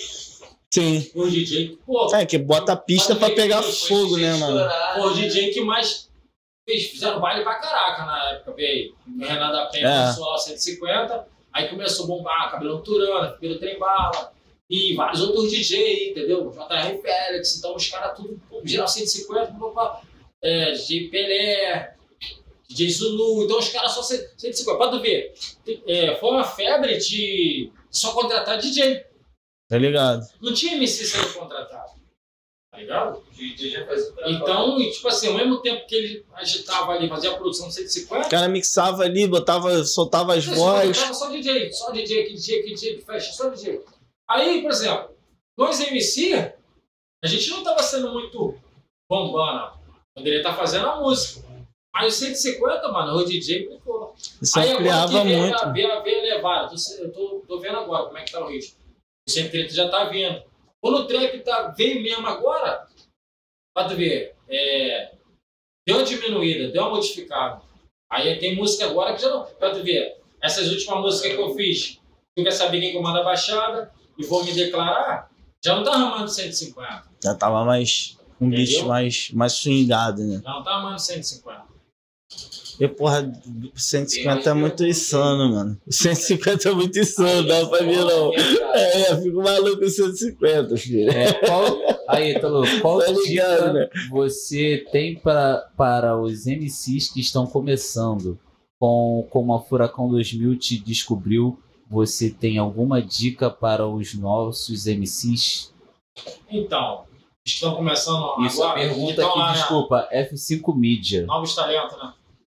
[0.73, 1.11] Sim.
[1.15, 4.69] O DJ, pô, É, que bota a pista pra pegar fogo, né, mano?
[4.95, 6.09] Pô, o DJ que mais
[6.67, 8.95] fez, fizeram baile pra caraca na época, veio.
[9.19, 10.01] O Renan da Penha É.
[10.03, 14.31] começou lá 150, aí começou a bombar, Cabelão Turana, Cabelo Trem Bala,
[14.69, 16.49] e vários outros DJ, entendeu?
[16.51, 19.89] JR Félix, então os caras tudo, pô, geral 150, pô, pô,
[20.41, 21.95] é, DJ Pelé,
[22.73, 24.77] DJ Zulu, então os caras só 150.
[24.77, 25.33] Pra tu ver,
[25.87, 29.05] é, foi uma febre de só contratar DJ.
[29.69, 30.25] Tá ligado?
[30.41, 31.91] Não tinha MC sendo contratado.
[32.71, 33.17] Tá ligado?
[33.17, 33.85] O o.
[34.27, 37.75] Então, tipo assim, ao mesmo tempo que ele agitava ali, fazia a produção de O
[37.75, 40.97] 150, cara mixava ali, botava, soltava as você vozes.
[40.97, 43.83] colocava só DJ, só DJ, que DJ, que DJ, que fecha, só DJ.
[44.29, 45.15] Aí, por exemplo,
[45.57, 46.33] nós MC,
[47.23, 48.57] a gente não tava sendo muito
[49.09, 49.77] bombando.
[50.15, 51.50] Poderia estar fazendo a música.
[51.93, 54.15] Mas o 150, mano, o DJ pegou.
[54.41, 55.55] Isso Aí ampliava veio, muito.
[55.55, 58.43] a- veio, veio a levar, eu tô, eu tô, vendo agora como é que tá
[58.43, 58.77] o ritmo.
[59.27, 60.41] O 130 já tá vindo.
[60.81, 62.87] Quando o trap tá, veio mesmo agora,
[63.75, 65.11] pra tu ver, é,
[65.85, 67.61] deu uma diminuída, deu uma modificada.
[68.11, 69.45] Aí tem música agora que já não.
[69.45, 71.99] Pra tu ver, essas últimas músicas que eu fiz,
[72.35, 75.29] tu quer saber quem comanda a baixada e vou me declarar,
[75.63, 77.03] já não tá arrumando 150.
[77.23, 78.17] Já tava mais.
[78.39, 78.87] Um Entendeu?
[78.87, 80.41] mais, mais swingado, né?
[80.43, 81.63] Já não tá arrumando 150.
[82.79, 83.31] E, porra,
[83.75, 85.77] 150 é muito insano, mano.
[85.87, 88.33] 150 é muito insano, dá pra mim não.
[88.33, 91.11] É, eu fico maluco com 150, filho.
[91.11, 91.77] É, qual,
[92.07, 93.89] aí, Talo, qual Tá ligado, dica né?
[94.09, 98.39] você tem pra, para os MCs que estão começando?
[98.79, 105.71] Com, como a Furacão 2000 te descobriu, você tem alguma dica para os nossos MCs?
[106.49, 107.03] Então,
[107.45, 108.87] estão começando Isso, a agora.
[108.87, 109.53] pergunta então, aqui, lá, né?
[109.53, 111.25] desculpa, F5 Mídia.
[111.27, 112.11] Novos talentos, né?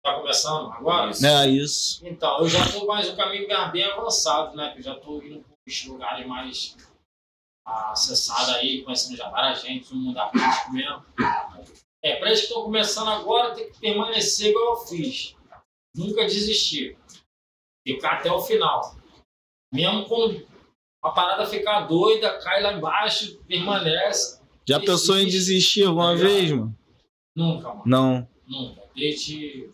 [0.08, 1.10] Tá começando agora?
[1.10, 1.26] Isso.
[1.26, 2.06] É isso.
[2.06, 4.70] Então, eu já tô mais o caminho bem- bem avançado, né?
[4.72, 6.76] Que eu já tô indo para os lugares mais
[7.66, 11.04] acessados aí, conhecendo já várias gente, no mundo artístico mesmo.
[12.02, 15.36] É, para eles que estão começando agora, tem que permanecer igual eu fiz.
[15.94, 16.96] Nunca desistir.
[17.86, 18.96] Ficar até o final.
[19.72, 20.46] Mesmo quando
[21.02, 24.40] a parada ficar doida, cai lá embaixo, permanece.
[24.66, 26.74] Já pensou em desistir alguma vez, mano?
[27.36, 27.82] Nunca, mano.
[27.84, 28.28] Não.
[28.46, 28.82] Nunca.
[28.94, 29.70] Desde.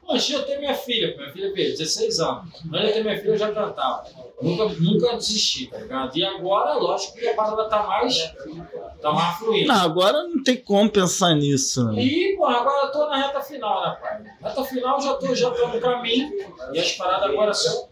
[0.00, 2.54] Pô, antes eu ter minha filha, minha filha fez 16 anos.
[2.72, 4.04] Antes de eu ter minha filha, eu já cantava.
[4.40, 6.16] Nunca, nunca desisti, tá ligado?
[6.16, 8.16] E agora, lógico que a parada tá mais.
[9.02, 9.66] tá mais fluindo.
[9.66, 12.00] Não, agora não tem como pensar nisso, né?
[12.02, 14.22] E, pô, agora eu tô na reta final, né, pai?
[14.40, 16.30] Reta final já tô, já tô no caminho.
[16.72, 17.88] E as paradas agora são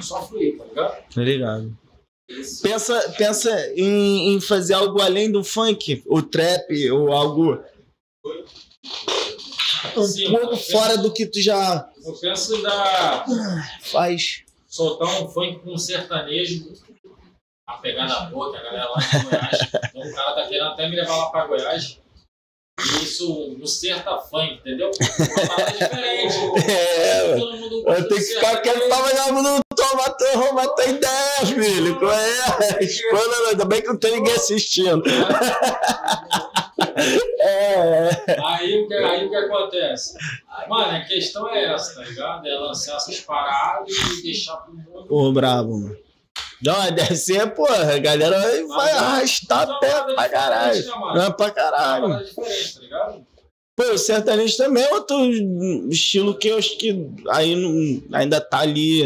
[0.00, 1.04] só fluir, tá ligado?
[1.12, 1.78] Tá ligado?
[2.62, 7.60] Pensa, pensa em, em fazer algo além do funk, o trap, ou algo
[9.96, 13.24] um Sim, pouco fora do que tu já Eu penso dar,
[13.82, 14.42] faz.
[14.68, 16.72] soltar um funk com um sertanejo,
[17.66, 19.58] a pegada boa, que a galera lá de Goiás.
[19.94, 21.98] Então o cara tá querendo até me levar lá pra Goiás.
[22.80, 24.90] E isso no serta funk, entendeu?
[24.90, 26.34] Uma parada diferente.
[26.70, 27.36] É.
[27.36, 31.98] Todo mundo Eu tenho que ficar quieto pra vagabundo não toma turma, tem ideia, filho.
[31.98, 32.78] Qual é?
[33.50, 35.02] Ainda bem que não tem ninguém assistindo.
[37.40, 38.10] É.
[38.46, 40.14] Aí o que, aí o que acontece?
[40.68, 42.46] Mano, a questão é essa, tá ligado?
[42.46, 43.88] É lançar essas paradas
[44.18, 45.06] e deixar pro mundo.
[45.08, 45.96] Ô, brabo, mano.
[46.62, 50.84] Não, deve ser, porra, a galera vai, vai arrastar é uma pé pra caralho.
[50.84, 51.14] né, mano?
[51.14, 52.24] Não é pra É caralho.
[52.24, 53.26] diferente, tá ligado?
[53.76, 55.16] Pô, o sertanejo também é outro
[55.90, 59.02] estilo que eu acho que aí não- ainda tá ali,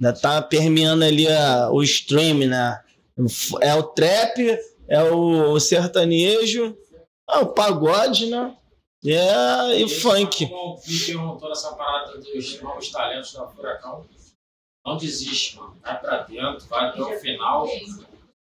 [0.00, 2.80] ainda tá permeando ali a- o stream, né?
[3.60, 4.58] É o trap,
[4.88, 6.74] é o sertanejo,
[7.30, 8.56] é o pagode, né?
[9.02, 10.46] E É, e Esse funk.
[10.46, 14.06] Me perguntou nessa parada dos novos talentos da Furacão.
[14.86, 15.76] Não desiste, mano.
[15.82, 17.66] Vai pra dentro, vai até o final.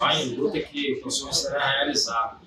[0.00, 2.40] Vai em luta que o sonho será realizado.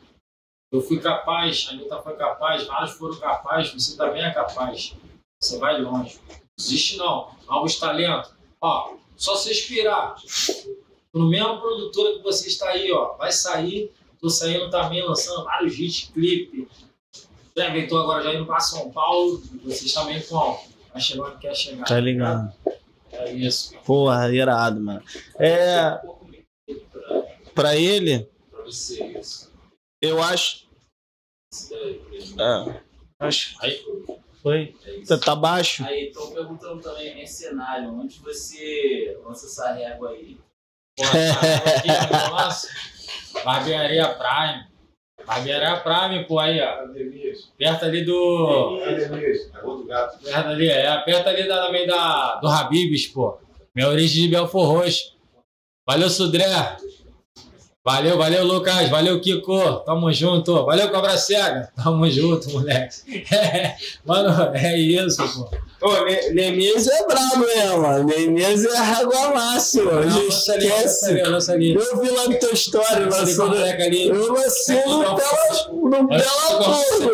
[0.71, 4.95] Eu fui capaz, a Anitta foi capaz, vários foram capazes, você também é capaz.
[5.39, 6.19] Você vai longe.
[6.27, 7.35] Não desiste não.
[7.47, 8.33] Novos talentos.
[8.59, 10.15] Ó, só se inspirar.
[11.13, 13.13] No mesmo produtora que você está aí, ó.
[13.17, 13.91] Vai sair.
[14.23, 16.65] Tô saindo também, lançando vários hits, clipe.
[17.57, 19.43] Inventou agora já indo para São Paulo.
[19.65, 20.23] Vocês também.
[20.93, 21.83] Vai chegar onde quer chegar.
[21.83, 22.53] Tá ligado?
[23.11, 23.77] É isso.
[23.79, 25.03] Porra, irado, mano.
[25.37, 25.99] É,
[27.53, 29.51] pra, ele, pra você isso.
[30.01, 30.67] eu acho.
[32.39, 32.79] É,
[33.19, 33.85] acho Aí,
[34.41, 34.73] foi.
[34.85, 35.01] É.
[35.01, 35.83] Tá, tá baixo?
[35.83, 40.37] Aí estão perguntando também cenário, onde você lança essa régua aí?
[40.95, 42.69] Pô, cara, aqui, ó, nossa.
[43.43, 44.67] Barbearia Prime.
[45.25, 46.87] Barbearia Prime, pô, aí, ó.
[47.57, 48.79] Perto ali do.
[50.23, 50.97] Perto ali, é.
[50.99, 53.37] Perto ali da, também da, do Habibs, pô.
[53.75, 55.13] Minha origem de Belfor Roxo.
[55.87, 56.45] Valeu, Sudré.
[57.85, 58.87] Valeu, valeu, Lucas.
[58.89, 59.79] Valeu, Kiko.
[59.79, 60.65] Tamo junto.
[60.65, 61.69] Valeu, Cobra Cega.
[61.75, 63.25] Tamo junto, moleque.
[63.33, 63.75] É,
[64.05, 65.49] mano, é isso, pô.
[65.83, 68.03] Ô, Ne- Neemias é brabo mesmo, mano.
[68.05, 69.99] Neemias é água máxima.
[69.99, 71.11] A gente esquece.
[71.11, 73.05] Eu vi lá no teu story,
[73.83, 74.07] ali.
[74.07, 76.21] Eu lancei no Não, Bela,
[76.63, 77.11] Fogo.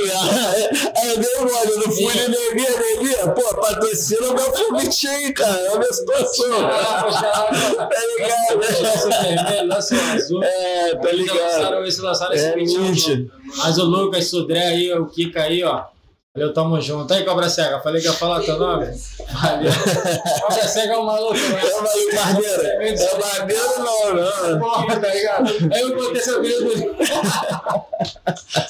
[0.95, 2.19] Aí eu dei mole, eu não fui Sim.
[2.21, 3.19] no Neemias, Neemias.
[3.35, 5.59] Pô, patrocina o meu convite aí, cara.
[5.59, 6.49] É a minha situação.
[6.59, 8.55] Tá ligado?
[8.55, 10.43] O o azul.
[10.43, 11.37] É, tá ligado.
[11.39, 13.27] lançaram esse, lançaram esse É.
[13.57, 15.85] Mas o Lucas, Sudré aí, o Kika aí, ó.
[16.35, 17.11] Valeu, tamo junto.
[17.11, 18.85] Aí, Cobra Cega, falei que ia falar teu nome?
[19.31, 19.71] Valeu.
[20.41, 21.61] Cobra Cega é um maluco, né?
[21.63, 21.83] É o
[22.15, 22.61] barbeiro.
[23.01, 24.59] É o barbeiro não, não.
[24.59, 25.49] Porra, tá ligado?
[25.73, 26.95] Aí eu contei essa vida dele.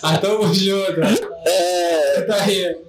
[0.01, 1.01] Ah, tamo junto.
[1.45, 2.88] É, Tá aí.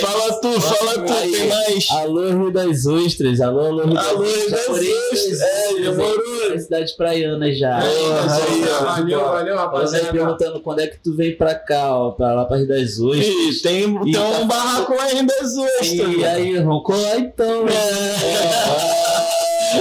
[0.00, 1.88] Fala tu, fala tu, tem mais.
[1.90, 3.40] Alô, Rio das Ostras.
[3.40, 5.40] Alô, alô, Rio Alô, Rio das Ostras.
[5.40, 6.50] É, demorou.
[6.50, 7.80] na cidade praiana já.
[7.80, 8.84] Porra, aí, ó.
[8.84, 10.12] Valeu, valeu, Você rapaziada.
[10.12, 13.26] perguntando quando é que tu vem pra cá, ó, pra lá pra Rio das Ostras.
[13.26, 15.88] Ih, tem, tem tá um barraco aí das ostras.
[15.92, 17.72] E aí, vamos colar então, né?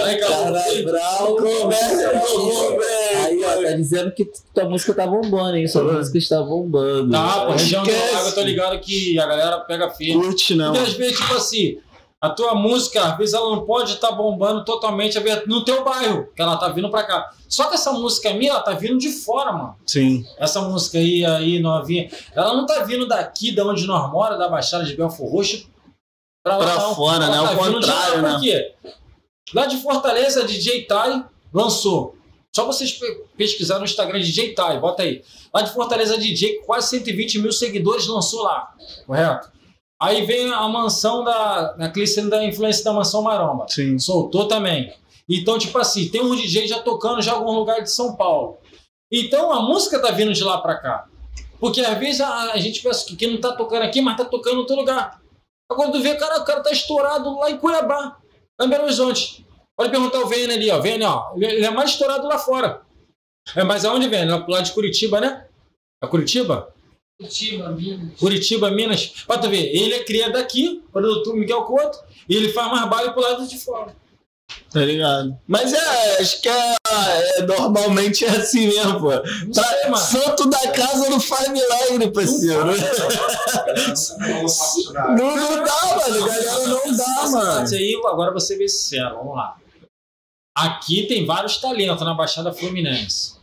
[0.03, 0.83] Aí, Caralho, cara.
[0.83, 1.35] brau.
[1.35, 2.98] Começa com o Aí, ó,
[3.55, 5.67] tá dizendo que tua música tá bombando, hein?
[5.67, 7.11] Sua música está bombando.
[7.11, 10.21] Tá, pô, região do eu tô ligado que a galera pega firme.
[10.23, 10.73] Curte não.
[10.73, 11.77] Porque às vezes, tipo assim,
[12.21, 15.17] a tua música, às vezes ela não pode estar bombando totalmente
[15.47, 17.29] no teu bairro, que ela tá vindo pra cá.
[17.47, 19.75] Só que essa música minha, ela tá vindo de fora, mano.
[19.85, 20.25] Sim.
[20.37, 24.49] Essa música aí, aí, novinha, ela não tá vindo daqui, da onde nós mora, da
[24.49, 25.67] Baixada de Belfor Roxo,
[26.43, 26.95] pra lá Pra não.
[26.95, 27.47] fora, Ela né?
[27.47, 28.31] tá vindo de lá, contrário, né?
[28.33, 28.73] Por quê?
[29.53, 32.15] Lá de Fortaleza, DJ Tai lançou.
[32.55, 35.23] Só vocês pe- pesquisar no Instagram DJ Tai, bota aí.
[35.53, 38.73] Lá de Fortaleza, DJ, quase 120 mil seguidores lançou lá,
[39.05, 39.51] correto?
[40.01, 43.65] Aí vem a mansão da, da Clícia da influência da mansão Maromba.
[43.67, 43.99] Sim.
[43.99, 44.93] Soltou também.
[45.29, 48.57] Então, tipo assim, tem um DJ já tocando já em algum lugar de São Paulo.
[49.11, 51.05] Então a música tá vindo de lá pra cá.
[51.59, 54.23] Porque às vezes a, a gente pensa que, que não tá tocando aqui, mas tá
[54.25, 55.19] tocando em outro lugar.
[55.69, 58.17] Agora tu vê, cara, o cara tá estourado lá em Cuiabá,
[58.59, 59.45] lá em Belo Horizonte.
[59.79, 60.81] Pode perguntar o Vene ali, ó.
[60.81, 61.31] Vene, ó.
[61.37, 62.81] Ele é mais estourado lá fora.
[63.55, 64.27] É, mas aonde vem?
[64.29, 65.45] Lá pro lado de Curitiba, né?
[66.03, 66.73] É Curitiba?
[67.17, 68.19] Curitiba, Minas.
[68.19, 69.05] Curitiba, Minas.
[69.25, 71.97] Pra tu ver, ele é cria daqui, produtor Miguel Couto,
[72.27, 73.95] e ele faz mais baile pro lado de fora.
[74.69, 75.39] Tá ligado?
[75.47, 76.75] Mas é, acho que é,
[77.37, 79.09] é- normalmente é assim mesmo, pô.
[79.11, 79.95] Pra- mano.
[79.97, 82.65] santo da casa não faz milagre, parceiro.
[85.17, 86.25] Não, não dá, mano.
[86.25, 87.75] Galera, não dá, mano.
[87.75, 89.55] aí, agora você vê sincero, vamos lá.
[90.65, 93.37] Aqui tem vários talentos na Baixada Fluminense.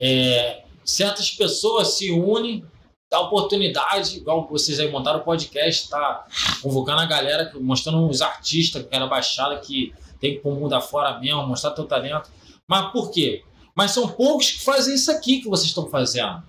[0.00, 2.64] É, certas pessoas se unem,
[3.10, 6.26] dá oportunidade, igual vocês aí montaram o podcast, tá
[6.62, 10.72] convocando a galera, mostrando os artistas que era Baixada, que tem que ir pro mundo
[10.74, 12.30] afora mesmo, mostrar teu talento.
[12.68, 13.44] Mas por quê?
[13.74, 16.42] Mas são poucos que fazem isso aqui que vocês estão fazendo.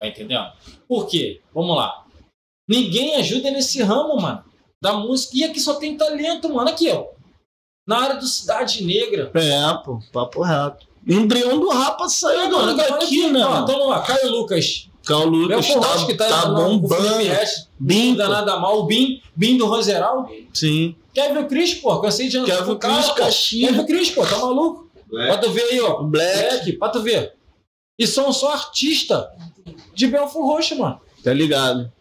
[0.00, 0.50] Tá entendendo?
[0.88, 1.40] Por quê?
[1.54, 2.04] Vamos lá.
[2.68, 4.44] Ninguém ajuda nesse ramo, mano,
[4.82, 5.36] da música.
[5.36, 6.70] E aqui só tem talento, mano.
[6.70, 7.06] Aqui, ó.
[7.86, 9.30] Na área do Cidade Negra.
[9.34, 10.86] É, pô, papo reto.
[11.06, 13.44] Embrião do Rapa saiu mano, daqui, né?
[13.44, 13.64] Ó, mano?
[13.64, 14.02] então vamos lá.
[14.02, 14.88] Caio Lucas.
[15.04, 17.02] Carl Lucas Belfort tá, Rocha, que tá, tá bombando.
[17.78, 18.78] Bim, Não dá nada mal.
[18.78, 20.28] O Bim, Bim do Roseral.
[20.54, 20.94] sim.
[21.12, 22.00] Kevin Cris, pô.
[22.00, 23.12] Cansei de andar Kevin com o cara, Cris.
[23.14, 23.70] Caxias.
[23.70, 24.24] Kevin Cris, pô.
[24.24, 24.90] Tá maluco?
[25.10, 26.02] Pra tu ver aí, ó.
[26.04, 26.38] Black.
[26.38, 27.34] Black, pra tu ver.
[27.98, 29.24] E são só artistas
[29.92, 31.00] de Belfort Roxo, mano.
[31.22, 31.92] Tá ligado?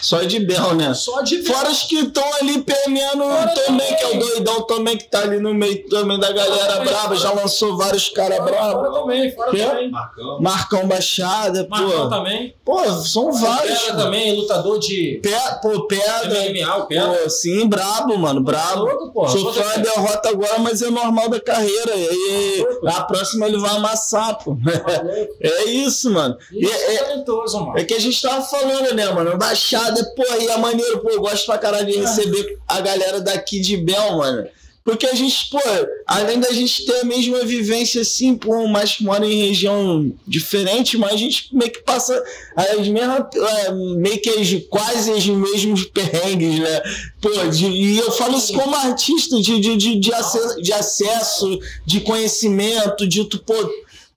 [0.00, 0.94] Só de Bel, né?
[0.94, 3.96] Só de Fora os que estão ali permeando Fora também, também.
[3.96, 7.08] que é o doidão também, que tá ali no meio também da galera também, brava,
[7.08, 7.16] fora.
[7.20, 8.98] já lançou vários caras Fora bravos.
[9.00, 9.64] também, fora Quê?
[9.64, 9.90] também.
[9.90, 10.40] Marcão.
[10.40, 12.08] Marcão Baixada, Marcão pô.
[12.08, 12.54] também.
[12.64, 13.78] Pô, são vários.
[13.80, 15.30] Pedra também, lutador de Pe-
[15.62, 16.44] pô, pedra.
[16.50, 17.12] MMA, o Pedra.
[17.22, 18.84] Pô, sim, brabo, mano, brabo.
[18.84, 19.28] Louco, pô.
[19.28, 21.94] Sou fã da derrota agora, mas é normal da carreira.
[21.94, 24.54] E aí, a próxima ele vai amassar, pô.
[24.54, 25.30] Maluco.
[25.40, 26.36] É isso, mano.
[26.52, 27.78] E Isso é, é talentoso, mano.
[27.78, 29.36] É que a gente tava falando, né, mano?
[29.80, 33.60] Baixada, pô, e é maneiro, pô, eu gosto pra caralho de receber a galera daqui
[33.60, 34.46] de Bel, mano.
[34.82, 35.58] Porque a gente, pô,
[36.06, 41.12] além da gente ter a mesma vivência assim, pô, mas mora em região diferente, mas
[41.12, 42.20] a gente meio que passa
[42.56, 46.82] as mesmas, é, meio que as, quase os mesmos perrengues, né?
[47.20, 53.06] Pô, de- e eu falo isso como artista, de, de, de, de acesso, de conhecimento,
[53.06, 53.54] de tu, pô,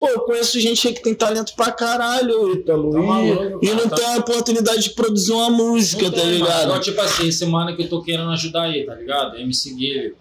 [0.04, 3.68] pô, eu conheço gente aí que tem talento pra caralho, Ítalo, Tá e- maluco, e,
[3.70, 6.64] cara, não tá- tem a oportunidade de produzir uma música, Não tá tem, ligado?
[6.64, 9.38] Igual, tipo assim, esse mano que eu tô querendo ajudar aí, tá ligado?
[9.38, 10.16] MC Guilherme.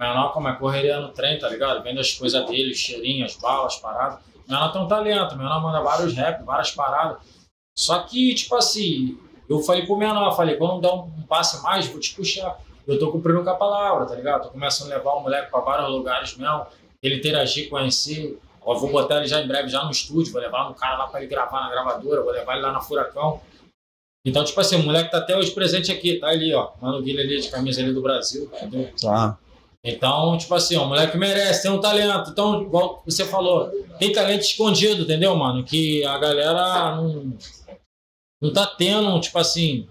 [0.00, 1.82] Menor como é correria no trem, tá ligado?
[1.82, 4.18] Vendo as coisas dele, os cheirinhos, as balas, paradas.
[4.48, 7.18] Menor tem um talento, menor manda vários rap, várias paradas.
[7.78, 9.16] Só que, tipo assim,
[9.48, 12.58] eu falei pro menor, falei, quando der um, um passe mais, vou te puxar.
[12.86, 14.42] Eu tô cumprindo com a palavra, tá ligado?
[14.42, 16.66] Tô começando a levar o moleque pra vários lugares mesmo,
[17.02, 18.38] ele interagir, conhecer.
[18.66, 21.08] Eu vou botar ele já em breve já no estúdio, vou levar um cara lá
[21.08, 23.40] pra ele gravar na gravadora, vou levar ele lá na Furacão.
[24.24, 26.70] Então, tipo assim, o moleque tá até hoje presente aqui, tá ali, ó.
[26.80, 28.92] Mano Guilherme ali de camisa ali do Brasil, entendeu?
[29.00, 29.36] Tá.
[29.84, 32.30] Então, tipo assim, ó, o moleque merece, tem um talento.
[32.30, 33.68] Então, igual você falou,
[33.98, 35.64] tem talento escondido, entendeu, mano?
[35.64, 37.36] Que a galera não,
[38.40, 39.88] não tá tendo, tipo assim,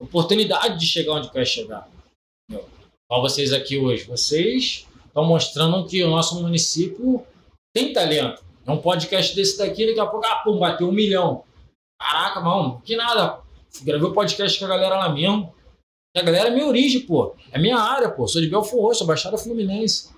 [0.00, 1.88] oportunidade de chegar onde quer chegar.
[2.50, 4.04] Igual vocês aqui hoje.
[4.04, 7.24] Vocês estão mostrando que o nosso município
[7.74, 8.44] tem talento.
[8.66, 11.44] É um podcast desse daqui, daqui a pouco, ah, pum, bateu um milhão.
[12.00, 13.40] Caraca, mano, que nada.
[13.82, 15.54] Gravei o podcast com a galera lá mesmo.
[16.14, 17.34] E a galera é minha origem, pô.
[17.52, 18.26] É minha área, pô.
[18.26, 20.10] Sou de Belfort Roxo, sou Baixada Fluminense.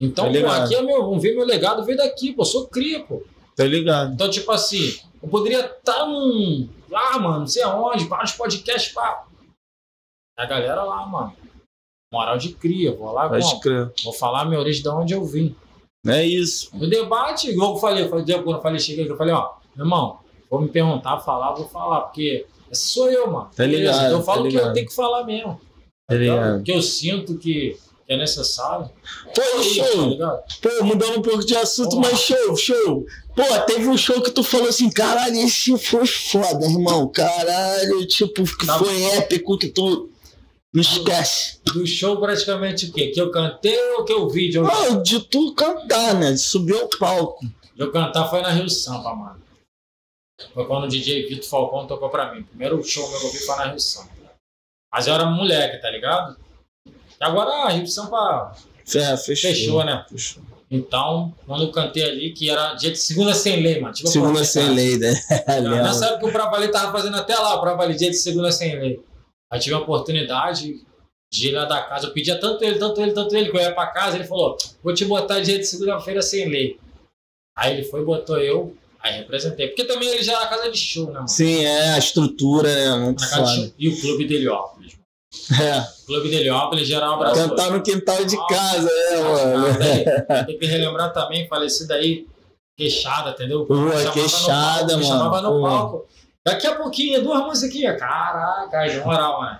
[0.00, 2.44] Então, Tá pô, aqui é meu, vamos ver meu legado, veio daqui, pô.
[2.44, 3.22] Sou cria, pô.
[3.54, 4.14] Tá ligado?
[4.14, 6.68] Então, tipo assim, eu poderia estar num.
[6.88, 9.26] lá, mano, não sei aonde, vários podcasts, pá.
[10.36, 11.36] A galera lá, mano.
[12.12, 13.28] Moral de cria, vou lá,
[13.60, 13.90] crer.
[14.04, 15.56] vou falar a minha origem de onde eu vim.
[16.06, 16.70] É isso.
[16.74, 19.50] No debate, igual eu falei, eu falei, quando eu falei, cheguei aqui, eu falei, ó,
[19.76, 20.18] meu irmão,
[20.50, 23.50] vou me perguntar, falar, vou falar, porque esse sou eu, mano.
[23.54, 24.74] Tá ligado, Então eu falo tá o que eu ligado.
[24.74, 25.60] tenho que falar mesmo.
[26.08, 26.62] Tá ligado?
[26.64, 27.76] Que eu sinto que,
[28.08, 28.90] é necessário.
[29.34, 30.08] Pô, Tá show.
[30.08, 30.42] ligado?
[30.60, 33.06] Pô, mudando um pouco de assunto, Vamos mas show, show.
[33.36, 37.06] Pô, teve um show que tu falou assim, caralho, esse foi foda, irmão.
[37.08, 38.76] Caralho, tipo, que Tá.
[38.78, 40.10] foi épico que tu
[40.72, 41.60] não esquece.
[41.64, 43.08] Do show praticamente o quê?
[43.08, 46.32] Que eu cantei ou que eu vi de eu, Não, de tu cantar, né?
[46.32, 47.44] De subir ao palco.
[47.44, 49.40] de eu cantar foi na Rio Sampa, mano.
[50.54, 52.42] Foi quando o DJ Vitor Falcão tocou pra mim.
[52.42, 54.10] Primeiro show meu que eu vi foi na Rio Sampa.
[54.92, 56.36] Mas eu era moleque, tá ligado?
[56.86, 56.92] E
[57.24, 58.52] agora a Rio Sampa
[58.94, 59.50] É, fechou.
[59.50, 60.04] fechou, né?
[60.10, 60.42] Fechou.
[60.70, 63.92] Então, quando eu cantei ali, que era dia de segunda sem lei, mano.
[63.92, 65.12] Tipo, Segunda sem lei, né?
[65.82, 68.98] Nessa época o Pravali tava fazendo até lá, o Pravali dia de segunda sem lei.
[69.52, 70.82] Aí tive a oportunidade
[71.30, 72.06] de ir lá da casa.
[72.06, 74.56] Eu pedia tanto ele, tanto ele, tanto ele, que eu ia pra casa, ele falou:
[74.82, 76.78] vou te botar dia de segunda-feira sem lei.
[77.54, 79.68] Aí ele foi e botou eu, aí representei.
[79.68, 81.28] Porque também ele já era casa de show, né, mano?
[81.28, 83.04] Sim, é, a estrutura, né?
[83.04, 83.72] Muito foda.
[83.78, 84.92] E o Clube de Heliópolis.
[85.60, 87.48] É, O Clube de Heliópolis um abraço.
[87.48, 90.46] cantar no quintal de casa, né, mano?
[90.46, 92.26] Tem que relembrar também, falecido aí,
[92.76, 93.66] queixada, entendeu?
[93.66, 95.04] Pô, chamava no Queixada, palco, mano.
[95.04, 95.50] chamava no
[95.90, 96.06] Pô.
[96.44, 97.98] Daqui a pouquinho, duas musiquinhas.
[97.98, 99.58] Caraca, na moral, mano.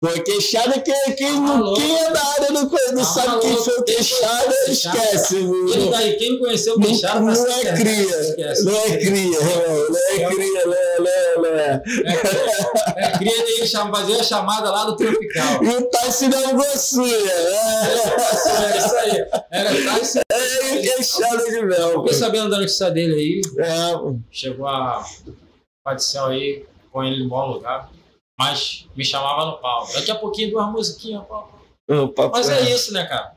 [0.00, 3.56] Pô, queixada, quem, quem, não, quem é da área não, conhece- não Tá sabe quem
[3.56, 5.36] foi o queixada, foi esquece.
[5.36, 8.62] Quem, Não, tá- quem conheceu o Queixada não tá é cria.
[8.64, 9.40] Não é cria.
[9.40, 11.82] Não é cria, não é, não é, não é.
[12.04, 15.62] É, é, queria ele cham- fazer a chamada lá do Tropical.
[15.64, 17.32] E o Tassi da Gossuia.
[17.32, 19.26] Era isso aí.
[19.52, 20.20] Era Tyson.
[20.32, 22.00] É, é queixada de mel.
[22.02, 23.40] Fiquei sabendo da notícia dele aí.
[23.64, 23.92] É.
[24.32, 25.04] Chegou a
[25.98, 27.90] Céu aí, com ele em bom lugar.
[28.38, 29.86] Mas me chamava no pau.
[29.92, 31.60] Daqui a pouquinho duas musiquinhas, pau,
[32.32, 33.32] Mas é- é isso, né, cara?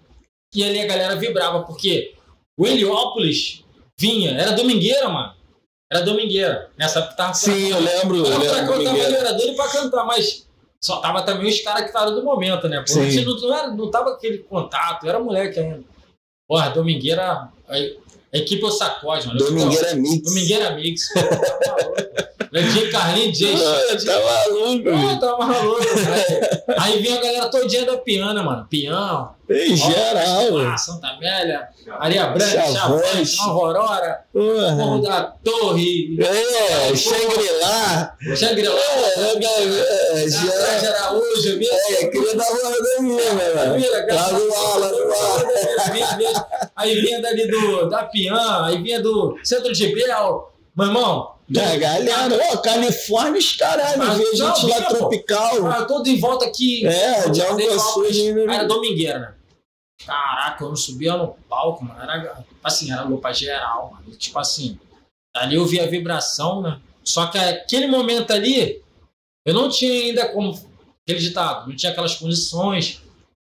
[0.53, 2.15] E ali a galera vibrava, porque
[2.57, 3.63] o Heliópolis
[3.99, 5.33] vinha, era domingueira, mano.
[5.91, 6.71] Era domingueira.
[6.77, 8.17] Nessa época tava Sim, eu lembro.
[8.17, 10.47] Eu Tava pra lembro ele era doido pra cantar, mas
[10.83, 12.83] só tava também os caras que estavam do momento, né?
[12.87, 13.23] Sim.
[13.25, 15.83] não, não, era, não tava aquele contato, era moleque ainda.
[16.47, 17.75] Porra, Domingueira, a,
[18.35, 19.39] a equipe é o sacode, mano.
[19.39, 20.21] Eu Domingueira Mix.
[20.23, 21.09] Domingueira Mix.
[21.13, 25.19] pô, tá Carlinhos, DJ Ah, Tá maluco, velho.
[25.19, 25.81] tá maluco.
[26.77, 28.65] Aí vinha a galera todinha da Piana, mano.
[28.69, 30.77] Pião, Em geral.
[30.77, 31.67] Santa Amélia,
[31.99, 32.71] Areia Branca.
[32.73, 35.19] Chavões, Nova Aurora, Morro Porra.
[35.19, 38.15] da Torre, É, Shangri-La.
[38.35, 38.73] Shangri-La,
[39.17, 40.39] É, é, já.
[40.51, 44.15] Sérgio Araújo, vinha É, queria dar uma rodaninha, né, velho?
[44.15, 45.91] Lá do ar, lá do ar.
[45.91, 46.45] Vinha- vinha-
[46.75, 50.51] Aí vinha dali do, da Pian, aí vinha do Centro de Bel.
[50.75, 54.95] Meu irmão, Da galera, ó, Califórnia, os caralho, Mas vê não, gente lá pô.
[54.95, 55.67] tropical.
[55.67, 56.85] ah, todo em volta aqui.
[56.87, 58.41] É, de Algoçuz ainda.
[58.51, 59.35] Era domingueira, né?
[60.05, 62.01] Caraca, eu não subia no palco, mano.
[62.01, 64.15] Era, assim, era lupa geral, mano.
[64.17, 64.79] Tipo assim,
[65.35, 66.81] ali eu via a vibração, né?
[67.03, 68.81] Só que aquele momento ali,
[69.45, 70.51] eu não tinha ainda como.
[71.07, 72.99] Aquele ditado, não tinha aquelas condições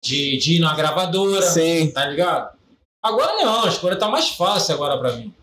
[0.02, 1.90] de, de ir na gravadora, Sim.
[1.93, 2.56] tá ligado?
[3.05, 5.35] Agora não, a escolha tá mais fácil agora pra mim.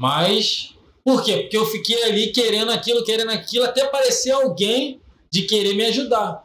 [0.00, 0.74] Mas.
[1.04, 1.38] Por quê?
[1.42, 5.00] Porque eu fiquei ali querendo aquilo, querendo aquilo, até parecer alguém
[5.30, 6.44] de querer me ajudar.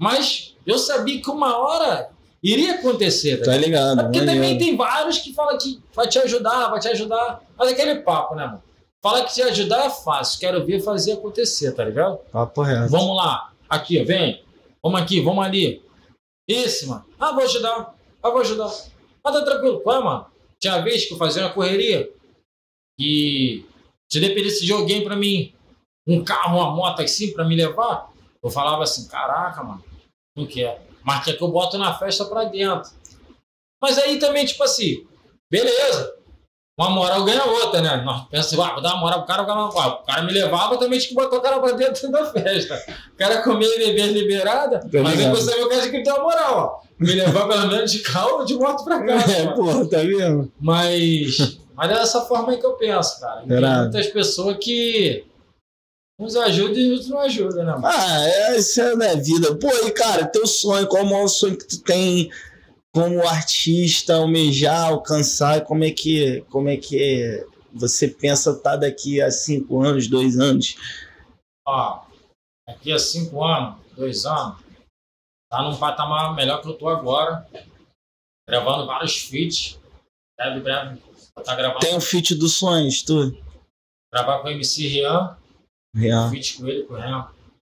[0.00, 2.10] Mas eu sabia que uma hora
[2.42, 4.02] iria acontecer, tá Tá ligado?
[4.04, 7.42] porque também tem vários que falam que vai te ajudar, vai te ajudar.
[7.56, 8.62] Mas aquele papo, né, mano?
[9.02, 12.18] Fala que te ajudar é fácil, quero ver fazer acontecer, tá ligado?
[12.30, 12.88] Papo reto.
[12.90, 14.42] Vamos lá, aqui, vem.
[14.82, 15.82] Vamos aqui, vamos ali.
[16.48, 17.04] Esse, mano.
[17.18, 17.94] Ah, vou ajudar.
[18.22, 18.72] Ah, vou ajudar.
[19.24, 19.80] Ah, tá tranquilo.
[19.80, 20.26] Qual é, mano?
[20.60, 22.08] Tinha vez que eu fazia uma correria
[22.98, 23.64] e
[24.10, 25.52] se dependesse de alguém pra mim,
[26.06, 28.10] um carro, uma moto assim pra me levar,
[28.42, 29.84] eu falava assim, caraca, mano,
[30.36, 30.80] não quero.
[31.04, 32.90] Mas quer que eu boto na festa pra dentro.
[33.82, 35.04] Mas aí também, tipo assim,
[35.50, 36.14] beleza.
[36.78, 38.02] Uma moral ganha outra, né?
[38.02, 40.78] Nós pensamos, ah, vou dar uma moral pro cara, o cara, o cara me levava,
[40.78, 42.82] também tinha que botar o cara pra dentro da festa.
[43.12, 46.12] O cara comia e bebia liberada, Tá mas depois também o cara tinha que ter
[46.12, 46.92] uma moral, ó.
[46.98, 49.32] Me levar pelo menos de carro ou de moto pra casa.
[49.32, 49.56] É, mano.
[49.56, 50.52] porra, tá vendo?
[50.60, 53.44] Mas, mas é dessa forma aí que eu penso, cara.
[53.44, 55.24] E Tem muitas pessoas que
[56.18, 57.86] uns ajudam e outros não ajudam, né, mano?
[57.86, 59.56] Ah, é, isso é da vida.
[59.56, 62.30] Pô, e cara, teu sonho, qual é o maior sonho que tu tem
[62.94, 65.64] como artista, almejar, alcançar?
[65.64, 70.76] Como é que, como é que você pensa estar daqui a cinco anos, dois anos?
[71.66, 72.04] Ó,
[72.68, 74.62] daqui a cinco anos, dois anos,
[75.50, 77.46] tá num patamar melhor que eu tô agora.
[78.48, 79.80] Gravando vários feats.
[80.38, 81.11] Breve, breve.
[81.44, 81.80] Tá gravando.
[81.80, 83.36] Tem um feat dos sonhos, tu?
[84.12, 85.36] Gravar com o MC Rian.
[85.96, 86.30] Real.
[86.30, 87.26] Feat com ele, com o Rian.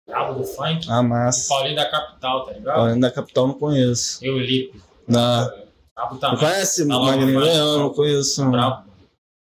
[0.07, 0.87] Brabo do funk.
[0.91, 1.49] Ah, massa.
[1.49, 2.81] Paulinho da capital, tá ligado?
[2.81, 4.25] Além da capital, não conheço.
[4.25, 4.81] Eu Lipe.
[5.07, 5.47] Não.
[5.95, 6.39] Brabo Não também.
[6.39, 7.41] conhece Tá Magrinho?
[7.79, 8.43] Não conheço.
[8.45, 8.51] Não.
[8.51, 8.93] Brabo.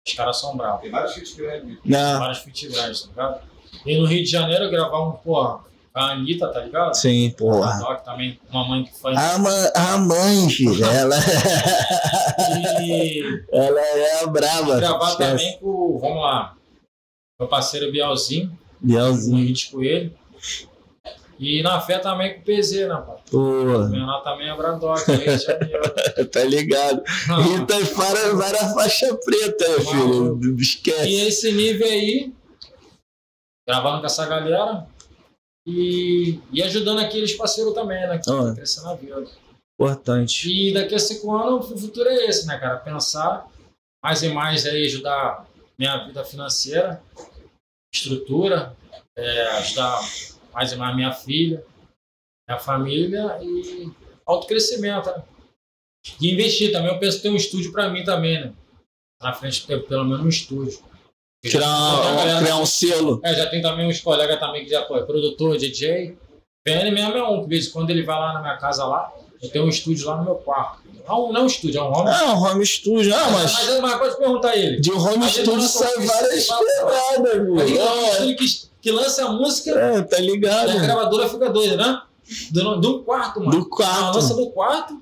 [0.08, 0.82] Os caras são bravos.
[0.82, 1.78] Tem vários feats grandes.
[1.86, 2.20] Não.
[2.20, 3.42] Vários feat grandes, tá ligado?
[3.86, 5.64] E no Rio de Janeiro eu gravar um, porra,
[5.94, 6.94] a Anitta, tá ligado?
[6.96, 7.80] Sim, A porra.
[7.80, 9.14] Doc também, uma mãe que foi.
[9.16, 11.16] A, ma a mãe, filho, ela,
[12.82, 14.78] E ela é braba.
[14.80, 16.56] gravar também com, vamos lá,
[17.40, 19.38] meu parceiro Bielzinho, um Bielzinho.
[19.48, 20.16] hit com ele.
[21.40, 23.18] E na fé também com o PZ, né, pai?
[23.32, 25.82] Pô, O menor também é Brandoc, de Janeiro.
[26.32, 27.02] tá ligado?
[27.28, 27.42] Não.
[27.42, 30.40] Rita para, para a faixa preta, filho.
[30.60, 31.10] Esquece.
[31.10, 32.32] E esse nível aí,
[33.68, 34.86] gravando com essa galera
[35.66, 38.18] e, e ajudando aqueles parceiros também, né?
[38.18, 38.44] Que Ah.
[38.50, 39.28] tá crescendo a vida.
[39.80, 40.50] Importante.
[40.52, 42.78] E daqui a cinco anos o futuro é esse, né, cara?
[42.78, 43.48] Pensar
[44.04, 45.48] mais e mais aí, ajudar
[45.78, 47.02] minha vida financeira,
[47.94, 48.76] estrutura,
[49.16, 50.00] é, ajudar
[50.54, 51.66] mais e mais minha filha,
[52.48, 53.92] minha família e
[54.26, 55.24] autocrescimento, né?
[56.20, 56.92] E investir também.
[56.92, 58.54] Eu penso ter um estúdio pra mim também, né?
[59.22, 60.80] Na frente, ter pelo menos um estúdio.
[61.42, 63.20] Criar, já tem um- galera- criar um selo.
[63.24, 66.16] é, já tem também uns colegas também que já foi produtor, DJ.
[66.64, 68.86] PN mesmo é um, que de vez em quando ele vai lá na minha casa
[68.86, 69.12] lá,
[69.42, 70.80] eu tenho um estúdio lá no meu quarto.
[71.08, 72.10] Não, não um estúdio, é um home.
[72.12, 73.14] Ah, um home studio.
[73.16, 74.80] Ah, mas, mas mas, pode perguntar ele.
[74.80, 78.10] de home ele studio não sai várias pedradas, é um É.
[78.12, 80.70] estúdio que que lança a música, É, tá ligado?
[80.72, 82.02] a gravadora fica doida, né?
[82.52, 83.52] Do, do quarto, mano.
[83.52, 84.04] Do quarto.
[84.06, 85.00] A lança do quarto.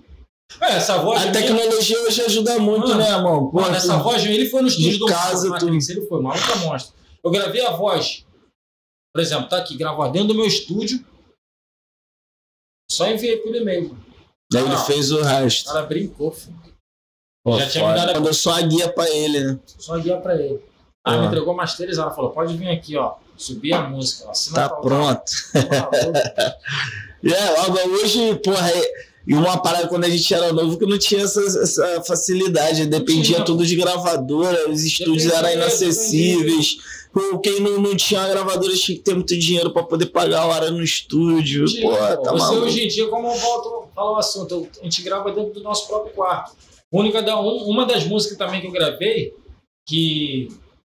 [0.61, 1.21] É, essa voz.
[1.21, 3.49] A minha- tecnologia hoje ajuda muito, Mano, né, irmão?
[3.51, 6.51] Pô, Mano, essa tu- voz, ele foi no estúdio do casa, Matrix, ele foi, maluco
[6.51, 6.95] é monstro.
[7.23, 8.25] Eu gravei a voz,
[9.13, 11.05] por exemplo, tá aqui, gravado dentro do meu estúdio,
[12.91, 13.95] só enviei pelo e-mail.
[14.51, 14.85] Daí ele Não.
[14.85, 15.65] fez o O resto.
[15.71, 16.57] cara brincou, filho.
[17.45, 17.99] Pô, Já tinha foda.
[18.07, 19.59] me dado a- só a guia pra ele, né?
[19.77, 20.61] Só guiar pra ele.
[21.05, 21.17] Ah.
[21.17, 24.69] me entregou mais três, ela falou, pode vir aqui, ó, subir a música, assina Tá
[24.69, 25.23] tal, pronto.
[25.53, 25.91] tal.
[25.91, 27.33] Maluco.
[27.35, 30.97] É, logo hoje, porra, é- e uma parada quando a gente era novo que não
[30.97, 33.45] tinha essa, essa facilidade, dependia tinha.
[33.45, 36.77] tudo de gravadora, os estúdios Dependia, eram inacessíveis.
[37.43, 40.71] Quem não, não tinha gravadora tinha que ter muito dinheiro pra poder pagar a hora
[40.71, 41.65] no estúdio.
[41.65, 42.65] Tinha, Pô, tá Você maluco.
[42.67, 45.61] hoje em dia, como eu volto a falar o assunto, a gente grava dentro do
[45.63, 46.55] nosso próprio quarto.
[46.91, 49.33] Única da, um- uma das músicas também que eu gravei,
[49.87, 50.49] que,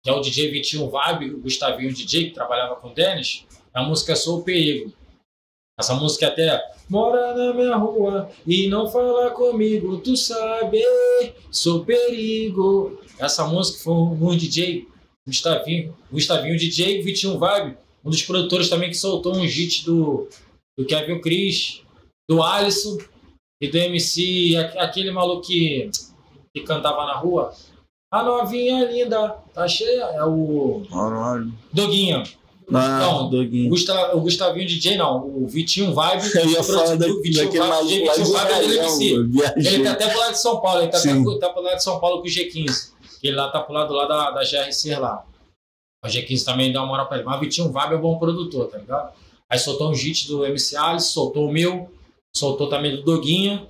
[0.06, 3.84] é o DJ Vitinho Vibe, o Gustavinho DJ, que trabalhava com o Dennis, é a
[3.84, 4.92] música Sou o Perigo.
[5.82, 10.82] Essa música até mora na minha rua e não fala comigo, tu sabe,
[11.52, 13.00] sou perigo.
[13.20, 14.88] Essa música foi um, um DJ,
[15.28, 20.28] Gustavinho, Gustavinho DJ, Vitinho Vibe, um dos produtores também que soltou um hit do,
[20.78, 21.82] do Kevin Chris,
[22.30, 22.98] do Alisson
[23.62, 25.90] e do MC, aque- aquele maluco que,
[26.56, 27.54] que cantava na rua.
[28.14, 30.04] A novinha linda, tá cheia?
[30.04, 30.84] É o.
[31.72, 32.24] Doguinha.
[32.74, 33.70] Ah, Não, O, doguinho.
[33.70, 35.26] Gusta, o Gustavinho DJ, não.
[35.26, 36.36] O Vitinho Vibe.
[36.36, 39.02] Eu ia o falar da, produtor Vitinho daquele Vibe, DJ Vitinho Vibe, ele é Raião,
[39.02, 39.14] MC.
[39.56, 41.84] Ele tá até pro lado de São Paulo, ele tá, até, tá pro lado de
[41.84, 42.92] São Paulo com o G15.
[43.24, 45.24] Ele lá tá pro lado lá da, da GRC lá.
[46.04, 47.26] O G15 também dá uma moral pra ele.
[47.26, 49.14] Mas o Vitinho Vibe é bom produtor, tá ligado?
[49.50, 51.90] Aí soltou um hit do MC Alice, soltou o meu,
[52.36, 53.68] soltou também do Doguinha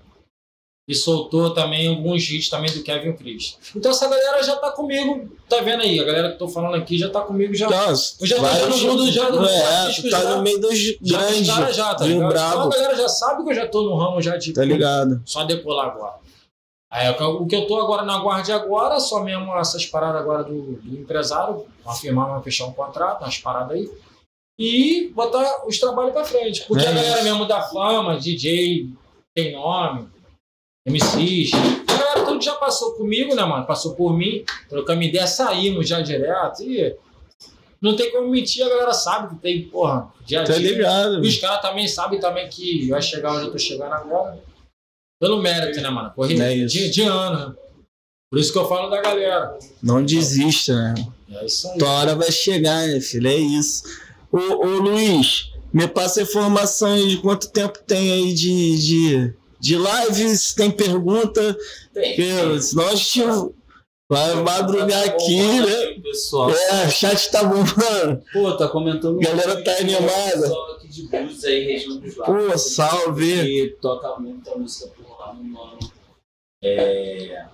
[0.91, 3.57] e soltou também alguns hits também do Kevin Chris.
[3.75, 5.99] Então essa galera já tá comigo, tá vendo aí?
[5.99, 7.69] A galera que tô falando aqui já tá comigo já.
[7.69, 9.91] Nossa, Eu já tô no mundo já do- É, tá
[10.21, 12.17] já- no meio dos Já grandes, caras já, tá ligado?
[12.17, 14.65] Então brabo, a galera já sabe que eu já tô no ramo já de tá
[14.65, 15.21] ligado?
[15.25, 16.15] só decolar agora.
[16.91, 20.73] Aí, o que eu- tô agora na guarda agora, só mesmo essas paradas agora do,
[20.73, 23.89] do empresário, uma firma vai fechar um contrato, umas paradas aí,
[24.59, 26.65] e botar os trabalhos pra frente.
[26.67, 28.89] Porque É a galera mesmo da fama, DJ,
[29.33, 30.09] tem nome,
[30.87, 31.51] MCs,
[31.87, 33.65] a galera tudo já passou comigo, né, mano?
[33.65, 36.95] Passou por mim, trocamos ideia, saímos já direto, e
[37.81, 40.71] não tem como mentir, a galera sabe que tem, porra, dia a Tá dia.
[40.71, 41.23] ligado?
[41.23, 44.39] E os caras também sabem também que vai chegar onde eu tô chegando agora.
[45.19, 46.11] Pelo mérito, né, mano?
[46.15, 47.55] Corrida É de, de ano, né?
[48.31, 49.57] Por isso que eu falo da galera.
[49.83, 50.95] Não desista, né?
[51.29, 51.77] É isso aí.
[51.77, 53.27] Tua hora vai chegar, né, filho?
[53.27, 53.83] É isso.
[54.31, 59.77] Ô, ô Luiz, me passa informação aí de quanto tempo tem aí de, de, de
[59.77, 61.55] live, se tem pergunta,
[61.93, 62.15] Tem.
[62.41, 62.57] a
[62.95, 63.21] gente
[64.09, 66.01] vai madrugar aqui, né?
[66.01, 66.49] Pessoal.
[66.49, 68.23] É, o chat tá bombando.
[68.33, 69.19] Pô, tá comentando.
[69.19, 70.41] Galera tá animada.
[70.41, 72.15] Pessoal aqui de blues aí, região dos.
[72.15, 73.43] Pô, salve.
[73.43, 75.79] Que toca muita música por lá no mano.
[76.63, 77.45] É.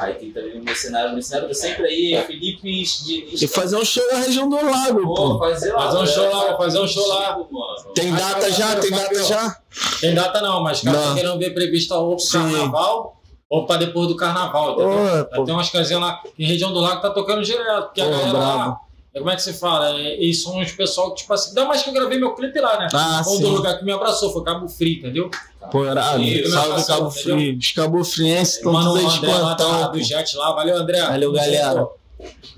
[0.00, 1.10] Aí tem também o mercenário.
[1.10, 3.42] O mercenário tá sempre aí, Felipe Diniz.
[3.42, 5.38] E fazer um show na região do lago, Pô, pô.
[5.40, 5.82] fazer lá.
[5.86, 6.06] Fazer um né?
[6.06, 7.36] show lá, fazer um show lá.
[7.36, 7.94] Mano.
[7.96, 8.76] Tem data já?
[8.76, 9.56] Tem data já?
[10.00, 11.08] Tem data não, mas cara, Não.
[11.08, 12.38] tá querendo ver prevista ou pro Sim.
[12.38, 13.20] carnaval
[13.50, 15.44] ou pra depois do carnaval, Já pô.
[15.44, 18.10] tem umas casinhas lá em região do lago que tá tocando direto, porque a Pô,
[18.12, 18.76] galera lá.
[19.18, 19.90] É, Como é que se fala?
[19.98, 22.60] É, eles são os pessoal que, tipo assim, ainda mais que eu gravei meu clipe
[22.60, 22.88] lá, né?
[22.94, 23.52] Ah, Ou do sim.
[23.54, 25.30] lugar que me abraçou, foi Cabo Frio, entendeu?
[25.70, 26.22] Pô, irado.
[26.22, 27.58] Isso, Salve Cabo Frio.
[27.58, 29.92] Os Cabo Frienses estão todos aí de plantão.
[29.92, 31.00] do Jet lá, valeu André.
[31.02, 31.86] Valeu, galera.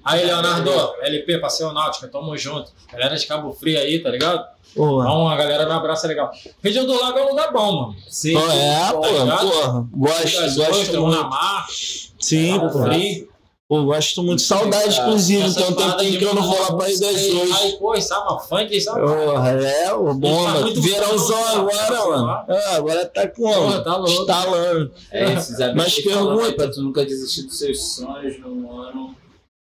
[0.05, 0.70] Aí, Leonardo,
[1.03, 2.70] LP, Passeio Náutica, tamo junto.
[2.93, 4.43] Galera de Cabo Frio aí, tá ligado?
[4.74, 6.31] Pô, Então, a galera me abraça legal.
[6.62, 7.97] Região do Lago é um lugar bom, mano.
[8.09, 9.51] Sim, Pô, é, pô, ligado?
[9.51, 9.89] porra.
[9.93, 11.05] Gosto, gosto ostras, muito.
[11.05, 11.66] Unamar,
[12.20, 12.82] Sim, Cabo pô.
[12.85, 13.28] Frio.
[13.70, 14.42] Pô, gosto muito.
[14.42, 15.42] Saudade, inclusive.
[15.42, 17.52] Essas Tem um tempinho que eu não vou lá pra Rio das Ostras.
[17.62, 19.01] Aí, pô, sabe, funk, sabe?
[19.01, 20.60] Porra, é, o Tá bomba.
[20.62, 22.26] muito Verãozão bom, agora, tá mano.
[22.26, 24.10] Ah, agora tá com Porra, tá louco.
[24.22, 24.92] Estalando.
[25.12, 26.56] É, esses Mas amigos que falando aí pergunta.
[26.64, 29.14] pra tu nunca desistir dos seus sonhos no ano.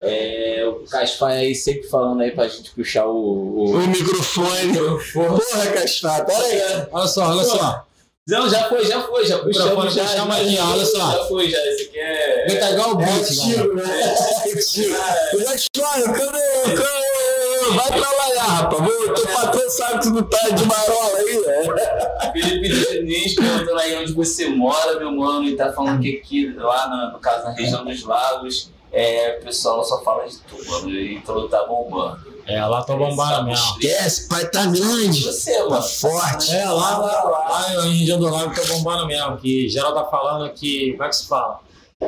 [0.02, 3.12] É, o Caspai aí sempre falando aí pra gente puxar o.
[3.12, 3.88] O o...
[3.88, 4.78] microfone.
[5.14, 6.88] Porra, Casfá, pera aí.
[6.94, 7.87] Olha só, olha só.
[8.28, 9.68] Não, já foi, já foi, já puxamos.
[9.70, 11.12] microfone Já, puxamos já, olha só.
[11.12, 11.58] Já foi, já.
[11.66, 12.46] Esse aqui é.
[12.52, 13.24] Ele tá É beat, galera.
[13.26, 14.16] tiro, né?
[14.46, 14.96] É tiro.
[14.96, 16.76] Casfá, cadê?
[16.76, 17.72] Cadê?
[17.74, 18.82] Vai pra lá, rapaz.
[18.84, 22.32] Vou- Teu patrão sabe que tu tá de marola aí, né?
[22.34, 27.12] Felipe Diniz perguntando aí onde você mora, meu mano, e tá falando que aqui, lá
[27.14, 31.48] no caso, na região dos lagos, é, o pessoal só fala de tu, mano, então
[31.48, 32.38] tá bombando.
[32.48, 33.66] É, lá tô bombando mesmo.
[33.74, 35.22] Esquece, pai tá grande.
[35.22, 35.72] você, mano?
[35.72, 36.56] Tá forte.
[36.56, 40.50] É, lá, lá, lá em região do lago tô bombando mesmo, que geral tá falando
[40.54, 41.60] que, como é que se fala?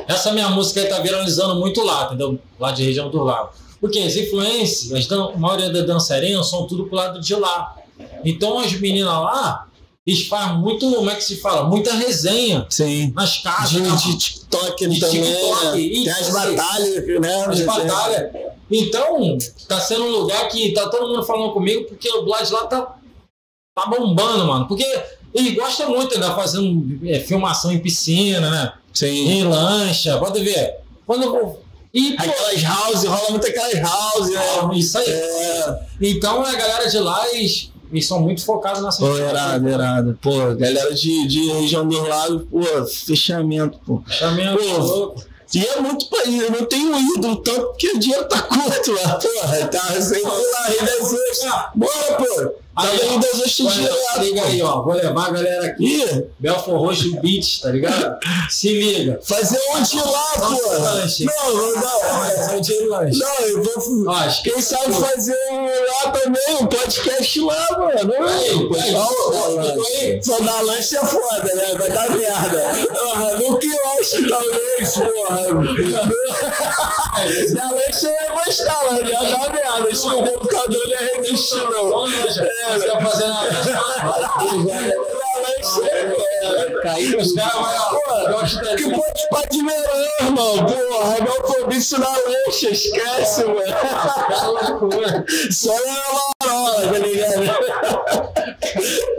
[0.08, 2.40] Essa minha música aí tá viralizando muito lá, entendeu?
[2.60, 3.50] Lá de região do lago.
[3.82, 7.76] Porque as influências, a maioria das dançarinas são tudo pro lado de lá.
[8.24, 9.68] Então as meninas lá,
[10.28, 11.68] fazem muito, como é que se fala?
[11.68, 13.12] Muita resenha Sim.
[13.16, 13.72] nas casas.
[13.72, 15.80] De, de TikTok De também, TikTok, né?
[15.80, 17.46] isso, Tem as batalhas, né?
[17.46, 18.32] as batalhas.
[18.72, 19.38] Então,
[19.68, 22.96] tá sendo um lugar que tá todo mundo falando comigo, porque o de lá tá,
[23.76, 24.68] tá bombando, mano.
[24.68, 24.86] Porque
[25.34, 28.74] ele gosta muito de fazendo é, filmação em piscina, né?
[28.94, 29.30] Sim.
[29.30, 30.76] Em lancha, pode ver.
[31.06, 31.64] Quando eu vou.
[31.94, 34.42] E, pô, Aquelas house, rola muito aquelas house, né?
[34.76, 35.10] isso aí.
[35.10, 40.20] É, Então a galera de lá, eles, eles são muito focados nessa pô, irado, irado.
[40.22, 44.04] Pô, galera de, de região dos lagos, pô, fechamento, pô.
[44.22, 45.30] É Pô, louco.
[45.54, 49.16] E é muito país, eu não tenho ídolo tanto porque o dinheiro tá curto lá,
[49.16, 49.68] porra.
[49.68, 50.70] Tá sempre lá,
[51.02, 51.72] Ostras.
[51.74, 52.52] Bora, pô.
[52.80, 54.20] Tá das Ostras Olha, direto.
[54.22, 54.82] liga aí, ó.
[54.82, 56.26] Vou levar a galera aqui.
[56.40, 58.18] Belfor Roxo Beach, tá ligado?
[58.50, 59.20] Se liga.
[59.24, 60.50] fazer onde lá, pô?
[60.50, 62.56] Não, não, não.
[62.58, 63.20] Onde ele lanche.
[63.20, 64.08] Não, eu vou.
[64.08, 68.14] Ó, acho que Quem sabe fazer um lá também, um podcast lá, mano.
[68.28, 68.70] Aí,
[70.02, 71.76] aí, só- dar lanche é foda, né?
[71.78, 72.74] Vai dar merda.
[73.40, 75.48] No quiosque, talvez, porra.
[77.54, 79.90] Da lanche eu ia gostar, mas ia dar merda.
[79.92, 81.90] Acho que o computador não ia resistir, não.
[81.90, 82.40] Lanche.
[82.74, 83.40] Você tá fazendo a.
[83.40, 84.30] Da
[85.42, 86.82] lanche é.
[86.82, 90.66] Cair os caras, Que pode pra de verão, irmão.
[90.66, 93.64] Porra, meu comício na lancha, esquece, mano.
[95.52, 96.04] Só na
[96.42, 97.44] marola, tá ligado?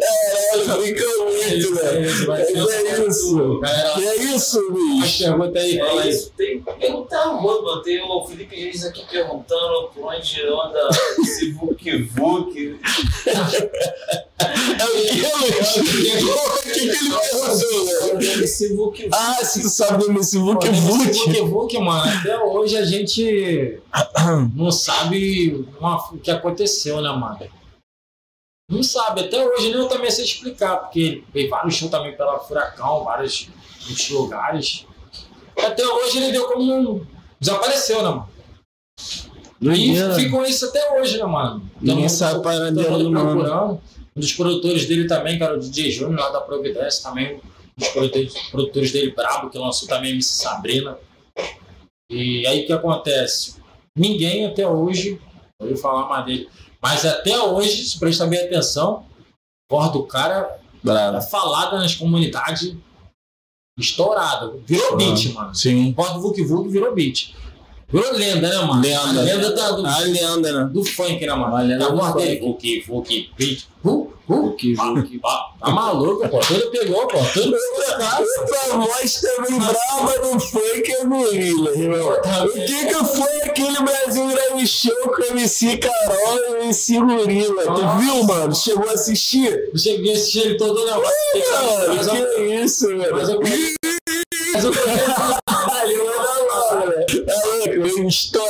[0.02, 2.32] É, brinca muito, velho.
[2.32, 3.60] É isso.
[4.00, 5.24] É isso, bicho.
[5.24, 5.80] pergunta aí.
[5.80, 6.32] É isso,
[7.28, 7.82] rodo, mano.
[7.82, 10.88] Tem o Felipe Reis aqui perguntando por onde anda
[11.20, 12.80] esse Vuk Vuk.
[14.40, 15.76] É o que, Luiz?
[15.76, 18.20] O que ele perguntou?
[18.20, 19.10] Esse Vuk Vuk.
[19.12, 21.12] Ah, se tu sabe o Miss Vuk Esse Vuk.
[21.12, 23.78] Vuk Vuk, mano, até hoje a gente
[24.54, 27.38] não sabe o que aconteceu, né, mano?
[28.70, 32.38] Não sabe, até hoje nem eu também sei explicar, porque veio vários shows também pela
[32.38, 33.48] Furacão, vários,
[33.80, 34.86] vários lugares.
[35.58, 37.06] Até hoje ele deu como um...
[37.38, 38.28] desapareceu, né, mano?
[39.62, 41.62] E ficou isso até hoje, né, mano?
[41.80, 43.10] Ninguém mundo- sabe para mano.
[43.12, 43.80] procurando.
[44.16, 47.36] Um dos produtores dele também, que era o DJ Júnior, lá da Providência, também.
[47.36, 47.40] Um
[47.78, 50.98] dos produtores, produtores dele, Brabo, que lançou também MC Sabrina.
[52.10, 53.56] E aí o que acontece?
[53.96, 55.20] Ninguém até hoje
[55.60, 56.48] ouviu falar mais dele.
[56.82, 59.04] Mas até hoje, se prestar bem atenção,
[59.70, 61.18] a voz do cara Bravo.
[61.18, 62.74] é falada nas comunidades
[63.80, 64.52] estourada.
[64.66, 65.54] Virou beat, mano.
[65.54, 65.92] Sim.
[65.92, 67.34] Do Vuk Vuk virou beat.
[67.92, 68.80] Virou lenda, né, mano?
[68.80, 69.20] Lenda.
[69.20, 70.70] A lenda da- do, A lenda, né?
[70.72, 71.56] do funk, né, mano?
[71.56, 72.24] A lenda a do voz funk.
[72.24, 73.66] dele, Vuk Vuk beat.
[73.84, 73.99] Uh,
[74.30, 75.18] uh, Vuk Vuk.
[75.20, 76.38] Tá, tá maluco, pô.
[76.40, 77.18] Tudo pegou, pô.
[77.32, 77.90] Tudo pegou.
[78.20, 82.08] Outra voz também brava no funk é gorila, irmão.
[82.10, 86.98] O que que foi aquele Brasil Grande Show com o MC Carol e o MC
[87.00, 87.62] Gorila?
[87.64, 88.54] Tu viu, mano?
[88.54, 89.68] Chegou a assistir?
[89.72, 90.92] Eu cheguei a assistir ele todo né.
[90.92, 91.02] Mano,
[91.96, 93.08] Mas eu- que isso, mano?
[93.12, 93.40] mas eu-
[94.52, 94.72] mas eu-
[95.46, 97.26] Caralho, manda logo, velho.
[97.26, 98.08] Tá louco?
[98.08, 98.49] Estouraram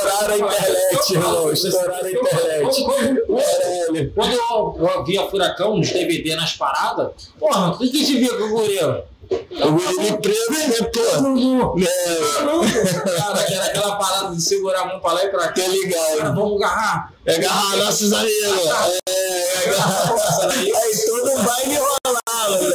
[1.09, 2.95] internet, irmão.
[2.95, 4.13] Quando- quando- Caralho.
[4.15, 8.17] Quando eu, eu via Furacão nos DVD nas paradas, porra, o que que a gente
[8.19, 9.05] via com o gorila?
[9.31, 11.21] O gorila preso, né, pô?
[11.21, 11.81] Não, É,
[13.17, 15.53] Cara, que era aquela parada de segurar a mão pra lá e pra cá.
[15.61, 16.35] tá ligado.
[16.35, 17.13] Vamos agarrar.
[17.25, 18.33] É agarrar nossos amigos.
[18.43, 20.15] É, é agarrar.
[20.51, 22.71] Aí todo baile rolava, né?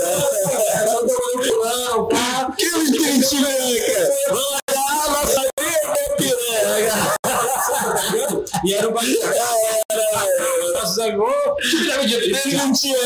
[0.87, 2.53] Todo mundo pulando, pá.
[2.57, 3.49] Que mentira,
[4.29, 4.57] cara?
[8.65, 10.46] E era o bagulho.
[10.97, 11.33] Nossos amigos,
[11.71, 12.97] que leva de Ele não tinha.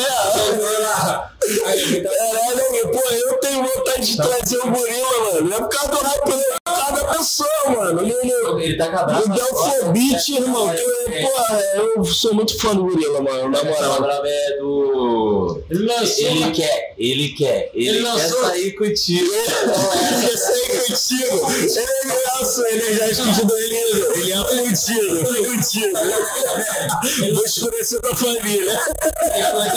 [1.40, 5.54] Caralho, pô, eu tenho vontade de trazer o gorila, mano.
[5.54, 8.02] É por causa do rap, é por causa da pessoa, mano.
[8.02, 9.28] No, no, Ele tá cabrado.
[9.28, 10.68] no Delfobit, irmão.
[10.74, 13.48] Que, eu- porra, eu sou muito fã do gorila, mano.
[13.50, 13.96] Na moral.
[13.96, 15.62] palavra é do.
[15.70, 16.24] Ele lançou.
[16.26, 19.30] Ele quer, ele quer, ele, Ele quer sair contigo.
[19.34, 21.50] Ele quer sair contigo.
[21.52, 23.76] Ele é nosso, ele já escondido ele,
[24.14, 25.96] ele é contigo, contigo.
[27.34, 28.80] Vou escurecer da família.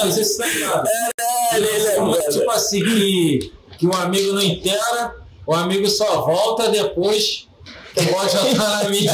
[0.03, 0.87] Não sei se tá ligado.
[0.87, 2.17] É, ele é, mano.
[2.29, 5.15] Tipo assim, que, que um amigo não inteira,
[5.45, 7.47] o amigo só volta depois
[7.93, 9.13] que o bode já tá na mídia.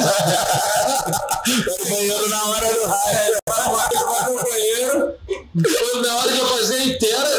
[1.47, 3.37] No banheiro na hora do raio.
[3.47, 5.13] Vai no banheiro,
[5.53, 7.29] depois na hora de eu fazer inteira,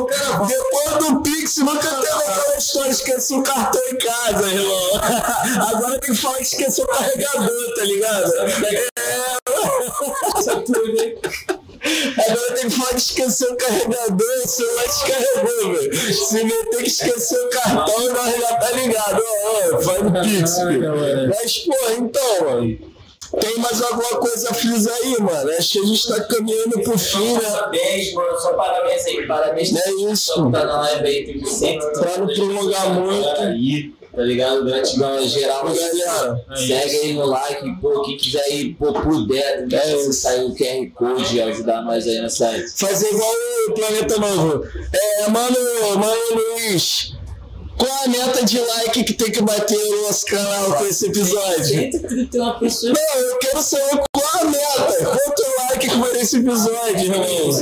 [0.00, 0.54] o cara volta.
[0.54, 5.00] Depois do Pix, nunca teve aquela história, esqueci o cartão em casa, irmão.
[5.68, 8.32] Agora tem que falar que esqueceu o carregador, tá ligado?
[8.36, 8.90] É,
[12.30, 16.14] agora tem que pode esquecer o carregador, o celular descarregou, velho.
[16.14, 19.22] Se meter que esquecer o cartão, nós já tá ligado.
[19.22, 20.92] Ó, ó, faz o Pix, filho.
[21.28, 22.99] Mas, pô, então, mano.
[23.38, 25.50] Tem mais alguma coisa a frisar aí, mano?
[25.58, 27.40] Acho que a gente tá caminhando pro fim, né?
[27.40, 28.38] Parabéns, mano.
[28.40, 29.26] Só parabéns aí.
[29.26, 30.50] Parabéns É isso.
[30.50, 31.40] Tá na live aí.
[31.92, 34.00] Pra não prolongar muito.
[34.12, 34.64] Tá ligado?
[34.64, 35.64] Gratidão geral.
[35.64, 40.12] Galera, Segue aí no like, pô, quem quiser aí, pô, puder, É é, isso.
[40.14, 42.50] sair o QR Code e ajudar nós aí nessa.
[42.76, 43.30] fazer igual
[43.68, 44.66] o Planeta Novo.
[44.92, 45.56] É, mano,
[45.96, 47.12] mano Luiz,
[47.80, 51.64] qual a meta de like que tem que bater no nosso canal com esse episódio?
[51.64, 52.92] 131 pessoas.
[52.92, 55.04] Não, eu quero saber qual a meta.
[55.04, 57.04] Quanto like que esse episódio, Isso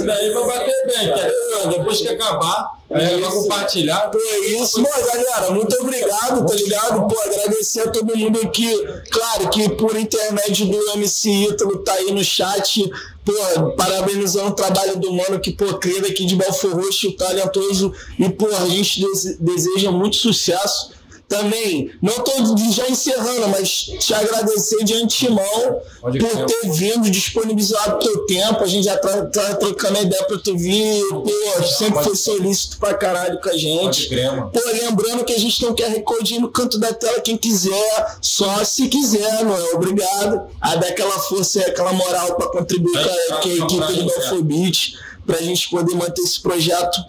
[0.00, 0.06] irmão?
[0.06, 1.32] daí vai bater bem, cara.
[1.70, 4.10] Depois que acabar, gente vai compartilhar.
[4.10, 4.82] Pô, é isso.
[4.82, 7.08] Bom, galera, muito obrigado, tá ligado?
[7.08, 8.70] Pô, agradecer a todo mundo aqui.
[9.10, 12.90] Claro que por intermédio do MC Ítalo tá aí no chat.
[13.24, 17.92] Pô, parabenizando o trabalho do mano que, pô, cria daqui de Belfor Roxo, talentoso.
[18.18, 20.92] E, pô, a gente dese- deseja muito sucesso.
[21.28, 22.32] Também, não tô
[22.72, 28.64] já encerrando, mas te agradecer de antemão por ter vindo, disponibilizado o teu tempo.
[28.64, 31.04] A gente já tá, tá trocando ideia pra tu vir.
[31.10, 34.08] Pô, sempre foi solícito pra caralho com a gente.
[34.08, 38.64] Pô, lembrando que a gente QR Code aí no canto da tela, quem quiser, só
[38.64, 40.48] se quiser, não é obrigado.
[40.60, 44.98] A dar aquela força aquela moral para contribuir com a, com a equipe do Belfobit,
[45.26, 47.04] pra gente poder manter esse projeto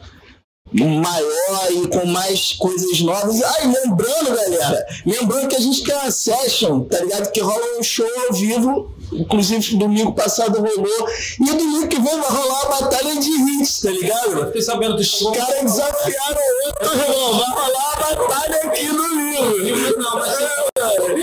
[0.73, 3.41] maior e com mais coisas novas.
[3.41, 7.31] Ah, e lembrando, galera, lembrando que a gente tem uma session, tá ligado?
[7.31, 11.09] Que rola um show ao vivo, inclusive domingo passado rolou,
[11.39, 14.45] e domingo que vem vai rolar a batalha de hits, tá ligado?
[14.47, 15.31] Fiquei sabendo do show.
[15.31, 17.39] Os caras desafiaram o outro, irmão.
[17.39, 19.97] Vai rolar a batalha aqui no livro.
[19.99, 20.37] Não, mas
[20.75, 21.19] É, mano.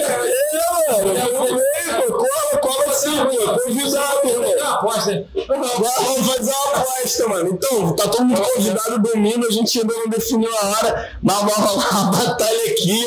[1.17, 1.57] É, mano.
[1.57, 1.76] Vem, pô.
[2.77, 3.61] Cola assim, pô.
[3.61, 4.45] Convidado.
[4.45, 5.27] É aposta?
[5.49, 7.51] Agora vamos fazer uma aposta, mano.
[7.51, 11.55] Então, tá todo mundo convidado domingo, a gente ainda não definiu a hora, mas vai
[11.55, 13.05] rolar uma batalha aqui.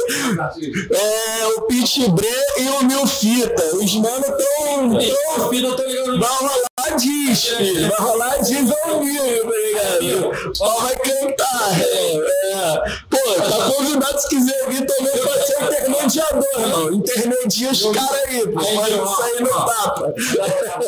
[0.92, 2.28] É o Pit Bre
[2.58, 3.76] e o Mil Fita.
[3.76, 5.00] Os manos tão.
[5.00, 6.20] Ei, tão o filho, eu tô ligando.
[6.20, 7.90] Vai rolar diz, filho.
[7.90, 10.56] Vai rolar diz ao vivo, tá ligado?
[10.56, 11.82] Só vai cantar.
[11.82, 13.09] É, é.
[13.24, 16.94] Pô, tá convidado se quiser vir também pode ser intermediador, irmão.
[16.94, 18.60] Intermedia os caras aí, pô.
[18.60, 20.14] Pode sair no tapa.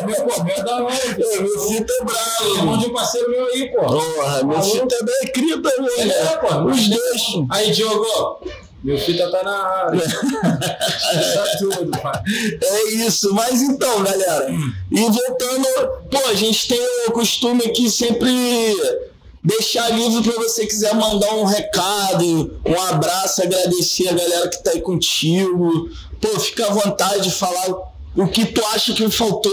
[0.04, 2.56] Meu fita é bravo.
[2.56, 3.80] Irmão de um parceiro meu aí, pô.
[3.82, 6.10] Porra, meu fita é bem cria também?
[6.10, 6.70] É, pô.
[6.70, 7.22] Os dois.
[7.50, 8.40] Aí, Diogo.
[8.82, 10.00] Meu fita tá na área.
[10.02, 12.22] tá tudo, pai.
[12.60, 14.48] É isso, mas então, galera,
[14.90, 15.68] e voltando,
[16.10, 19.08] pô, a gente tem o costume aqui sempre
[19.42, 24.70] deixar livre para você quiser mandar um recado, um abraço, agradecer a galera que tá
[24.70, 25.90] aí contigo.
[26.20, 29.52] Pô, fica à vontade de falar o que tu acha que faltou,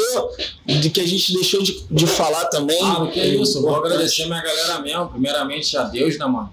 [0.66, 2.82] de que a gente deixou de, de falar também.
[2.84, 3.58] Ah, o que é isso?
[3.58, 5.10] Eu Vou agradecer minha galera mesmo.
[5.10, 6.52] Primeiramente a Deus, né, mano?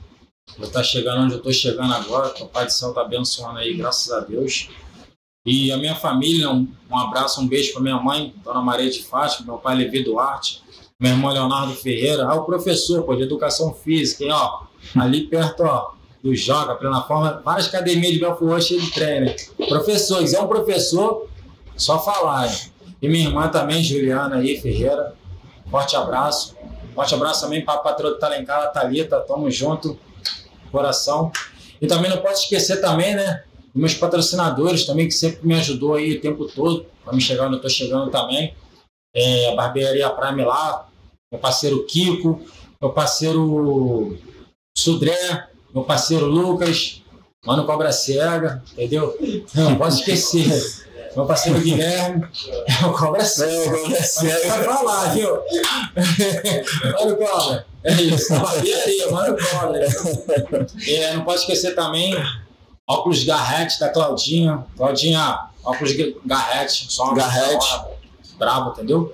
[0.56, 2.32] Por estar chegando onde eu tô chegando agora.
[2.40, 4.68] O Pai do Céu tá abençoando aí, graças a Deus.
[5.44, 9.02] E a minha família, um, um abraço, um beijo pra minha mãe, Dona Maria de
[9.04, 10.60] Fátima, meu pai Levi Duarte,
[10.98, 14.62] meu irmão Leonardo Ferreira, ah, o professor, pô, de educação física, hein, ó,
[14.96, 15.92] ali perto, ó,
[16.22, 19.36] do Joga, plena forma, várias academias de Belfort Roxo ele treina.
[19.68, 21.28] Professor, quiser um professor,
[21.76, 22.58] só falar, hein?
[23.02, 25.14] E minha irmã também, Juliana aí, Ferreira,
[25.70, 26.56] forte abraço.
[26.94, 29.98] Forte abraço também para a patroa em casa, Thalita, tamo junto,
[30.72, 31.30] coração.
[31.78, 33.44] E também não posso esquecer também, né,
[33.74, 37.56] meus patrocinadores também, que sempre me ajudou aí o tempo todo, para me chegar onde
[37.56, 38.54] eu tô chegando também.
[39.16, 40.86] É, Barbearia Prime lá,
[41.32, 42.38] meu parceiro Kiko,
[42.80, 44.18] meu parceiro
[44.76, 47.00] Sudré, meu parceiro Lucas,
[47.46, 49.16] Mano Cobra Cega, entendeu?
[49.54, 50.84] Não posso esquecer.
[51.14, 52.28] Meu parceiro Guilherme,
[52.82, 53.52] é o Cobra Cega.
[53.52, 54.48] É, Cobra Mas Cega.
[54.48, 55.38] Vai falar, viu?
[56.98, 57.66] Mano Cobra.
[57.84, 59.86] É isso, barbearia, Mano Cobra.
[60.86, 62.14] É, não posso esquecer também
[62.86, 64.64] óculos Garrett da Claudinha.
[64.76, 65.92] Claudinha, óculos
[66.24, 67.56] Garrett, só uma Garrett.
[67.56, 67.95] hora,
[68.38, 69.12] Brabo, entendeu?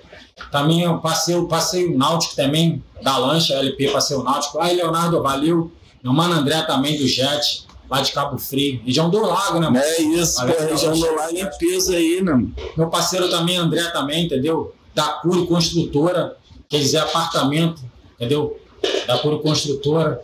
[0.51, 4.61] Também eu passei o passeio náutico também, da lancha LP Passeio Náutico.
[4.61, 5.71] Aí, Leonardo, valeu.
[6.03, 8.81] Meu mano André também do Jet, lá de Cabo Frio.
[8.85, 9.79] Região do Lago, né, mano?
[9.79, 12.47] É isso, pô, Valeu, região do lá limpeza aí, né?
[12.77, 14.75] Meu parceiro também, André, também, entendeu?
[14.95, 16.37] Da Curo Construtora,
[16.69, 17.83] quer dizer, apartamento,
[18.15, 18.59] entendeu?
[19.07, 20.23] Da Curo Construtora.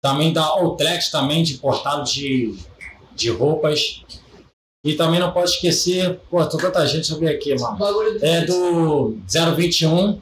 [0.00, 2.56] Também da Outlet, também, de portado de,
[3.16, 4.04] de roupas.
[4.84, 7.76] E também não pode esquecer, pô, tô tanta gente, eu ver aqui, mano.
[8.22, 9.16] É do
[9.56, 10.20] 021,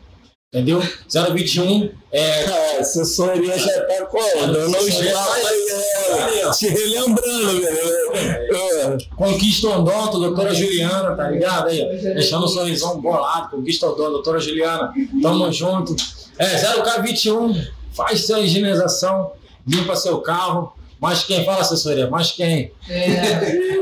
[0.56, 0.80] Entendeu?
[1.10, 2.44] 021 é.
[2.78, 4.46] Assessoria já tá como?
[4.52, 8.98] Dando os papos, te relembrando, velho.
[9.16, 11.68] Conquista Odonto, doutora Juliana, tá ligado?
[11.68, 11.84] Aí,
[12.14, 15.94] deixando o sorrisão bolado, Conquista Odonto, doutora Juliana, tamo junto.
[16.38, 19.32] É, 0K21, faz sua higienização,
[19.66, 20.72] limpa seu carro.
[21.00, 22.08] Mas quem fala assessoria?
[22.10, 22.72] Mas quem?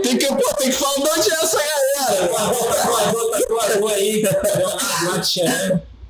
[0.03, 2.29] Tem que, pô, tem que falar onde é essa galera.
[3.39, 4.23] Tatuador aí.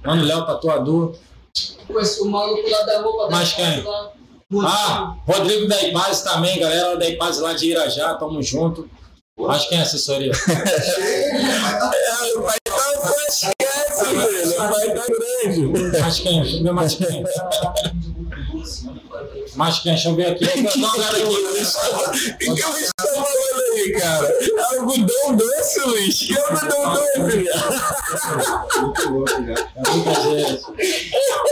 [0.05, 1.15] Mano, Léo, tatuador.
[1.87, 3.85] Pô, esse- o maluco lá da roupa Mas quem?
[4.63, 8.89] Ah, Rodrigo da Ipaz também, galera da Ipaz lá de Irajá, tamo junto.
[9.39, 10.31] Mas quem é assessoria?
[12.25, 14.57] É, vai dar um esquece, velho.
[14.57, 16.01] Vai dar grande.
[16.01, 16.63] Mais quem?
[16.73, 17.25] Mais quem.
[19.85, 20.47] Deixa eu ver aqui.
[20.47, 21.27] Tem uma galera aqui.
[21.27, 24.35] O que que Luiz tá falando aí, cara?
[24.79, 26.19] Algodão doce, Luiz?
[26.19, 27.49] Que algodão doce, velho?
[29.77, 30.65] É muita gente.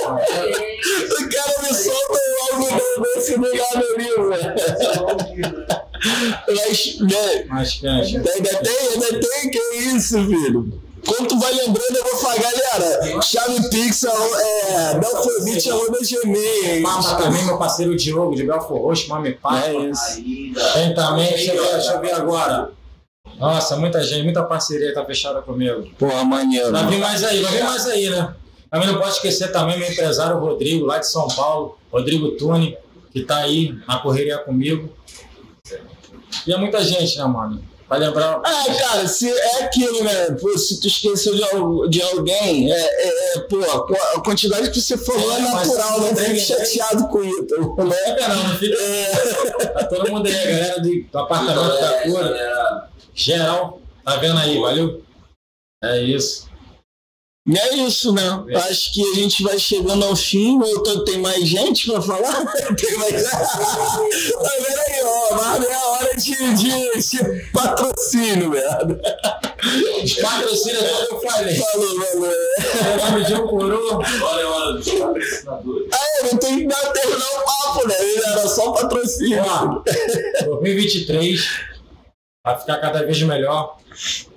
[0.02, 4.52] O cara me solta o algodão doce no lado ali, velho.
[7.48, 8.30] Mas, né, eu ver.
[8.32, 9.58] ainda tem, ainda tem, que
[9.94, 10.81] isso, filho?
[11.06, 16.82] Quando tu vai lembrando, eu vou falar, galera, chave pix, é, belfobit, arroba gmail.
[16.82, 19.76] Mama também, meu parceiro Diogo, de Belfor Roxo, Mami Pai.
[19.76, 20.22] É isso.
[20.74, 22.70] Tem também, deixa eu ver, deixa eu ver agora.
[23.38, 25.88] Nossa, muita gente, muita parceria tá fechada comigo.
[25.98, 26.70] Porra, maneiro.
[26.70, 28.34] Vai vir mais aí, vai vir mais aí, né?
[28.70, 32.76] Também não pode esquecer também meu empresário Rodrigo, lá de São Paulo, Rodrigo Tune,
[33.12, 34.88] que tá aí na correria comigo.
[36.46, 37.62] E é muita gente, né, mano?
[37.92, 38.40] Vai lembrar.
[38.42, 40.30] Ah, cara, se é aquilo, né?
[40.40, 43.58] Pô, se tu esqueceu de, al- de alguém, é, é, é, pô,
[44.14, 48.16] a quantidade que você falou é, É, natural, não tem- fique chateado com isso, né?
[48.28, 48.76] Não, não fica.
[49.74, 52.22] Tá todo mundo aí, a galera do, do apartamento da É, cura.
[52.28, 52.88] galera.
[53.14, 55.02] Geral, tá vendo aí, valeu?
[55.84, 56.50] É isso.
[57.46, 58.22] E é isso, né?
[58.70, 60.58] Acho que a gente vai chegando ao fim.
[60.64, 62.46] Eu tô- tem mais gente pra falar?
[62.74, 63.22] tem mais.
[66.54, 69.00] de, de patrocínio, velho.
[70.02, 71.56] Os patrocínios, eu falei.
[71.56, 71.98] Falou,
[73.00, 73.24] valeu.
[73.24, 74.02] De um coroa.
[74.22, 75.88] Olha a hora dos patrocinadores.
[75.92, 77.94] Ah, não tem que terminar o papo, né?
[78.26, 79.42] Era só patrocínio.
[79.44, 79.82] Ó,
[80.44, 81.72] 2023
[82.44, 83.78] vai ficar cada vez melhor.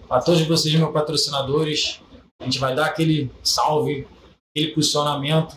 [0.09, 1.99] A todos vocês, meus patrocinadores,
[2.39, 4.07] a gente vai dar aquele salve,
[4.55, 5.55] aquele posicionamento.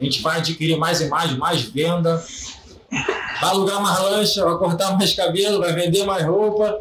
[0.00, 2.24] A gente vai adquirir mais imagens, mais venda.
[2.90, 6.80] Vai alugar mais lancha, vai cortar mais cabelo, vai vender mais roupa,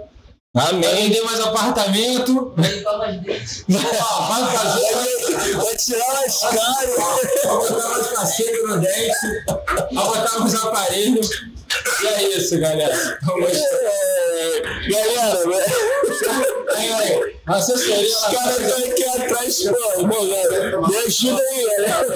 [0.54, 0.82] vai Amém.
[0.96, 2.54] vender mais apartamento.
[2.56, 3.66] Vai limpar mais dentes.
[3.70, 6.96] Vai fazer, Vai tirar as caras.
[7.46, 9.46] vai botar mais cacete no dente,
[9.94, 11.30] vai botar mais aparelhos.
[12.04, 13.18] E é isso, galera.
[13.24, 15.66] Vamos É, galera, né?
[16.76, 18.08] Aí, aí, assessoria.
[18.08, 22.08] os caras estão aqui atrás, pô, bom, galera, me ajuda aí, galera.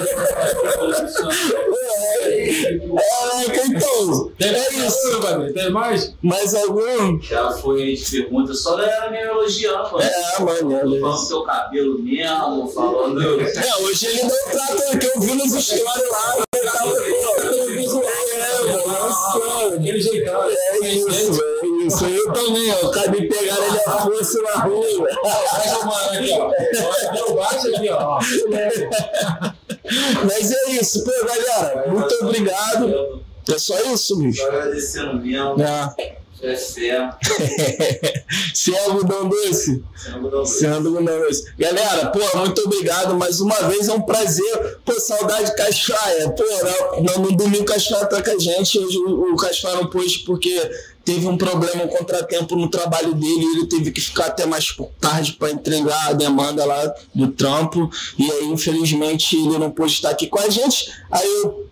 [2.42, 5.20] Caraca, então, Tem é isso.
[5.20, 5.52] Babi?
[5.52, 6.14] Tem mais?
[6.22, 7.20] Mais algum?
[7.20, 10.02] Já foi de pergunta, só a galera me elogiando, mano.
[10.02, 11.00] É, maneiro.
[11.00, 13.40] Falando seu cabelo mesmo, falando.
[13.40, 17.31] É, hoje ele não trata que eu vi nos stories lá, ele tava, pô, é,
[19.38, 20.42] mano, Aquele jeitão.
[20.42, 22.04] é isso, velho, é isso.
[22.06, 25.08] Eu também, ó, acabei de pegar ele a força na rua.
[25.50, 26.50] Traz o mano aqui, ó.
[27.34, 28.20] Olha, aqui, ó.
[30.24, 33.22] Mas é isso, pô, galera, muito obrigado.
[33.52, 34.40] É só isso, bicho.
[34.40, 35.62] Só agradecendo mesmo.
[35.62, 36.16] É.
[36.42, 37.08] É fé.
[38.52, 41.44] Se é algodão doce, Sendo do se é algodão doce.
[41.56, 44.78] Galera, pô, muito obrigado mais uma vez, é um prazer.
[44.84, 46.30] Pô, saudade de Casfaia.
[46.30, 46.42] Pô,
[47.00, 50.50] no, no domingo Casfaia tá com a gente, hoje o, o Casfaia não pôde porque
[51.04, 55.34] teve um problema, um contratempo no trabalho dele, ele teve que ficar até mais tarde
[55.34, 57.88] para entregar a demanda lá do trampo,
[58.18, 60.92] e aí infelizmente ele não pôde estar aqui com a gente.
[61.10, 61.71] Aí eu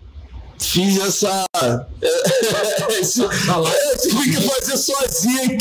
[0.61, 1.43] fiz essa.
[1.61, 1.85] eu
[3.97, 5.57] tive que fazer sozinho aqui.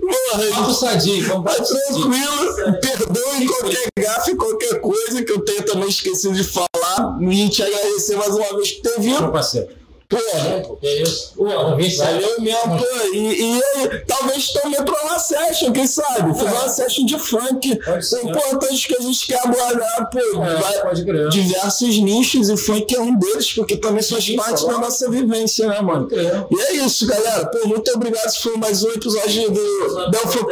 [0.00, 6.34] Porra, sadio, vamos Tá tranquilo, perdoe qualquer gafe, qualquer coisa que eu tenha também esquecido
[6.34, 7.18] de falar.
[7.20, 9.32] E te agradecer mais uma vez por ter Meu vindo.
[9.32, 9.81] parceiro.
[10.12, 11.32] Porra, Que isso?
[11.36, 12.86] Pô, valeu mesmo, pô.
[13.14, 16.38] E, e aí, talvez também pra uma session, quem sabe?
[16.38, 17.72] Fazer uma session de funk.
[17.86, 20.18] É importante que a gente quer abordar, pô.
[20.44, 25.66] É, diversos nichos e funk é um deles, porque também faz parte da nossa vivência,
[25.68, 26.08] né, mano?
[26.12, 27.46] E é isso, galera.
[27.46, 28.26] Pô, muito obrigado.
[28.26, 30.46] Esse foi mais um episódio do Belfort.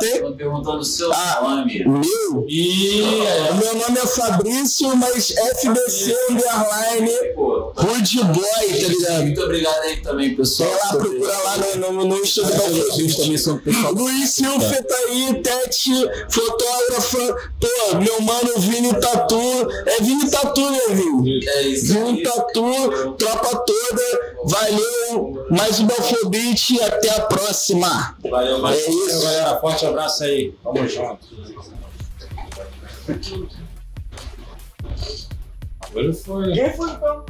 [0.00, 1.40] Peraí, perguntando seu Ah.
[1.42, 1.84] nome.
[1.84, 2.00] Meu?
[2.40, 9.03] O meu nome é Fabrício, mas FBC underline Pô, Rude Boy, tá ligado?
[9.04, 9.24] Rapaziada.
[9.24, 10.70] Muito obrigado aí também, pessoal.
[10.70, 13.92] Vai lá, procura lá no, no, no Insta do Elogios também são pessoal.
[13.92, 15.90] Luiz Silva tá aí, Tete,
[16.28, 17.50] fotógrafa.
[17.60, 19.40] Pô, meu mano Vini Tatu.
[19.86, 21.46] É Vini Tatu, né, Vini?
[21.46, 22.22] É isso Vini.
[22.22, 24.34] Tatu, tropa toda.
[24.44, 28.16] Valeu, mais um Belfobit e até a próxima.
[28.22, 28.78] Valeu, valeu.
[28.78, 29.22] É isso.
[29.22, 30.54] Galera, forte abraço aí.
[30.62, 31.26] Tamo junto.
[35.80, 36.52] Agora foi.
[36.52, 37.24] Quem foi então?